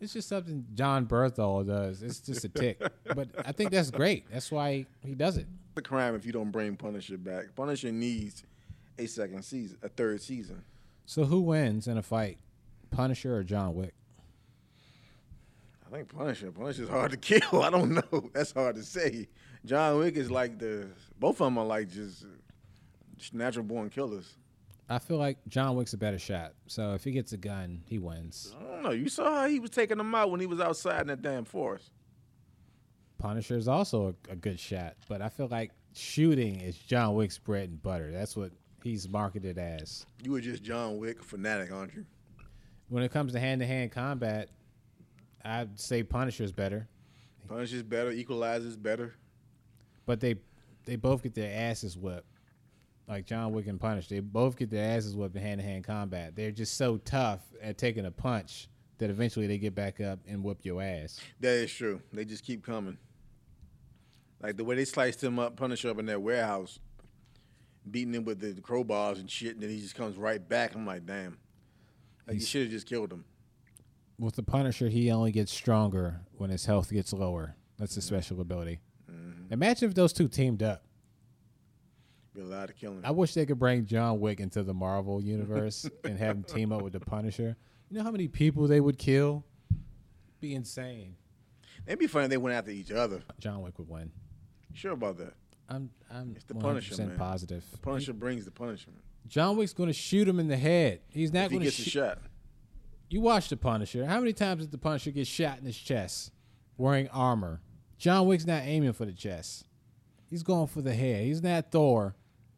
[0.00, 2.04] It's just something Jon Bernthal does.
[2.04, 2.80] It's just a tick,
[3.16, 4.30] but I think that's great.
[4.30, 5.46] That's why he does it.
[5.78, 7.54] The crime if you don't bring Punisher back.
[7.54, 8.42] Punisher needs
[8.98, 10.64] a second season, a third season.
[11.06, 12.38] So who wins in a fight,
[12.90, 13.94] Punisher or John Wick?
[15.86, 16.50] I think Punisher.
[16.50, 17.62] Punisher's hard to kill.
[17.62, 18.28] I don't know.
[18.34, 19.28] That's hard to say.
[19.64, 20.88] John Wick is like the
[21.20, 22.26] both of them are like just
[23.16, 24.34] just natural born killers.
[24.88, 26.54] I feel like John Wick's a better shot.
[26.66, 28.52] So if he gets a gun, he wins.
[28.60, 28.90] I don't know.
[28.90, 31.44] You saw how he was taking them out when he was outside in that damn
[31.44, 31.92] forest.
[33.18, 37.38] Punisher is also a, a good shot, but I feel like shooting is John Wick's
[37.38, 38.10] bread and butter.
[38.12, 40.06] That's what he's marketed as.
[40.22, 42.04] You were just John Wick fanatic, aren't you?
[42.88, 44.48] When it comes to hand to hand combat,
[45.44, 46.88] I'd say Punisher's better,
[47.48, 48.10] Punisher's better.
[48.10, 49.14] Equalizer's better.
[50.06, 50.36] but they
[50.84, 52.26] they both get their asses whipped.
[53.08, 55.84] Like John Wick and Punisher, they both get their asses whipped in hand to hand
[55.84, 56.36] combat.
[56.36, 58.68] They're just so tough at taking a punch
[58.98, 61.18] that eventually they get back up and whip your ass.
[61.40, 62.02] That is true.
[62.12, 62.98] They just keep coming.
[64.40, 66.78] Like the way they sliced him up, Punisher up in that warehouse,
[67.90, 70.74] beating him with the crowbars and shit, and then he just comes right back.
[70.74, 71.38] I'm like, damn.
[72.26, 73.24] Like you should have just killed him.
[74.18, 77.56] With the Punisher, he only gets stronger when his health gets lower.
[77.78, 78.16] That's his mm-hmm.
[78.16, 78.80] special ability.
[79.10, 79.52] Mm-hmm.
[79.52, 80.82] Imagine if those two teamed up.
[82.34, 83.02] Be allowed to kill him.
[83.04, 86.72] I wish they could bring John Wick into the Marvel universe and have him team
[86.72, 87.56] up with the Punisher.
[87.88, 89.44] You know how many people they would kill?
[90.40, 91.16] Be insane.
[91.86, 93.22] It'd be funny if they went after each other.
[93.40, 94.10] John Wick would win.
[94.74, 95.34] Sure about that?
[95.68, 97.16] I'm I'm It's the 100% Punisher, man.
[97.18, 97.64] positive.
[97.72, 98.98] The Punisher brings the punishment.
[99.26, 101.00] John Wick's going to shoot him in the head.
[101.10, 101.90] He's not If he going to gets a shoot.
[101.90, 102.18] shot.
[103.10, 104.06] You watch the Punisher.
[104.06, 106.30] How many times did the Punisher get shot in his chest
[106.76, 107.60] wearing armor?
[107.98, 109.66] John Wick's not aiming for the chest.
[110.30, 111.24] He's going for the head.
[111.24, 112.14] He's not Thor.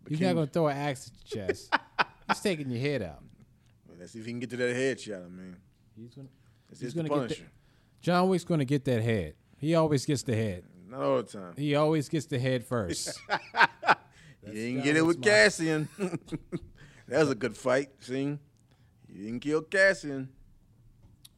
[0.08, 1.72] He's not going to throw an axe at your chest.
[2.28, 3.22] He's taking your head out.
[3.98, 5.24] Let's see if he can get to that headshot.
[5.24, 5.56] I mean,
[5.96, 6.28] He's gonna,
[6.78, 7.50] He's gonna get the- Punisher.
[8.00, 9.34] John Wick's going to get that head.
[9.58, 10.64] He always gets the head.
[10.90, 11.54] Not all the time.
[11.56, 13.18] He always gets the head first.
[14.44, 15.24] He You didn't get it with mark.
[15.26, 15.88] Cassian.
[15.98, 17.90] that was a good fight.
[18.00, 18.38] See,
[19.08, 20.30] you didn't kill Cassian.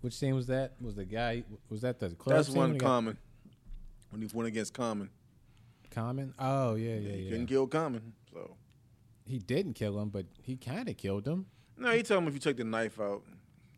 [0.01, 0.73] Which scene was that?
[0.81, 1.45] Was the guy?
[1.69, 3.19] Was that the club That's one he got- common.
[4.11, 5.09] When he went against Common,
[5.91, 6.35] Common.
[6.39, 7.13] Oh yeah, yeah, yeah.
[7.17, 7.31] he yeah.
[7.31, 8.13] couldn't kill Common.
[8.31, 8.57] So
[9.27, 11.47] He didn't kill him, but he kind of killed him.
[11.79, 13.23] no, he told him if you take the knife out,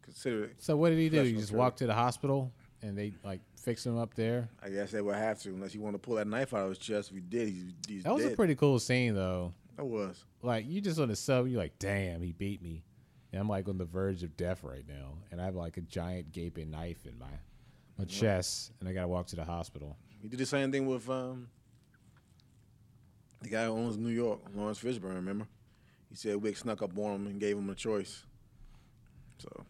[0.03, 0.57] consider it.
[0.59, 1.23] So what did he do?
[1.23, 2.53] He just walked to the hospital
[2.85, 4.49] and they like fix him up there.
[4.63, 6.69] I guess they would have to, unless you want to pull that knife out of
[6.69, 7.11] his chest.
[7.11, 8.33] If you did, he's, he's That was dead.
[8.33, 9.53] a pretty cool scene though.
[9.77, 10.25] That was.
[10.43, 12.85] Like you just on the sub, you're like, damn, he beat me.
[13.33, 15.81] And I'm like on the verge of death right now, and I have like a
[15.81, 17.27] giant gaping knife in my
[17.99, 19.97] my chest, and I gotta walk to the hospital.
[20.21, 21.49] He did the same thing with um,
[23.43, 25.15] the guy who owns New York, Laurence Fishburne.
[25.17, 25.47] Remember?
[26.11, 28.25] He said Wick snuck up on him and gave him a choice.
[29.39, 29.65] So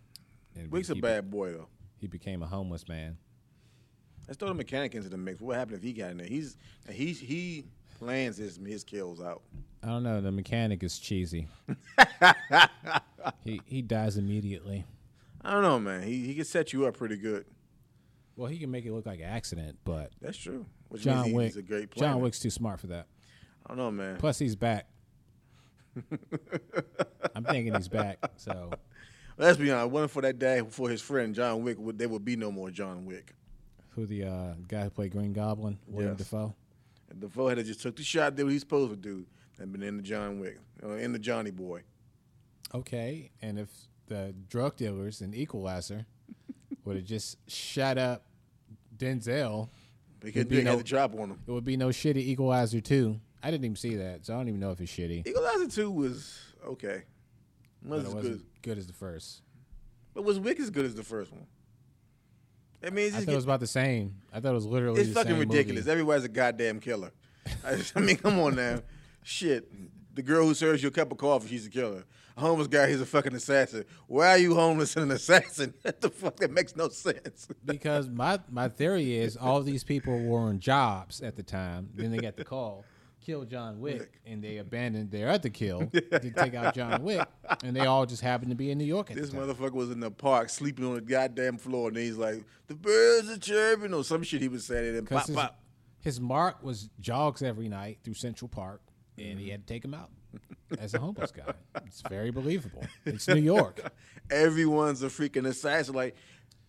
[0.57, 1.69] And Wick's a bad boy though.
[2.05, 3.17] He became a homeless man.
[4.29, 5.41] Let's throw the mechanic into the mix.
[5.41, 6.27] What happened if he got in there?
[6.27, 7.65] He's he he
[7.99, 9.41] plans his his kills out.
[9.83, 10.21] I don't know.
[10.21, 11.49] The mechanic is cheesy.
[13.43, 14.85] he he dies immediately.
[15.41, 16.03] I don't know, man.
[16.03, 17.47] He he can set you up pretty good.
[18.37, 20.67] Well, he can make it look like an accident, but That's true.
[20.91, 22.13] Which John he- Wick, he's a great planner.
[22.13, 23.07] John Wick's too smart for that.
[23.65, 24.19] I don't know, man.
[24.19, 24.89] Plus, he's back.
[27.35, 28.19] I'm thinking he's back.
[28.37, 28.73] So
[29.37, 29.91] Let's be honest.
[29.91, 32.71] Wasn't for that day for his friend John Wick, would there would be no more
[32.71, 33.35] John Wick.
[33.91, 36.19] who the uh, guy who played Green Goblin, William Yes.
[36.29, 36.55] Dafoe?
[37.11, 39.27] And Dafoe had just took the shot, did what he's supposed to do,
[39.59, 41.83] and been in the John Wick, uh, in the Johnny Boy.
[42.75, 43.69] Okay, and if
[44.07, 46.07] the drug dealers and Equalizer
[46.85, 48.25] would have just shot up
[48.97, 49.69] Denzel,
[50.23, 51.41] He Would could be they had no- the drop on him.
[51.47, 53.21] it would be no shitty Equalizer two.
[53.43, 55.27] I didn't even see that, so I don't even know if it's shitty.
[55.27, 57.03] Equalizer two was okay.
[57.85, 59.43] But Wasn't it as wasn't good, good as the first.
[60.15, 61.47] but was Wick as good as the first one?
[62.87, 64.17] I mean, I thought it was about the same.
[64.33, 65.83] I thought it was literally it's the fucking ridiculous.
[65.85, 65.91] movie.
[65.93, 67.13] Everybody's a goddamn killer.
[67.65, 68.83] I, just- I mean, come on now,
[69.23, 69.71] shit.
[70.15, 72.05] The girl who serves you a cup of coffee, she's a killer.
[72.37, 73.85] A homeless guy, he's a fucking assassin.
[74.07, 75.73] Why are you homeless and an assassin?
[75.83, 76.37] What the fuck?
[76.37, 77.49] That makes no sense.
[77.65, 81.91] because my my theory is all these people were on jobs at the time.
[81.95, 82.85] Then they got the call,
[83.25, 87.27] kill John Wick, and they abandoned their other kill to take out John Wick,
[87.63, 89.49] and they all just happened to be in New York at This the time.
[89.49, 93.31] motherfucker was in the park sleeping on the goddamn floor, and he's like, "The birds
[93.31, 95.61] are chirping," or some shit he was saying, and pop his, pop.
[96.01, 98.83] his mark was jogs every night through Central Park,
[99.17, 99.51] and he mm-hmm.
[99.53, 100.11] had to take him out
[100.79, 101.53] as a homeless guy.
[101.87, 102.85] It's very believable.
[103.05, 103.81] It's New York.
[104.31, 105.95] Everyone's a freaking assassin.
[105.95, 106.17] Like,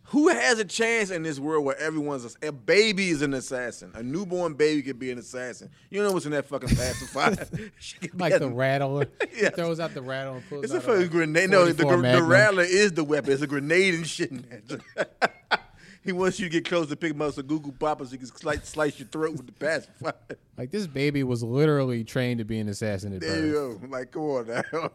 [0.09, 3.91] who has a chance in this world where everyone's a, a baby is an assassin?
[3.95, 5.69] A newborn baby could be an assassin.
[5.89, 7.47] You know what's in that fucking pacifier?
[7.79, 9.07] She could be Like the rattler.
[9.33, 9.55] He Yes.
[9.55, 11.49] throws out the rattle and pulls It's a fucking grenade.
[11.49, 13.31] No, the, 44 gr- the rattler is the weapon.
[13.33, 14.31] It's a grenade and shit
[16.03, 18.17] he wants you to get close to pick him up so Google Papa so he
[18.19, 20.13] can slice, slice your throat with the pacifier.
[20.55, 23.45] Like this baby was literally trained to be an assassin at There birth.
[23.45, 23.87] you go.
[23.89, 24.91] Like, come on now.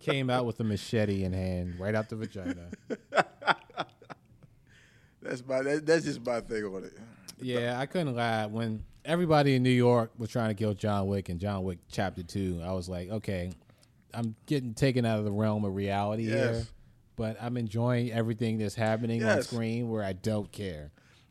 [0.00, 2.70] Came out with a machete in hand, right out the vagina.
[5.28, 5.62] That's my.
[5.62, 6.92] That, that's just my thing on it.
[7.40, 8.46] Yeah, I couldn't lie.
[8.46, 12.22] When everybody in New York was trying to kill John Wick and John Wick Chapter
[12.22, 13.52] Two, I was like, okay,
[14.14, 16.64] I'm getting taken out of the realm of reality here,
[17.16, 20.90] but I'm enjoying everything that's happening on screen where I don't care.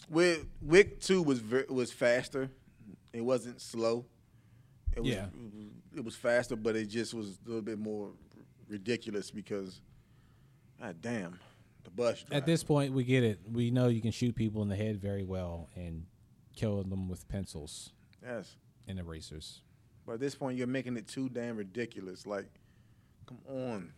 [0.10, 2.50] Wick, Wick Two was was faster.
[3.14, 4.06] It wasn't slow.
[4.96, 5.26] It was, Yeah.
[5.96, 8.12] It was faster, but it just was a little bit more
[8.70, 9.82] ridiculous because,
[10.80, 11.40] god damn,
[11.88, 12.26] the bus.
[12.32, 13.40] At this point, we get it.
[13.52, 16.06] We know you can shoot people in the head very well and
[16.56, 17.92] kill them with pencils
[18.24, 18.56] yes.
[18.88, 19.62] and erasers.
[20.06, 22.26] But at this point, you're making it too damn ridiculous.
[22.26, 22.48] Like,
[23.26, 23.94] come on.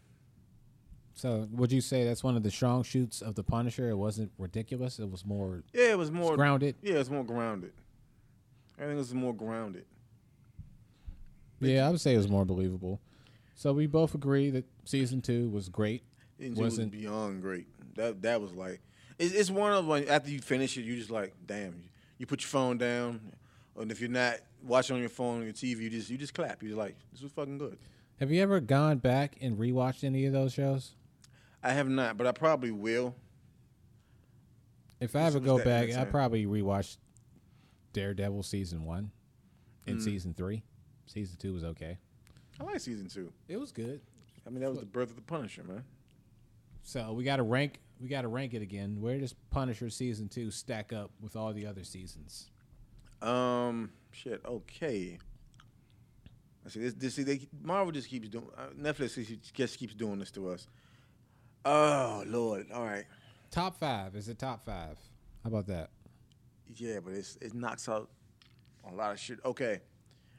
[1.14, 3.90] So, would you say that's one of the strong shoots of the Punisher?
[3.90, 5.00] It wasn't ridiculous.
[5.00, 6.76] It was more Yeah, it was more grounded.
[6.82, 7.74] Yeah, it's more grounded.
[8.78, 9.86] I Everything was more grounded.
[11.60, 13.02] Yeah, I would say it was more believable.
[13.56, 16.04] So we both agree that season two was great.
[16.40, 17.68] It was Wasn't- beyond great.
[17.96, 18.82] That that was like,
[19.18, 21.74] it's, it's one of like after you finish it, you just like, damn.
[21.74, 21.84] You,
[22.20, 23.22] you put your phone down,
[23.78, 26.34] and if you're not watching on your phone or your TV, you just you just
[26.34, 26.62] clap.
[26.62, 27.78] You're like, this was fucking good.
[28.20, 30.92] Have you ever gone back and rewatched any of those shows?
[31.64, 33.16] I have not, but I probably will.
[35.00, 36.98] If I ever go back, I probably rewatch
[37.94, 39.12] Daredevil season one
[39.88, 40.04] and Mm.
[40.04, 40.64] season three.
[41.06, 41.98] Season two was okay.
[42.60, 43.32] I like season two.
[43.48, 44.02] It was good.
[44.46, 45.84] I mean, that was the birth of the Punisher, man.
[46.84, 47.80] So we got to rank.
[48.02, 48.98] We got to rank it again.
[49.02, 52.50] Where does Punisher season two stack up with all the other seasons?
[53.22, 54.42] Um, shit.
[54.46, 55.18] Okay.
[56.66, 56.94] I see this.
[56.94, 58.48] This see, they, Marvel just keeps doing.
[58.58, 59.16] Uh, Netflix
[59.54, 60.68] just- keeps doing this to us.
[61.66, 62.68] Oh Lord.
[62.74, 63.06] All right.
[63.52, 64.98] Top five is it top five?
[65.44, 65.90] How about that?
[66.76, 68.10] Yeah, but it's it knocks out
[68.90, 69.40] a lot of shit.
[69.44, 69.82] Okay,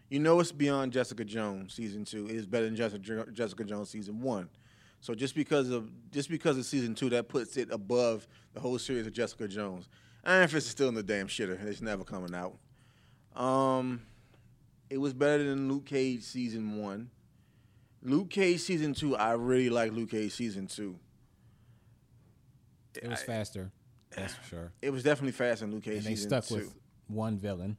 [0.09, 2.27] You know it's beyond Jessica Jones season two.
[2.27, 4.49] It is better than Jessica, Jessica Jones season one.
[5.01, 8.79] So just because of just because of season two, that puts it above the whole
[8.79, 9.89] series of Jessica Jones.
[10.25, 11.63] Iron Fist is still in the damn shitter.
[11.65, 12.59] It's never coming out.
[13.41, 14.03] Um,
[14.91, 17.11] it was better than Luke Cage season one.
[18.03, 20.99] Luke Cage season two, I really like Luke Cage season two.
[22.95, 23.71] It was faster,
[24.11, 24.73] that's for sure.
[24.83, 26.13] It was definitely faster than Luke Cage Season.
[26.13, 26.55] And they stuck two.
[26.57, 26.75] with
[27.07, 27.77] one villain,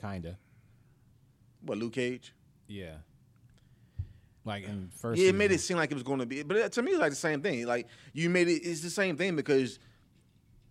[0.00, 0.36] kinda.
[1.62, 2.34] what Luke Cage?
[2.66, 2.96] Yeah.
[4.48, 5.20] Like in first.
[5.20, 7.00] Yeah, it made it seem like it was going to be, but to me, it's
[7.00, 7.66] like the same thing.
[7.66, 9.78] Like you made it, it's the same thing because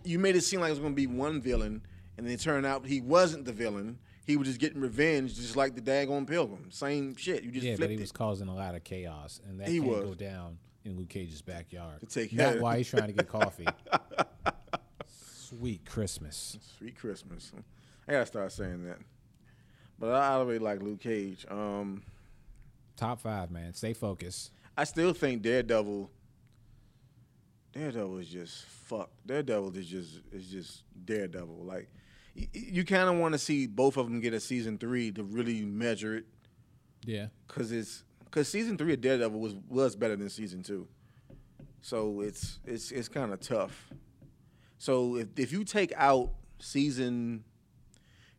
[0.04, 1.82] you made it seem like it was going to be one villain,
[2.18, 4.00] and then it turned out he wasn't the villain.
[4.26, 6.70] He was just getting revenge, just like the daggone Pilgrim.
[6.72, 7.44] Same shit.
[7.44, 9.90] You just Yeah, but he was causing a lot of chaos, and that He can't
[9.90, 10.04] was.
[10.04, 12.00] go down in Luke Cage's backyard.
[12.02, 13.68] To take Not care- while he's trying to get coffee.
[15.08, 16.58] Sweet Christmas.
[16.78, 17.52] Sweet Christmas.
[18.08, 18.98] I gotta start saying that.
[20.00, 21.46] But I, I really like Luke Cage.
[21.50, 22.04] Um,
[22.98, 23.74] Top five, man.
[23.74, 24.52] Stay focused.
[24.76, 26.12] I still think Daredevil.
[27.74, 29.10] Daredevil is just fuck.
[29.26, 31.64] Daredevil is just is just Daredevil.
[31.64, 31.90] Like
[32.36, 35.24] y- you kind of want to see both of them get a season three to
[35.24, 36.26] really measure it,
[37.06, 37.28] Yeah.
[37.48, 40.88] cause it's cause season three of Daredevil was was better than season two.
[41.82, 43.90] So it's it's it's kind of tough.
[44.80, 47.44] So if if you take out season.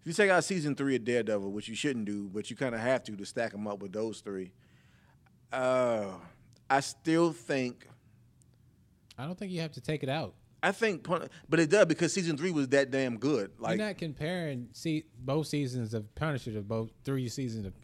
[0.00, 2.74] If you take out season three of Daredevil, which you shouldn't do, but you kind
[2.74, 4.52] of have to to stack them up with those three,
[5.52, 6.06] uh,
[6.70, 7.86] I still think
[9.18, 10.34] I don't think you have to take it out.
[10.62, 13.52] I think, Pun- but it does because season three was that damn good.
[13.58, 17.74] Like, You're not comparing see both seasons of Punisher to both three seasons of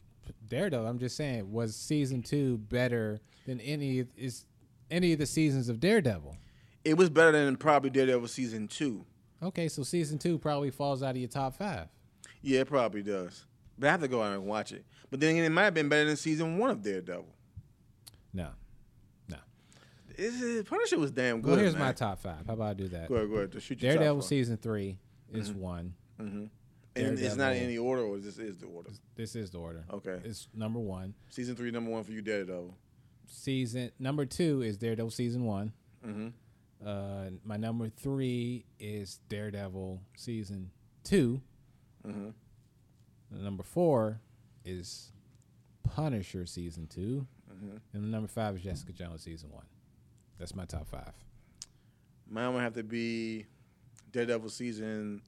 [0.48, 0.86] Daredevil.
[0.86, 4.44] I'm just saying, was season two better than any is
[4.90, 6.36] any of the seasons of Daredevil?
[6.84, 9.06] it was better than probably Daredevil season two.
[9.42, 11.88] Okay, so season two probably falls out of your top five.
[12.44, 13.46] Yeah, it probably does.
[13.78, 14.84] But I have to go out and watch it.
[15.10, 17.26] But then again, it might have been better than season one of Daredevil.
[18.32, 18.48] No,
[19.28, 19.36] no.
[20.16, 21.52] Is it, Punisher was damn good.
[21.52, 21.82] Well, here's man.
[21.82, 22.46] my top five.
[22.46, 23.08] How about I do that?
[23.08, 23.52] Go ahead, go ahead.
[23.52, 24.98] Just shoot your Daredevil season three
[25.32, 25.94] is one.
[26.18, 26.26] five.
[26.96, 28.90] And it's not in any order, or this is the order.
[29.16, 29.84] This is the order.
[29.92, 30.20] Okay.
[30.22, 31.14] It's number one.
[31.28, 32.74] Season three, number one for you, Daredevil.
[33.26, 35.72] Season number two is Daredevil season one.
[36.06, 36.28] Mm-hmm.
[36.86, 40.70] Uh, my number three is Daredevil season
[41.04, 41.40] 2
[42.06, 42.30] Mm-hmm.
[43.42, 44.20] Number four
[44.64, 45.12] is
[45.82, 47.76] Punisher season 2 Mm-hmm.
[47.92, 49.66] And number five is Jessica Jones season one.
[50.38, 51.12] That's my top five.
[52.28, 53.46] Mine would have to be
[54.12, 55.22] Daredevil season,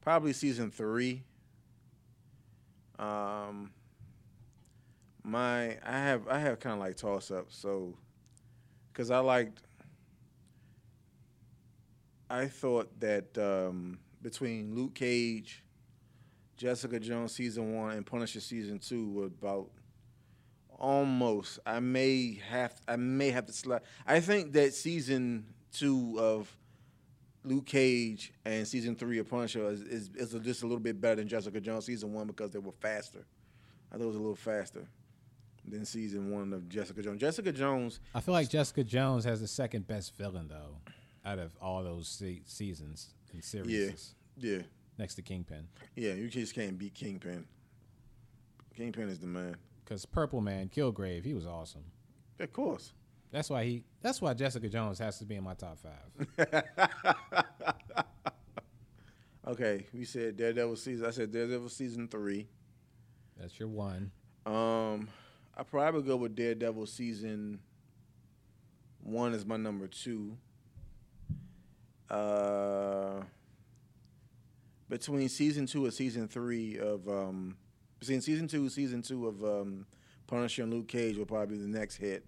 [0.00, 1.22] probably season three.
[2.98, 3.72] Um,
[5.22, 7.94] my I have I have kind of like toss up so,
[8.92, 9.60] because I liked.
[12.28, 15.62] I thought that um, between Luke Cage,
[16.56, 19.70] Jessica Jones season one, and Punisher season two were about
[20.78, 21.58] almost.
[21.66, 23.82] I may have I may have to slide.
[24.06, 26.54] I think that season two of
[27.44, 31.16] Luke Cage and season three of Punisher is, is, is just a little bit better
[31.16, 33.24] than Jessica Jones season one because they were faster.
[33.92, 34.86] I thought it was a little faster
[35.64, 37.20] than season one of Jessica Jones.
[37.20, 40.78] Jessica Jones, I feel like Jessica Jones has the second best villain though,
[41.24, 44.14] out of all those se- seasons and series.
[44.38, 44.62] yeah, yeah,
[44.98, 46.14] Next to Kingpin, yeah.
[46.14, 47.46] You just can't beat Kingpin.
[48.74, 49.56] Kingpin is the man.
[49.84, 51.84] because Purple Man Kilgrave, he was awesome.
[52.40, 52.92] Of course.
[53.30, 53.82] That's why he.
[54.00, 56.64] That's why Jessica Jones has to be in my top five.
[59.48, 61.06] Okay, we said Daredevil season.
[61.06, 62.48] I said Daredevil season three.
[63.38, 64.10] That's your one.
[64.44, 65.08] Um,
[65.56, 67.60] I probably go with Daredevil season
[69.04, 70.36] one is my number two.
[72.10, 73.20] Uh,
[74.88, 77.56] between season two and season three of um,
[77.98, 79.86] between season two season two of um,
[80.26, 82.24] Punisher and Luke Cage will probably be the next hit.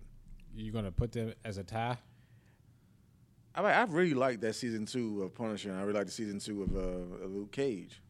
[0.54, 1.98] You're gonna put them as a tie.
[3.54, 6.38] I I really like that season two of Punisher, and I really like the season
[6.38, 8.00] two of, uh, of Luke Cage.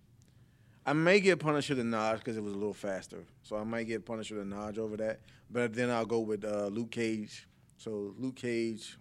[0.87, 3.85] I may get Punisher the nod because it was a little faster, so I might
[3.85, 5.21] get Punisher the nod over that.
[5.51, 7.47] But then I'll go with uh, Luke Cage.
[7.77, 8.99] So Luke Cage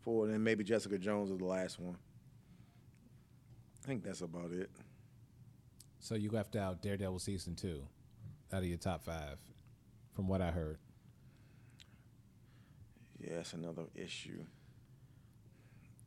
[0.00, 1.96] four, and then maybe Jessica Jones is the last one.
[3.88, 4.68] I think that's about it.
[5.98, 7.84] So you left out Daredevil season two
[8.52, 9.38] out of your top five,
[10.14, 10.76] from what I heard.
[13.18, 14.44] Yeah, that's another issue.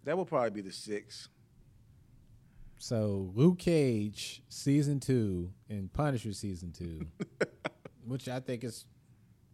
[0.04, 1.30] That will probably be the six.
[2.78, 7.08] So Luke Cage season two and Punisher season two,
[8.06, 8.86] which I think is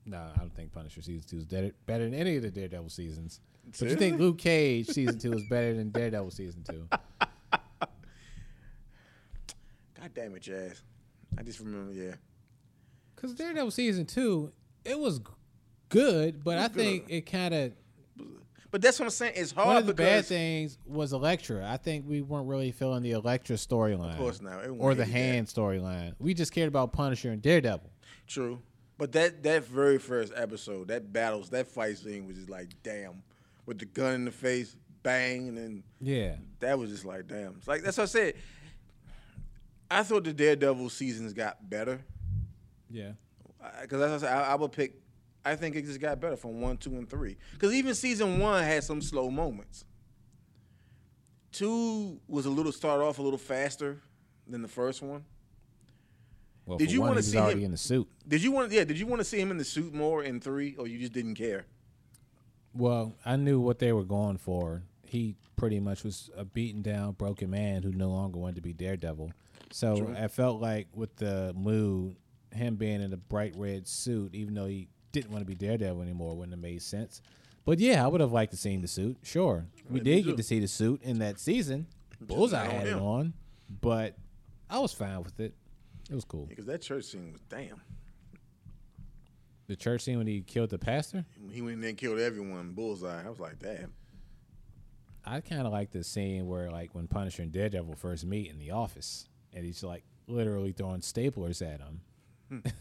[0.06, 2.90] no, I don't think Punisher season two is better, better than any of the Daredevil
[2.90, 3.40] seasons.
[3.80, 4.20] But you think?
[4.20, 6.90] Luke Cage season two is better than Daredevil season two?
[10.18, 10.82] Damn it, Jazz.
[11.38, 12.16] I just remember, yeah.
[13.16, 14.52] Because Daredevil season two,
[14.84, 15.22] it was
[15.90, 17.14] good, but was I think good.
[17.14, 17.72] it kind of
[18.72, 19.34] But that's what I'm saying.
[19.36, 21.70] It's hard one of the bad things was Elektra.
[21.70, 25.06] I think we weren't really feeling the Elektra storyline, of course now everyone or the
[25.06, 26.14] hand storyline.
[26.18, 27.92] We just cared about Punisher and Daredevil.
[28.26, 28.60] True.
[28.98, 33.22] But that that very first episode, that battles, that fight scene was just like damn,
[33.68, 37.54] with the gun in the face, bang, and then Yeah, that was just like damn.
[37.58, 38.34] It's like that's what I said.
[39.90, 42.02] I thought the Daredevil seasons got better
[42.90, 43.12] yeah.
[43.82, 44.96] because what I, said, I, I would pick.
[45.46, 47.38] I think it just got better from one, two, and three.
[47.54, 49.86] Because even season one had some slow moments.
[51.52, 54.02] Two was a little start off a little faster
[54.46, 55.24] than the first one.
[56.66, 58.08] Well, Did you wanna see already him- in the suit?
[58.28, 58.72] Did you want?
[58.72, 58.84] Yeah.
[58.84, 61.14] Did you want to see him in the suit more in three, or you just
[61.14, 61.66] didn't care?
[62.74, 64.84] Well, I knew what they were going for.
[65.06, 68.74] He pretty much was a beaten down, broken man who no longer wanted to be
[68.74, 69.32] Daredevil.
[69.72, 72.16] So I felt like with the mood,
[72.52, 76.02] him being in a bright red suit, even though he didn't want to be Daredevil
[76.02, 77.22] anymore, wouldn't have made sense.
[77.66, 79.18] But yeah, I would have liked to seen the suit.
[79.24, 80.30] Sure, we did too.
[80.30, 81.88] get to see the suit in that season.
[82.22, 83.34] Bullseye had it on,
[83.82, 84.16] but
[84.70, 85.54] I was fine with it.
[86.10, 86.46] It was cool.
[86.46, 87.82] Because that church scene was damn.
[89.68, 91.26] The church scene when he killed the pastor.
[91.52, 92.72] He went in there and killed everyone.
[92.72, 93.26] Bullseye.
[93.26, 93.92] I was like, damn.
[95.26, 98.60] I kind of like the scene where, like, when Punisher and Daredevil first meet in
[98.60, 99.28] the office,
[99.58, 102.02] and he's like literally throwing staplers at him.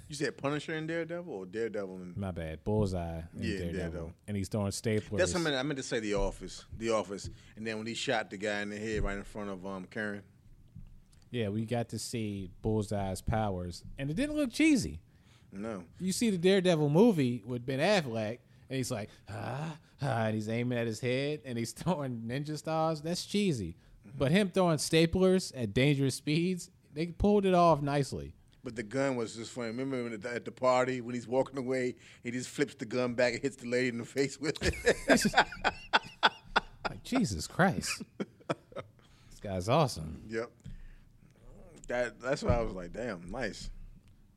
[0.08, 3.72] You said Punisher and Daredevil or Daredevil and My bad, Bullseye and Yeah, Daredevil.
[3.80, 4.12] Daredevil.
[4.28, 5.18] and he's throwing staplers.
[5.18, 5.98] That's something I meant to say.
[5.98, 9.16] The Office, The Office, and then when he shot the guy in the head right
[9.16, 10.22] in front of um Karen.
[11.32, 15.00] Yeah, we got to see Bullseye's powers, and it didn't look cheesy.
[15.52, 18.38] No, You see the Daredevil movie with Ben Affleck,
[18.68, 22.56] and he's like, ah, ah, and he's aiming at his head, and he's throwing ninja
[22.56, 23.00] stars.
[23.00, 23.76] That's cheesy.
[24.18, 28.34] But him throwing staplers at dangerous speeds, they pulled it off nicely.
[28.64, 29.68] but the gun was just funny.
[29.68, 32.84] Remember when at the, at the party when he's walking away, he just flips the
[32.84, 35.26] gun back and hits the lady in the face with it.
[36.88, 40.22] Like Jesus Christ, this guy's awesome.
[40.28, 40.50] yep.
[41.88, 43.70] That that's why I was like, damn, nice.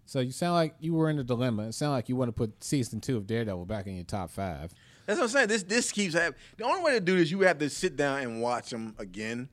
[0.05, 1.67] So you sound like you were in a dilemma.
[1.67, 4.31] It sounded like you want to put season two of Daredevil back in your top
[4.31, 4.73] five.
[5.05, 5.47] That's what I'm saying.
[5.47, 6.39] This this keeps happening.
[6.57, 9.49] The only way to do this, you have to sit down and watch them again,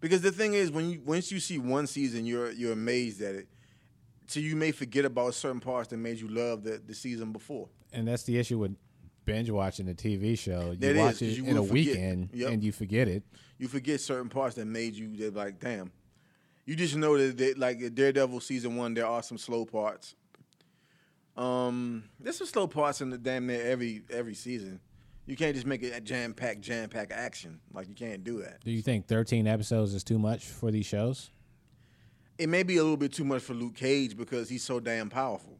[0.00, 3.34] because the thing is, when you once you see one season, you're you're amazed at
[3.34, 3.48] it.
[4.26, 7.68] So you may forget about certain parts that made you love the, the season before.
[7.92, 8.76] And that's the issue with
[9.24, 10.70] binge watching a TV show.
[10.70, 11.72] You That is, watch 'cause it you in a forget.
[11.72, 12.50] weekend Yep.
[12.52, 13.24] and you forget it.
[13.58, 15.90] You forget certain parts that made you that like, damn.
[16.64, 20.14] You just know that, that like Daredevil season one, there are some slow parts.
[21.36, 24.80] Um, there's some slow parts in the damn near every every season.
[25.26, 27.60] You can't just make it a jam pack, jam pack action.
[27.72, 28.64] Like you can't do that.
[28.64, 31.30] Do you think 13 episodes is too much for these shows?
[32.38, 35.10] It may be a little bit too much for Luke Cage because he's so damn
[35.10, 35.58] powerful.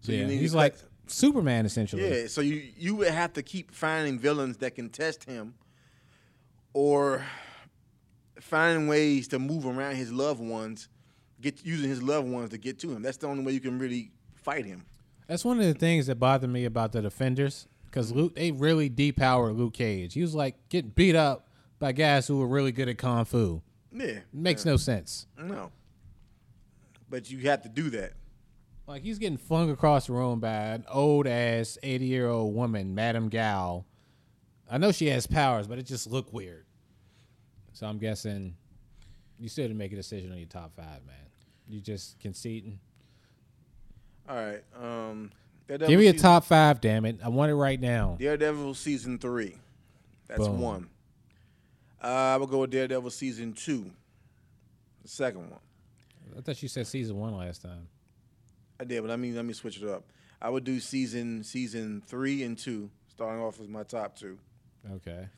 [0.00, 2.08] So yeah, need he's like cut- Superman essentially.
[2.22, 2.26] yeah.
[2.26, 5.54] So you you would have to keep finding villains that can test him,
[6.72, 7.24] or
[8.40, 10.88] finding ways to move around his loved ones,
[11.40, 13.02] get using his loved ones to get to him.
[13.02, 14.84] That's the only way you can really fight him.
[15.28, 18.88] That's one of the things that bothered me about the Defenders because Luke they really
[18.90, 20.14] depowered Luke Cage.
[20.14, 21.46] He was like getting beat up
[21.78, 23.60] by guys who were really good at kung fu.
[23.94, 25.26] Yeah, Makes no sense.
[25.38, 25.70] no.
[27.10, 28.14] But you have to do that.
[28.86, 32.94] Like he's getting flung across the room by an old ass eighty year old woman,
[32.94, 33.84] Madame Gao.
[34.70, 36.64] I know she has powers, but it just looked weird.
[37.74, 38.56] So I'm guessing
[39.38, 41.16] you still didn't make a decision on your top five, man.
[41.68, 42.78] You just conceding.
[44.28, 44.62] All right.
[44.80, 45.30] Um,
[45.78, 47.18] Give me a top five, damn it!
[47.24, 48.16] I want it right now.
[48.18, 49.56] Daredevil season three.
[50.28, 50.60] That's Boom.
[50.60, 50.88] one.
[52.02, 53.90] Uh, I will go with Daredevil season two.
[55.02, 55.60] The second one.
[56.36, 57.88] I thought you said season one last time.
[58.80, 60.04] I did, but let me let me switch it up.
[60.40, 64.38] I would do season season three and two, starting off as my top two.
[64.94, 65.28] Okay.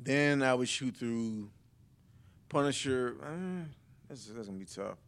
[0.00, 1.50] Then I would shoot through
[2.48, 3.16] Punisher.
[3.22, 3.64] Uh,
[4.08, 4.98] that's, that's gonna be tough.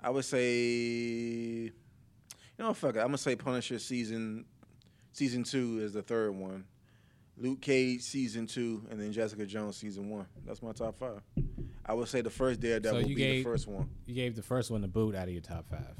[0.00, 1.72] I would say,
[2.58, 3.00] you know, fuck it.
[3.00, 4.44] I'm gonna say Punisher season
[5.12, 6.64] season two is the third one.
[7.36, 10.26] Luke Cage season two, and then Jessica Jones season one.
[10.44, 11.20] That's my top five.
[11.86, 13.88] I would say the first Daredevil So would be gave- the first one.
[14.06, 15.94] You gave the first one the boot out of your top five.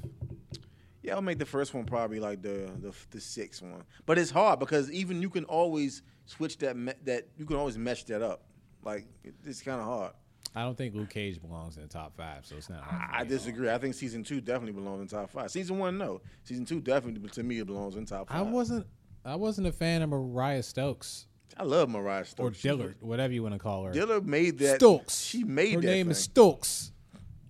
[1.03, 3.85] Yeah, I'll make the first one probably like the the, the sixth one.
[4.05, 7.79] But it's hard because even you can always switch that me- that you can always
[7.79, 8.43] mesh that up.
[8.85, 9.07] Like
[9.45, 10.13] it's kind of hard.
[10.59, 12.85] I don't think Luke Cage belongs in the top five, so it's not.
[12.85, 13.71] for I disagree.
[13.71, 15.51] I think season two definitely belongs in top five.
[15.51, 16.21] Season one, no.
[16.45, 18.39] Season two definitely to me it belongs in top five.
[18.39, 18.87] I wasn't.
[19.25, 21.27] I wasn't a fan of Mariah Stokes
[21.59, 22.59] I love Mariah Stokes.
[22.59, 23.93] Or Dillard, whatever you want to call her.
[23.93, 24.77] Dillard made that.
[24.77, 25.21] Stokes.
[25.21, 25.87] She made Her that.
[25.87, 26.11] name thing.
[26.13, 26.93] is Stokes.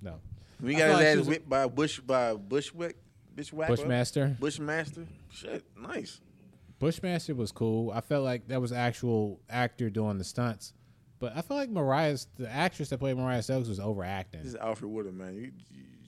[0.01, 0.21] No.
[0.61, 2.97] We I got ass whipped by Bush by Bushwick
[3.35, 4.37] bitch whacker, Bushmaster.
[4.41, 5.07] Bushmaster.
[5.31, 6.21] Shit, nice.
[6.79, 7.91] Bushmaster was cool.
[7.91, 10.73] I felt like that was actual actor doing the stunts.
[11.21, 14.43] But I feel like Mariah's the actress that played Mariah Stokes was overacting.
[14.43, 15.35] This is Alfred Woodard, man.
[15.35, 15.51] You, you,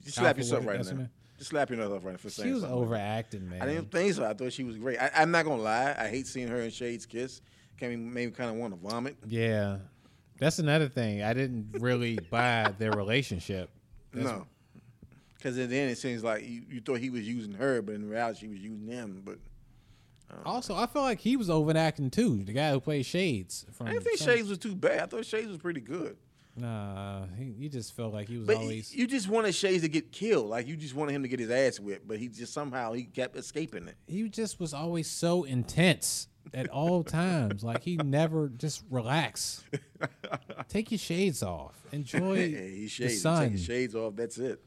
[0.03, 1.07] you slap Alfred yourself Woodard, right now.
[1.37, 3.61] Just slap yourself right now for saying She was something overacting, man.
[3.61, 4.25] I didn't think so.
[4.25, 4.99] I thought she was great.
[4.99, 5.95] I, I'm not gonna lie.
[5.97, 7.41] I hate seeing her and Shades kiss.
[7.77, 9.17] Can maybe kind of want to vomit.
[9.27, 9.77] Yeah,
[10.39, 11.23] that's another thing.
[11.23, 13.69] I didn't really buy their relationship.
[14.13, 14.45] That's- no,
[15.35, 18.41] because then it seems like you, you thought he was using her, but in reality
[18.41, 19.23] she was using him.
[19.25, 19.39] But
[20.31, 22.43] Um, also, I felt like he was overacting too.
[22.43, 23.65] The guy who played Shades.
[23.73, 24.99] From I didn't think Shades was too bad.
[25.01, 26.17] I thought Shades was pretty good.
[26.57, 28.93] Nah, he, you just felt like he was But always.
[28.93, 30.47] you just wanted Shades to get killed.
[30.47, 33.03] Like you just wanted him to get his ass whipped, but he just somehow he
[33.03, 33.95] kept escaping it.
[34.07, 37.63] he just was always so intense at all times.
[37.63, 39.63] Like he never just relax.
[40.67, 41.75] Take your shades off.
[41.93, 43.13] Enjoy Hey, he the shades.
[43.13, 43.43] He sun.
[43.43, 44.15] take his shades off.
[44.17, 44.61] That's it.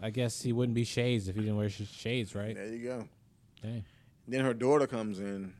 [0.00, 2.54] I guess he wouldn't be shades if he didn't wear sh- shades, right?
[2.54, 3.08] There you go.
[3.62, 3.84] Dang.
[4.28, 5.54] Then her daughter comes in.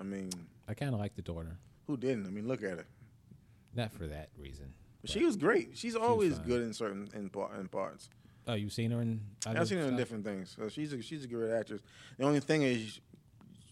[0.00, 0.30] I mean,
[0.66, 1.58] I kind of like the daughter.
[1.86, 2.26] who didn't?
[2.26, 2.86] I mean, look at her.
[3.74, 4.72] Not for that reason.
[5.02, 5.76] But she was great.
[5.76, 6.46] She's always fine.
[6.46, 8.08] good in certain in, in parts.
[8.46, 9.20] Oh, you've seen her in?
[9.46, 10.56] I've seen her in different things.
[10.58, 11.82] So she's a, she's a good actress.
[12.16, 13.00] The only thing is,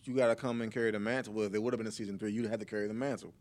[0.04, 1.32] you got to come and carry the mantle.
[1.32, 3.32] Well, if they would have been in season three, you'd have to carry the mantle.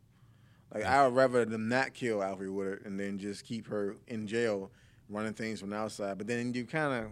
[0.73, 4.27] Like I would rather them not kill Alfre Woodard and then just keep her in
[4.27, 4.71] jail,
[5.09, 6.17] running things from the outside.
[6.17, 7.11] But then you kind of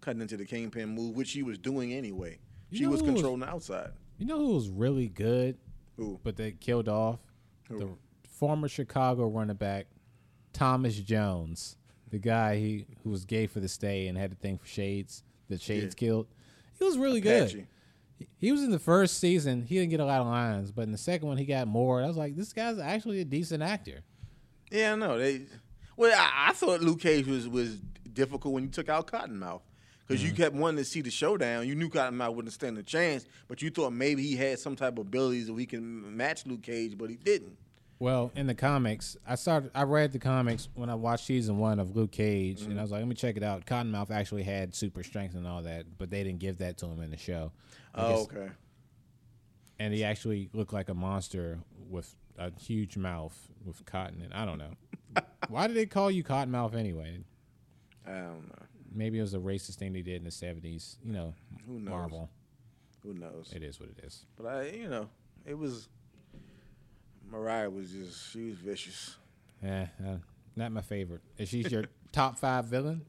[0.00, 2.38] cutting into the kingpin move, which she was doing anyway.
[2.70, 3.90] You She was who was- controlling the outside.
[4.18, 5.56] You know who was really good,
[5.96, 6.20] Who?
[6.22, 7.20] but they killed off?
[7.68, 7.78] Who?
[7.78, 7.88] The
[8.28, 9.86] former Chicago running back,
[10.52, 11.76] Thomas Jones,
[12.10, 15.22] the guy he who was gay for the stay and had a thing for Shades
[15.48, 15.98] that Shades Yeah.
[16.08, 16.26] killed.
[16.78, 17.66] He was really good.
[18.36, 19.62] He was in the first season.
[19.62, 22.02] He didn't get a lot of lines, but in the second one, he got more.
[22.02, 24.00] I was like, this guy's actually a decent actor.
[24.70, 25.18] Yeah, I know.
[25.18, 25.42] They
[25.96, 27.80] well, I, I thought Luke Cage was was
[28.12, 29.62] difficult when you took out Cottonmouth
[30.10, 31.68] because you kept wanting to see the showdown.
[31.68, 34.94] You knew Cottonmouth wouldn't stand a chance, but you thought maybe he had some type
[34.94, 37.56] of abilities that we can match Luke Cage, but he didn't.
[38.00, 39.70] Well, in the comics, I started.
[39.72, 42.82] I read the comics when I watched season one of Luke Cage, and I mm-hmm.
[42.82, 43.66] was like, let me check it out.
[43.66, 47.00] Cottonmouth actually had super strength and all that, but they didn't give that to him
[47.02, 47.52] in the show.
[47.94, 48.52] I Oh, guess- okay.
[49.78, 54.22] and he actually looked like a monster with a huge mouth with cotton.
[54.22, 54.72] And I don't know.
[55.48, 57.18] Why did they call you Cottonmouth anyway?
[58.06, 58.66] I don't know.
[58.92, 60.96] Maybe it was a racist thing they did in the seventies.
[61.04, 61.34] You know,
[61.66, 61.90] Who knows?
[61.90, 62.30] Marvel.
[63.02, 63.52] Who knows?
[63.54, 64.24] It is what it is.
[64.36, 65.08] But I, you know,
[65.46, 65.88] it was.
[67.30, 69.16] Mariah was just she was vicious.
[69.62, 70.16] Yeah, uh,
[70.56, 71.20] not my favorite.
[71.38, 73.02] Is she your top five villain?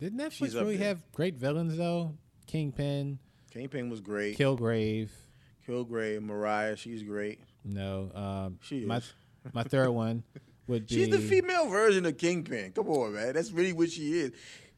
[0.00, 2.14] Did Netflix She's really have great villains though?
[2.46, 3.18] Kingpin,
[3.52, 4.36] Kingpin was great.
[4.36, 5.10] Kilgrave.
[5.66, 7.40] Kilgrave, Mariah, she's great.
[7.64, 9.14] No, um, She my is.
[9.54, 10.24] my third one
[10.66, 10.94] would be.
[10.96, 12.72] She's the female version of Kingpin.
[12.72, 13.32] Come on, man.
[13.32, 14.32] That's really what she is.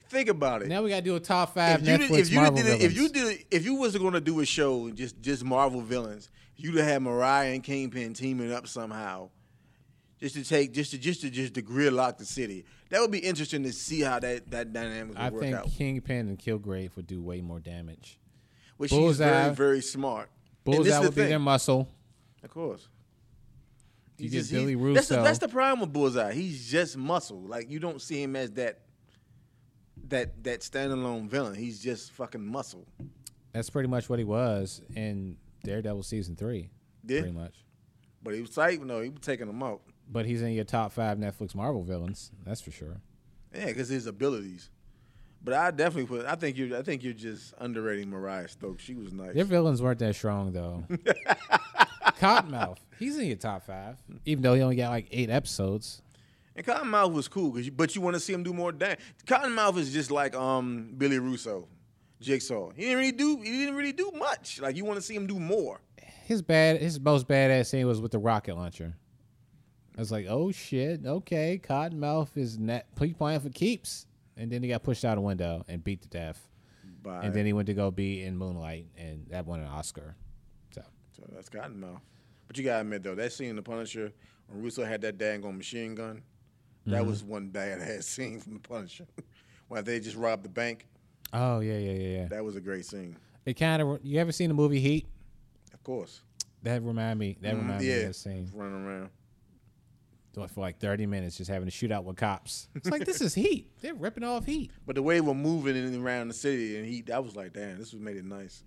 [0.08, 0.68] Think about it.
[0.68, 2.56] Now we got to do a top five if you, Netflix did, if you Marvel
[2.56, 5.20] did, it- if you did, it- if you was going to do a show just
[5.20, 9.30] just Marvel villains, you'd have had Mariah and Kingpin teaming up somehow,
[10.20, 12.64] just to take just to just to just to gridlock the city.
[12.90, 15.66] That would be interesting to see how that that dynamic would I work think out.
[15.70, 18.18] Kingpin and Kilgrave would do way more damage.
[18.78, 20.30] But she's very very smart.
[20.64, 21.88] Bullseye is the would be their muscle.
[22.44, 22.88] Of course.
[24.18, 25.24] You just- he- Billy That's the, Russo.
[25.24, 26.32] that's the problem with Bullseye.
[26.32, 27.40] He's just muscle.
[27.40, 28.80] Like you don't see him as that
[30.08, 31.54] that that standalone villain.
[31.54, 32.86] He's just fucking muscle.
[33.52, 36.70] That's pretty much what he was in Daredevil season three.
[37.06, 37.20] Yeah.
[37.20, 37.54] Pretty much.
[38.22, 39.82] But he was like, no, he was taking them out.
[40.10, 42.30] But he's in your top five Netflix Marvel villains.
[42.44, 43.00] That's for sure.
[43.54, 44.70] Yeah, because his abilities.
[45.42, 46.26] But I definitely put.
[46.26, 46.76] I think you're.
[46.76, 48.82] I think you're just underrating Mariah Stokes.
[48.82, 49.34] She was nice.
[49.34, 50.84] Their villains weren't that strong though.
[52.18, 56.02] Cottonmouth, he's in your top five, even though he only got like eight episodes.
[56.56, 58.98] And Cottonmouth was cool, 'cause you, but you want to see him do more damage.
[59.26, 61.68] Cottonmouth is just like um Billy Russo,
[62.20, 62.70] Jigsaw.
[62.70, 63.36] He didn't really do.
[63.42, 64.60] He didn't really do much.
[64.60, 65.80] Like you want to see him do more.
[66.24, 68.96] His bad, his most badass scene was with the rocket launcher.
[69.96, 74.06] I was like, oh shit, okay, Cottonmouth is net he's playing for keeps,
[74.36, 76.48] and then he got pushed out a window and beat to death,
[77.04, 80.16] and then he went to go be in Moonlight, and that won an Oscar.
[80.74, 82.00] So so that's Cottonmouth.
[82.48, 84.12] But you gotta admit though, that scene in The Punisher
[84.48, 86.22] when Russo had that dang on machine gun,
[86.86, 87.08] that Mm-hmm.
[87.10, 89.06] was one badass scene from The Punisher.
[89.68, 90.86] when they just robbed the bank,
[91.32, 92.28] Oh yeah, yeah, yeah, yeah.
[92.28, 93.16] that was a great scene.
[93.44, 94.00] It kind of.
[94.04, 95.06] You ever seen the movie Heat?
[95.74, 96.20] Of course.
[96.62, 97.36] That remind me.
[97.40, 98.50] That Mm, remind me yeah, of that scene.
[98.54, 99.10] running around.
[100.32, 102.68] Doing it for like thirty minutes, just having to shoot out with cops.
[102.74, 103.70] It's like this is Heat.
[103.80, 104.70] They're ripping off Heat.
[104.86, 107.52] But the way we're moving in and around the city, and he, that was like,
[107.54, 108.62] damn, this was made it nice.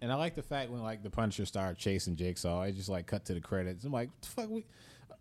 [0.00, 3.06] And I like the fact when like the Punisher started chasing Jigsaw, it just like
[3.06, 3.84] cut to the credits.
[3.84, 4.66] I'm like, what the fuck, we,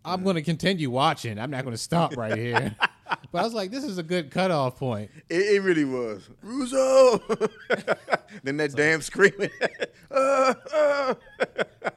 [0.06, 1.40] I'm gonna continue watching.
[1.40, 2.76] I'm not gonna stop right here.
[3.32, 5.12] but I was like, this is a good cutoff point.
[5.30, 6.30] It, it really was.
[6.42, 7.18] Russo.
[8.44, 9.50] then that damn screaming.
[10.12, 11.16] uh, uh.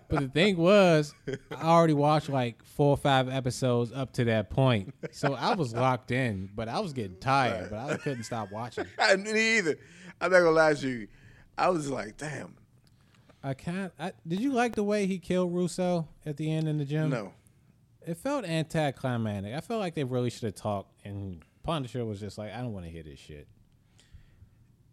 [0.09, 1.15] But the thing was,
[1.55, 5.75] I already watched like four or five episodes up to that point, so I was
[5.75, 6.49] locked in.
[6.55, 8.87] But I was getting tired, but I couldn't stop watching.
[8.99, 9.77] I didn't either.
[10.21, 11.09] I'm not gonna lie to you.
[11.59, 12.55] I was like, damn.
[13.43, 13.93] I can't.
[13.99, 17.11] I, did you like the way he killed Russo at the end in the gym?
[17.11, 17.33] No.
[18.09, 19.55] It felt anticlimactic.
[19.55, 22.73] I felt like they really should have talked, and Punisher was just like, I don't
[22.73, 23.47] want to hear this shit.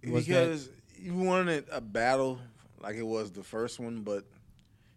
[0.06, 0.70] Was that- because
[1.00, 2.40] you wanted a battle
[2.82, 4.26] like it was the first one, but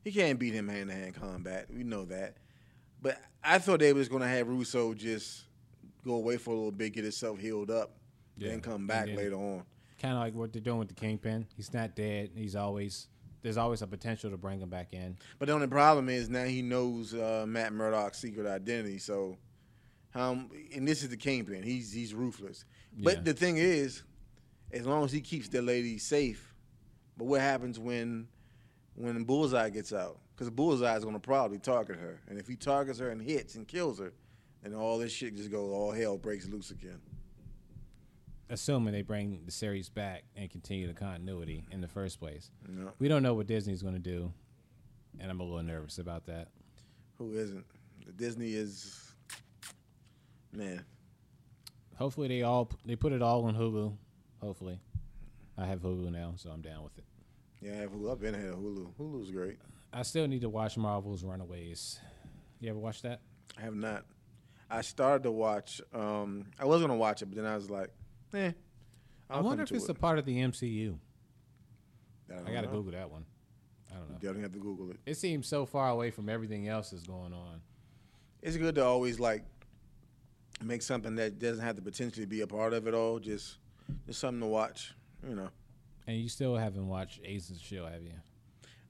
[0.02, 1.66] he can't beat him hand to hand combat.
[1.72, 2.36] We know that.
[3.00, 5.44] But I thought they was gonna have Russo just
[6.04, 7.96] go away for a little bit, get himself healed up,
[8.36, 8.48] Yeah.
[8.48, 9.64] then come back then- later on.
[9.98, 11.46] Kind of like what they're doing with the Kingpin.
[11.56, 12.30] He's not dead.
[12.34, 13.06] He's always
[13.48, 15.16] there's always a potential to bring him back in.
[15.38, 18.98] But the only problem is now he knows uh, Matt Murdock's secret identity.
[18.98, 19.38] So,
[20.14, 21.62] um, and this is the kingpin.
[21.62, 22.66] He's he's ruthless.
[22.98, 23.20] But Yeah.
[23.22, 24.02] the thing is,
[24.70, 26.54] as long as he keeps the lady safe,
[27.16, 28.28] but what happens when
[28.96, 30.18] when Bullseye gets out?
[30.34, 33.54] Because Bullseye is going to probably target her, and if he targets her and hits
[33.54, 34.12] and kills her,
[34.62, 37.00] then all this shit just goes all hell breaks loose again.
[38.50, 42.50] Assuming they bring the series back and continue the continuity in the first place.
[42.66, 42.92] Know?
[42.98, 44.32] We don't know what Disney's going to do,
[45.20, 46.48] and I'm a little nervous about that.
[47.18, 47.66] Who isn't?
[48.16, 49.12] Disney is
[50.52, 50.84] man.
[51.96, 53.94] Hopefully they all they put it all on Hulu.
[54.40, 54.78] Hopefully,
[55.56, 57.04] I have Hulu now, so I'm down with it.
[57.60, 58.12] Yeah, I have Hulu.
[58.12, 58.52] I've been here.
[58.52, 58.92] Hulu.
[58.98, 59.58] Hulu's great.
[59.92, 61.98] I still need to watch Marvel's Runaways.
[62.60, 63.20] You ever watch that?
[63.56, 64.04] I have not.
[64.70, 65.80] I started to watch.
[65.92, 67.90] Um, I was gonna watch it, but then I was like,
[68.34, 68.52] eh.
[69.30, 70.98] I wonder if it's a part of the MCU.
[72.30, 72.82] I gotta Google.
[72.82, 73.24] Google that one.
[73.90, 74.14] I don't know.
[74.14, 74.96] You definitely have to Google it.
[75.06, 77.60] It seems so far away from everything else that's going on.
[78.42, 79.44] It's good to always like
[80.62, 83.18] make something that doesn't have to potentially be a part of it all.
[83.18, 83.58] Just,
[84.06, 84.94] just something to watch.
[85.26, 85.48] You know.
[86.06, 88.12] And you still haven't watched of Shield, have you?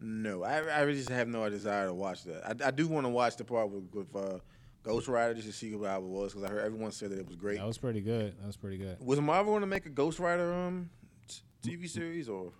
[0.00, 2.62] No, I, I really just have no desire to watch that.
[2.62, 4.38] I, I do want to watch the part with, with uh,
[4.82, 7.26] Ghost Rider just to see how it was because I heard everyone said that it
[7.26, 7.58] was great.
[7.58, 8.38] That was pretty good.
[8.40, 8.96] That was pretty good.
[9.00, 10.90] Was Marvel going to make a Ghost Rider um
[11.62, 12.52] TV series or?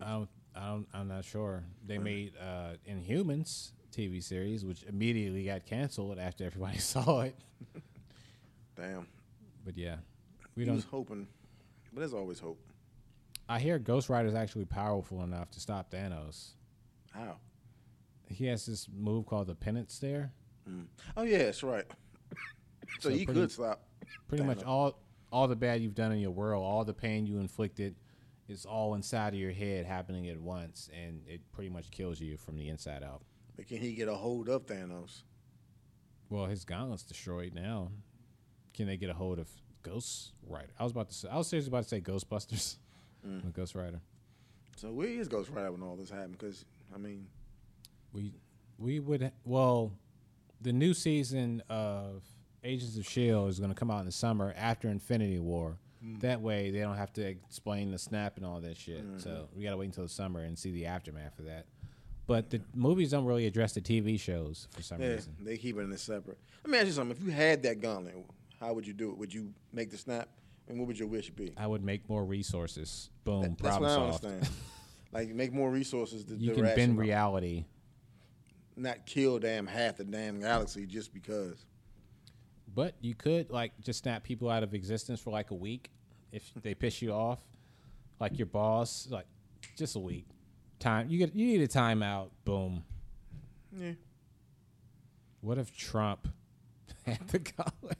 [0.00, 1.64] I don't, I don't, I'm not sure.
[1.86, 7.34] They made uh, Inhumans TV series, which immediately got canceled after everybody saw it.
[8.76, 9.06] Damn,
[9.64, 9.96] But yeah,
[10.54, 10.76] we we don't.
[10.76, 11.26] was hoping,
[11.92, 12.60] but there's always hope.
[13.48, 16.50] I hear Ghost Rider is actually powerful enough to stop Thanos.
[17.10, 17.38] How?
[18.28, 20.32] He has this move called the Penance Stare.
[20.68, 20.86] Mm.
[21.16, 21.84] Oh yeah, that's right.
[23.00, 23.82] so, So he pretty- could stop.
[24.28, 24.66] Pretty much Thanos.
[24.68, 24.98] all
[25.30, 27.94] all the bad you've done in your world, all the pain you inflicted,
[28.48, 32.36] is all inside of your head happening at once, and it pretty much kills you
[32.38, 33.22] from the inside out.
[33.56, 35.22] But can he get a hold of Thanos?
[36.30, 37.90] Well, his gauntlet's destroyed now.
[38.74, 39.48] Can they get a hold of
[39.82, 40.72] Ghost Rider?
[40.78, 42.76] I was about to say, I was seriously about to say Ghostbusters
[43.26, 43.44] mm.
[43.44, 44.00] with Ghost Rider.
[44.76, 46.38] So where is Ghost Rider when all this happened?
[46.38, 46.64] Because
[46.94, 47.26] I mean,
[48.12, 48.32] We
[48.78, 49.92] we would well,
[50.60, 52.22] the new season of
[52.64, 55.78] Agents of Shield is going to come out in the summer after Infinity War.
[56.04, 56.20] Mm.
[56.20, 59.04] That way, they don't have to explain the snap and all that shit.
[59.04, 59.18] Mm-hmm.
[59.18, 61.66] So we got to wait until the summer and see the aftermath of that.
[62.26, 65.34] But the movies don't really address the TV shows for some yeah, reason.
[65.40, 66.38] they keep it in a separate.
[66.64, 67.16] Let me ask you something.
[67.16, 68.14] If you had that gauntlet,
[68.60, 69.16] how would you do it?
[69.16, 70.28] Would you make the snap?
[70.68, 71.54] And what would your wish be?
[71.56, 73.08] I would make more resources.
[73.24, 74.24] Boom, That- that's problem what I solved.
[74.26, 74.56] understand.
[75.12, 76.24] like make more resources.
[76.24, 77.64] To, You can bend reality.
[78.78, 81.66] Not kill damn half the damn galaxy just because.
[82.74, 85.90] But you could like just snap people out of existence for like a week
[86.32, 87.40] if they piss you off,
[88.20, 89.26] like your boss, like
[89.76, 90.26] just a week.
[90.78, 92.30] Time you get you need a timeout.
[92.44, 92.84] Boom.
[93.76, 93.92] Yeah.
[95.40, 96.28] What if Trump
[97.04, 97.98] had the gauntlet?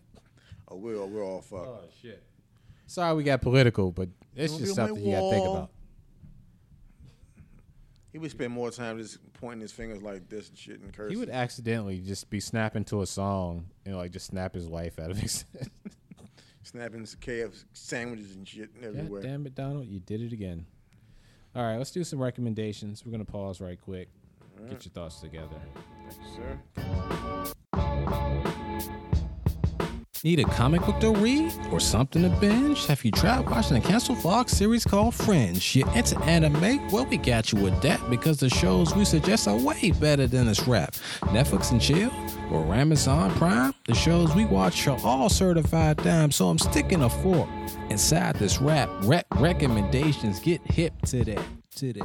[0.68, 1.66] Oh, we're we're all fucked.
[1.66, 2.22] Oh shit.
[2.86, 5.70] Sorry, we got political, but it's Don't just something you got to think about.
[8.12, 11.14] He would spend more time just pointing his fingers like this and shit and cursing.
[11.14, 14.98] He would accidentally just be snapping to a song and like just snap his wife
[14.98, 15.68] out of existence.
[16.62, 19.22] snapping KF sandwiches and shit God everywhere.
[19.22, 20.64] damn it, Donald, you did it again.
[21.55, 23.05] All right, let's do some recommendations.
[23.05, 24.09] We're gonna pause right quick.
[24.68, 25.56] Get your thoughts together.
[26.35, 26.59] Sir.
[30.28, 32.84] Need a comic book to read or something to binge?
[32.84, 35.74] Have you tried watching a canceled Fox series called Fringe?
[35.74, 36.86] You into anime?
[36.88, 40.46] Well, we got you with that because the shows we suggest are way better than
[40.46, 40.92] this rap.
[41.32, 42.12] Netflix and chill
[42.52, 43.72] or Amazon Prime?
[43.86, 47.48] The shows we watch are all certified dime, so I'm sticking a fork
[47.88, 48.90] inside this rap.
[49.05, 51.38] Rec- recommendations get hip today.
[51.74, 52.02] that, to.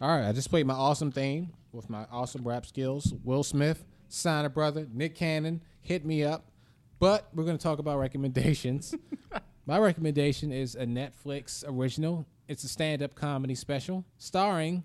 [0.00, 3.14] All right, I just played my awesome theme with my awesome rap skills.
[3.22, 6.50] Will Smith, Signer Brother, Nick Cannon, hit me up.
[6.98, 8.94] But we're going to talk about recommendations.
[9.66, 12.26] my recommendation is a Netflix original.
[12.48, 14.82] It's a stand-up comedy special starring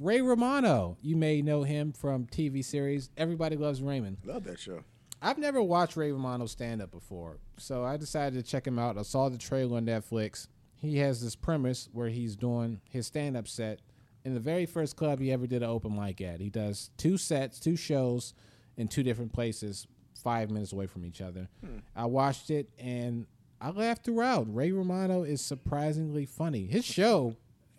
[0.00, 0.98] Ray Romano.
[1.00, 4.18] You may know him from TV series Everybody Loves Raymond.
[4.24, 4.84] Love that show.
[5.22, 8.98] I've never watched Ray Romano stand up before, so I decided to check him out.
[8.98, 10.48] I saw the trailer on Netflix.
[10.74, 13.80] He has this premise where he's doing his stand up set
[14.26, 16.40] in the very first club he ever did an open mic at.
[16.40, 18.34] He does two sets, two shows
[18.76, 19.86] in two different places,
[20.20, 21.48] five minutes away from each other.
[21.64, 21.78] Hmm.
[21.94, 23.26] I watched it and
[23.60, 24.52] I laughed throughout.
[24.52, 26.66] Ray Romano is surprisingly funny.
[26.66, 27.36] His show,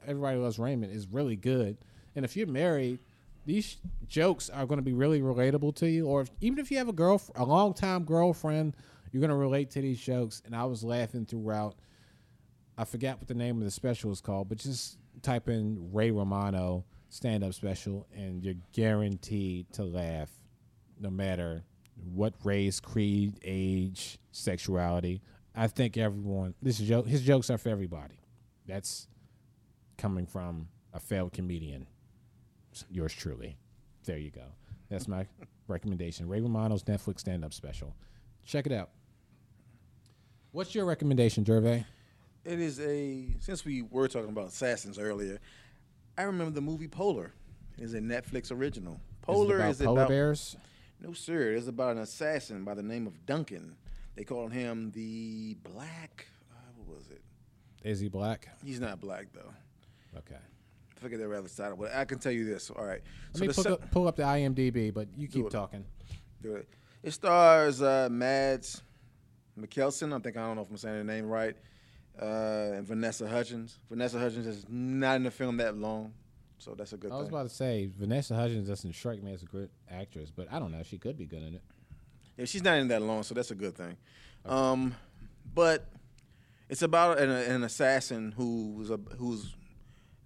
[0.08, 1.78] Everybody Loves Raymond, is really good.
[2.16, 3.00] And if you're married,
[3.46, 3.76] these
[4.08, 6.08] jokes are going to be really relatable to you.
[6.08, 8.74] Or if, even if you have a girl, a long time girlfriend,
[9.12, 10.42] you're going to relate to these jokes.
[10.46, 11.76] And I was laughing throughout.
[12.78, 16.12] I forgot what the name of the special is called, but just type in Ray
[16.12, 20.30] Romano stand up special, and you're guaranteed to laugh,
[21.00, 21.64] no matter
[22.14, 25.22] what race, creed, age, sexuality.
[25.56, 26.54] I think everyone.
[26.62, 27.08] This is joke.
[27.08, 28.20] His jokes are for everybody.
[28.68, 29.08] That's
[29.98, 31.88] coming from a failed comedian.
[32.90, 33.58] Yours truly.
[34.06, 34.46] There you go.
[34.90, 35.26] That's my
[35.68, 36.28] recommendation.
[36.28, 37.96] Ray Romano's Netflix stand up special.
[38.46, 38.92] Check it out.
[40.52, 41.86] What's your recommendation, Gervais?
[42.48, 45.40] It is a since we were talking about assassins earlier.
[46.18, 47.34] I remember the movie Polar.
[47.78, 49.02] It is a Netflix original.
[49.22, 50.56] Polar is, is it about polar about bears.
[51.02, 51.52] no sir.
[51.52, 53.76] It's about an assassin by the name of Duncan.
[54.16, 56.28] They call him the Black.
[56.50, 57.22] Uh, what was it?
[57.84, 58.48] Is he black?
[58.64, 59.52] He's not black though.
[60.18, 60.36] Okay.
[60.36, 61.74] I forget the other side.
[61.78, 62.72] But I can tell you this.
[62.72, 63.02] All right.
[63.34, 65.52] Let me pull, up, pull up the IMDb, but you keep it.
[65.52, 65.84] talking.
[66.42, 66.70] Do it.
[67.04, 68.84] It stars uh, Mads
[69.60, 70.16] Mikkelsen.
[70.16, 71.58] I think I don't know if I'm saying the name right.
[72.20, 73.78] Uh, and Vanessa Hudgens.
[73.90, 76.14] Vanessa Hudgens is not in the film that long,
[76.58, 77.36] so that's a good I was thing.
[77.36, 80.72] about to say Vanessa Hudgens doesn't strike me as a good actress, but I don't
[80.72, 80.82] know.
[80.84, 81.62] She could be good in it.
[82.38, 83.98] yeah, she's not in that long, so that's a good thing.
[84.46, 84.96] Um,
[85.54, 85.88] but
[86.70, 89.56] it's about an, an assassin who's a, who's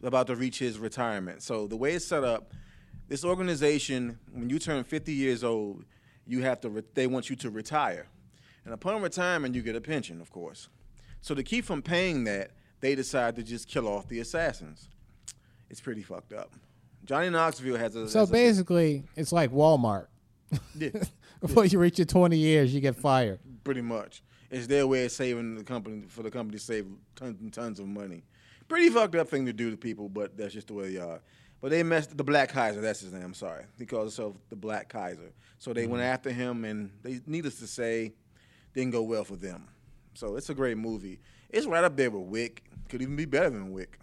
[0.02, 1.44] about to reach his retirement.
[1.44, 2.54] So the way it's set up,
[3.08, 5.84] this organization, when you turn 50 years old,
[6.26, 6.70] you have to.
[6.70, 8.08] Re- they want you to retire,
[8.64, 10.70] and upon retirement, you get a pension, of course.
[11.22, 14.90] So to keep from paying that, they decide to just kill off the assassins.
[15.70, 16.52] It's pretty fucked up.
[17.06, 18.10] Johnny Knoxville has a.
[18.10, 20.08] So has a- basically, it's like Walmart.
[20.76, 20.90] Yeah,
[21.40, 23.40] Before you reach your 20 years, you get fired.
[23.64, 24.22] pretty much.
[24.50, 26.86] It's their way of saving the company for the company to save
[27.16, 28.24] tons and tons of money.
[28.68, 31.22] Pretty fucked up thing to do to people, but that's just the way they are.
[31.62, 32.82] But they messed the Black Kaiser.
[32.82, 33.24] That's his name.
[33.24, 33.64] I'm sorry.
[33.78, 35.32] He calls himself the Black Kaiser.
[35.60, 35.92] So they mm-hmm.
[35.92, 38.14] went after him, and they, needless to say,
[38.74, 39.68] didn't go well for them.
[40.14, 41.20] So it's a great movie.
[41.50, 42.64] It's right up there with Wick.
[42.90, 44.00] Could even be better than Wick.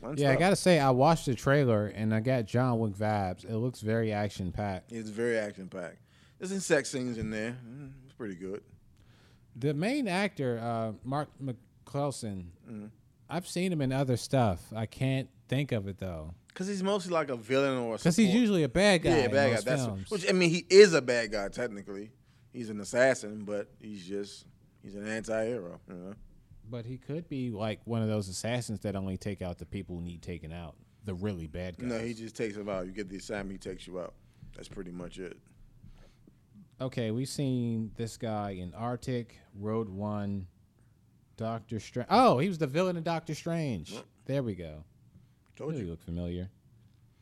[0.00, 3.44] Fun Yeah, I gotta say, I watched the trailer and I got John Wick vibes.
[3.44, 4.92] It looks very action packed.
[4.92, 5.98] It's very action packed.
[6.38, 7.56] There's some sex scenes in there.
[7.68, 8.62] Mm, It's pretty good.
[9.56, 12.86] The main actor, uh, Mark McClelson, Mm-hmm.
[13.28, 14.60] I've seen him in other stuff.
[14.74, 18.16] I can't think of it though, Cause he's mostly like a villain or a because
[18.16, 19.10] he's usually a bad guy.
[19.18, 19.60] Yeah, bad guy.
[19.60, 22.10] That's which I mean, he is a bad guy technically.
[22.52, 24.46] He's an assassin, but he's just
[24.82, 25.80] he's an anti-hero.
[25.88, 26.14] You know?
[26.68, 29.96] But he could be like one of those assassins that only take out the people
[29.96, 31.88] who need taken out, the really bad guys.
[31.88, 32.86] No, he just takes them out.
[32.86, 34.14] You get the assignment, he takes you out.
[34.54, 35.36] That's pretty much it.
[36.80, 40.46] okay, we've seen this guy in Arctic, Rogue One,
[41.36, 42.08] Doctor Strange.
[42.10, 43.92] Oh, he was the villain in Doctor Strange.
[43.92, 44.04] Yep.
[44.26, 44.84] There we go.
[45.56, 45.86] Told you.
[45.86, 46.50] look familiar.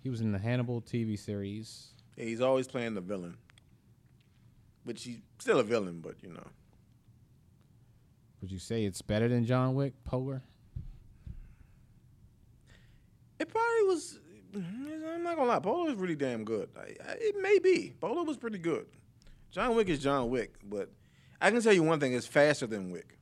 [0.02, 1.89] He was in the Hannibal TV series.
[2.16, 3.36] Yeah, he's always playing the villain,
[4.85, 6.01] but he's still a villain.
[6.01, 6.47] But you know,
[8.40, 9.93] Would you say it's better than John Wick?
[10.05, 10.43] Polar.
[13.39, 14.19] it probably was.
[14.55, 16.69] I'm not gonna lie, Polo was really damn good.
[16.77, 17.93] I, I, it may be.
[18.01, 18.86] Polo was pretty good.
[19.51, 20.90] John Wick is John Wick, but
[21.40, 23.19] I can tell you one thing: it's faster than Wick.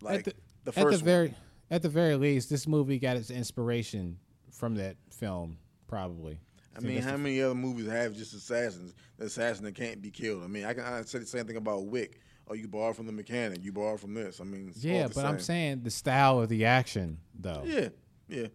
[0.00, 0.34] Like the-
[0.64, 1.04] the, at first the one.
[1.04, 1.34] very,
[1.72, 4.18] at the very least, this movie got its inspiration
[4.52, 5.58] from that film.
[5.88, 6.38] Probably.
[6.76, 8.94] I mean, how many other movies have just assassins?
[9.18, 10.42] The assassin that can't be killed.
[10.44, 12.20] I mean, I can I say the same thing about Wick.
[12.48, 13.62] Oh, you borrow from the mechanic.
[13.64, 14.40] You borrow from this.
[14.40, 17.62] I mean, Yeah, but I'm saying the style of the action, though.
[17.64, 17.88] Yeah,
[18.28, 18.48] yeah.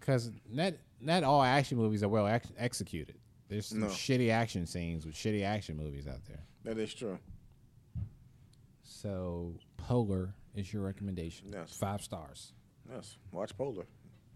[0.00, 3.16] Because not not all action movies are well ex- executed.
[3.48, 3.86] There's some No.
[3.88, 6.40] shitty action scenes with shitty action movies out there.
[6.64, 7.18] That is true.
[8.82, 11.50] So Polar is your recommendation.
[11.52, 11.76] Yes.
[11.76, 12.52] Five stars.
[12.90, 13.16] Yes.
[13.32, 13.84] Watch Polar.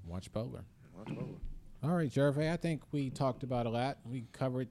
[0.07, 0.65] Watch Polar.
[0.97, 1.39] Watch Polar.
[1.83, 2.51] All right, Gervais.
[2.51, 3.99] I think we talked about a lot.
[4.05, 4.69] We covered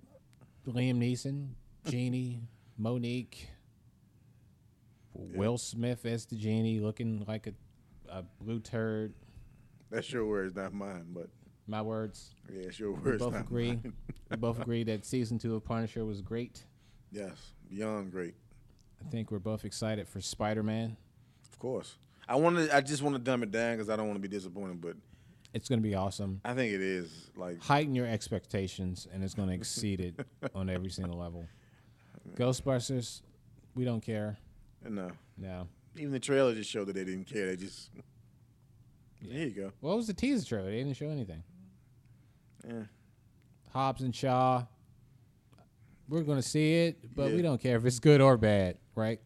[0.68, 1.50] Liam Neeson,
[1.90, 2.42] Genie,
[2.80, 3.48] Mo'Nique,
[5.14, 7.54] Will Smith as the genie, looking like a,
[8.10, 9.14] a blue turd.
[9.90, 11.08] That's your words, not mine.
[11.14, 11.30] But
[11.66, 12.36] My words.
[12.52, 13.24] Yeah, it's your We words.
[13.24, 13.68] both not agree.
[13.84, 13.94] mine.
[14.30, 16.64] we both agree that season two of Punisher was great.
[17.12, 18.36] yes, beyond great.
[19.06, 20.98] I think we're both excited for Spider Man.
[21.52, 21.96] Of course.
[22.28, 22.70] I wanted.
[22.72, 24.98] I just want to dumb it down because I don't want to be disappointed, but
[25.54, 26.42] It's going to be awesome.
[26.44, 30.26] I think it is like Heighten your expectations, and it's going to exceed it
[30.56, 31.48] on every single level.
[32.38, 33.22] Ghostbusters,
[33.76, 34.38] we don't care.
[34.88, 35.12] no.
[35.38, 35.68] No.
[35.96, 37.48] Even the trailer just showed that they didn't care.
[37.48, 37.90] They just.
[39.22, 39.72] There you go.
[39.82, 40.70] What was the teaser trailer?
[40.70, 41.44] They didn't show anything.
[42.68, 42.84] Yeah.
[43.72, 44.64] Hobbs and Shaw.
[46.08, 49.20] We're going to see it, but we don't care if it's good or bad, right?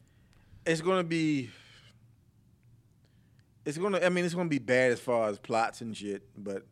[0.65, 1.49] It's gonna be.
[3.65, 3.99] It's gonna.
[3.99, 6.65] I mean, it's gonna be bad as far as plots and shit, but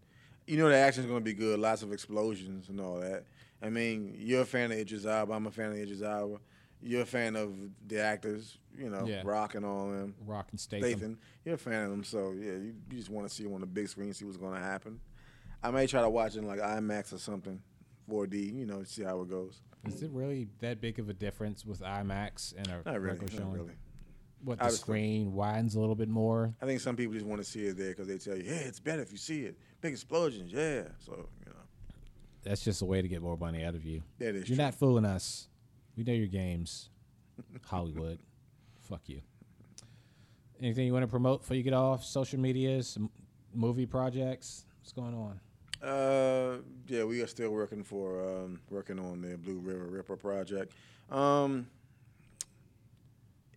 [0.48, 1.60] you know the action's gonna be good.
[1.60, 3.26] Lots of explosions and all that.
[3.62, 5.34] I mean, you're a fan of Idris Elba.
[5.34, 6.38] I'm a fan of Idris Elba.
[6.82, 7.54] You're a fan of
[7.88, 9.22] the actors, you know, Yeah.
[9.26, 10.16] Rock and all them.
[10.26, 10.90] Rock and Statham.
[10.90, 11.20] Statham.
[11.44, 13.60] You're a fan of them, so yeah, you, you just want to see them on
[13.62, 15.00] the big screen, see what's going to happen.
[15.62, 17.62] I may try to watch it in like IMAX or something,
[18.10, 19.60] 4D, you know, see how it goes.
[19.86, 23.44] Is it really that big of a difference with IMAX and a Not really, regular
[23.46, 23.74] not really.
[24.42, 26.54] What the screen widens a little bit more.
[26.62, 28.60] I think some people just want to see it there because they tell you, yeah,
[28.60, 29.58] it's better if you see it.
[29.82, 30.84] Big explosions, yeah.
[31.00, 31.59] So you know,
[32.44, 34.02] That's just a way to get more money out of you.
[34.20, 34.66] that is You're true.
[34.66, 35.48] not fooling us.
[35.98, 36.90] We know your games,
[37.66, 38.20] Hollywood.
[38.82, 39.22] Fuck you.
[40.62, 42.04] Anything you want to promote before you get off?
[42.04, 42.98] Social medias,
[43.54, 44.66] movie projects.
[44.82, 45.40] What's going on?
[45.88, 46.58] Uh,
[46.88, 50.74] yeah, we are still working for um, working on the Blue River Ripper project.
[51.10, 51.68] Um,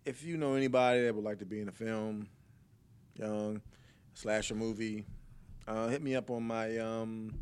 [0.04, 2.28] if you know anybody that would like to be in a film,
[3.16, 3.60] young
[4.14, 5.04] slasher movie,
[5.66, 7.34] uh, hit me up on my um,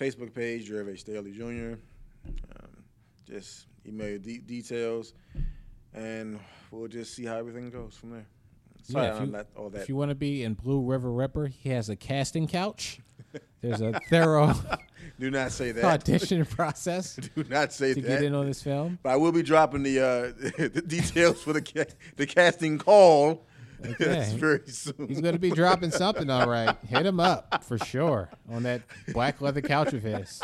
[0.00, 1.74] Facebook page, Gervais Staley Jr.
[2.26, 2.68] Um,
[3.28, 5.12] just email your de- details,
[5.92, 6.38] and
[6.70, 8.26] we'll just see how everything goes from there.
[8.82, 9.82] Sorry, Yeah, if you- not all that.
[9.82, 13.00] If you want to be in Blue River Ripper, he has a casting couch.
[13.62, 14.52] There's a thorough
[15.20, 15.84] Do not say that.
[15.84, 18.06] audition process Do not say to that.
[18.08, 18.98] get in on this film.
[19.02, 23.46] But I will be dropping the uh, the details for the ca- the casting call
[23.84, 24.34] Okay.
[24.36, 25.06] very soon.
[25.08, 26.76] He's going to be dropping something, all right.
[26.86, 28.82] Hit him up for sure on that
[29.12, 30.40] black leather couch of his.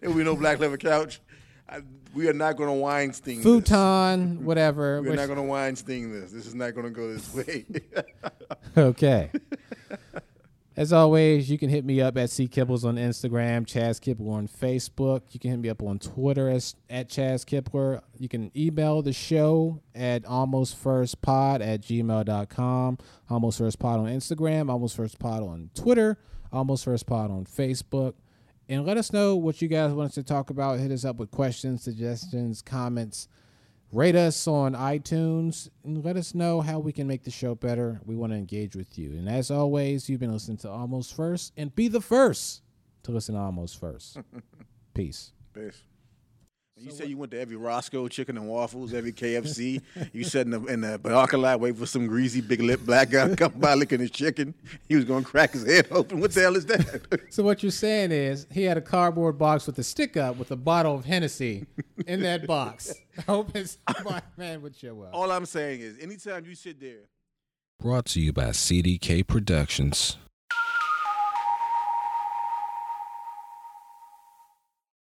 [0.00, 1.20] there will be no black leather couch.
[1.68, 1.80] I,
[2.14, 3.44] we are not going to Weinstein this.
[3.44, 5.00] Futon, whatever.
[5.02, 6.30] We're which- not going to Weinstein this.
[6.32, 7.64] This is not going to go this way.
[8.76, 9.30] Okay.
[10.76, 14.48] As always, you can hit me up at C Kibbles on Instagram, Chaz Kibble on
[14.48, 15.22] Facebook.
[15.30, 18.00] You can hit me up on Twitter as, at Chaz Kibler.
[18.18, 22.98] You can email the show at almostfirstpod at gmail.com.
[23.30, 26.18] Almost First Pod on Instagram, Almost First Pod on Twitter,
[26.52, 28.14] Almost First Pod on Facebook.
[28.68, 30.80] And let us know what you guys want us to talk about.
[30.80, 33.28] Hit us up with questions, suggestions, comments
[33.94, 38.00] rate us on iTunes and let us know how we can make the show better.
[38.04, 39.10] We want to engage with you.
[39.12, 42.62] And as always, you've been listening to Almost First and be the first
[43.04, 44.18] to listen to Almost First.
[44.94, 45.32] Peace.
[45.54, 45.82] Peace.
[46.76, 49.80] You say you went to every Roscoe Chicken and Waffles, every KFC.
[50.12, 53.10] you sat in the, in the parking lot waiting for some greasy, big lip black
[53.10, 54.52] guy to come by licking his chicken.
[54.88, 56.18] He was going to crack his head open.
[56.18, 57.20] What the hell is that?
[57.30, 60.50] So what you're saying is he had a cardboard box with a stick up with
[60.50, 61.66] a bottle of Hennessy
[62.06, 62.92] in that box.
[63.18, 63.78] I hope his
[64.36, 65.10] man would show up.
[65.12, 67.08] All I'm saying is, anytime you sit there
[67.80, 70.16] Brought to you by CDK Productions.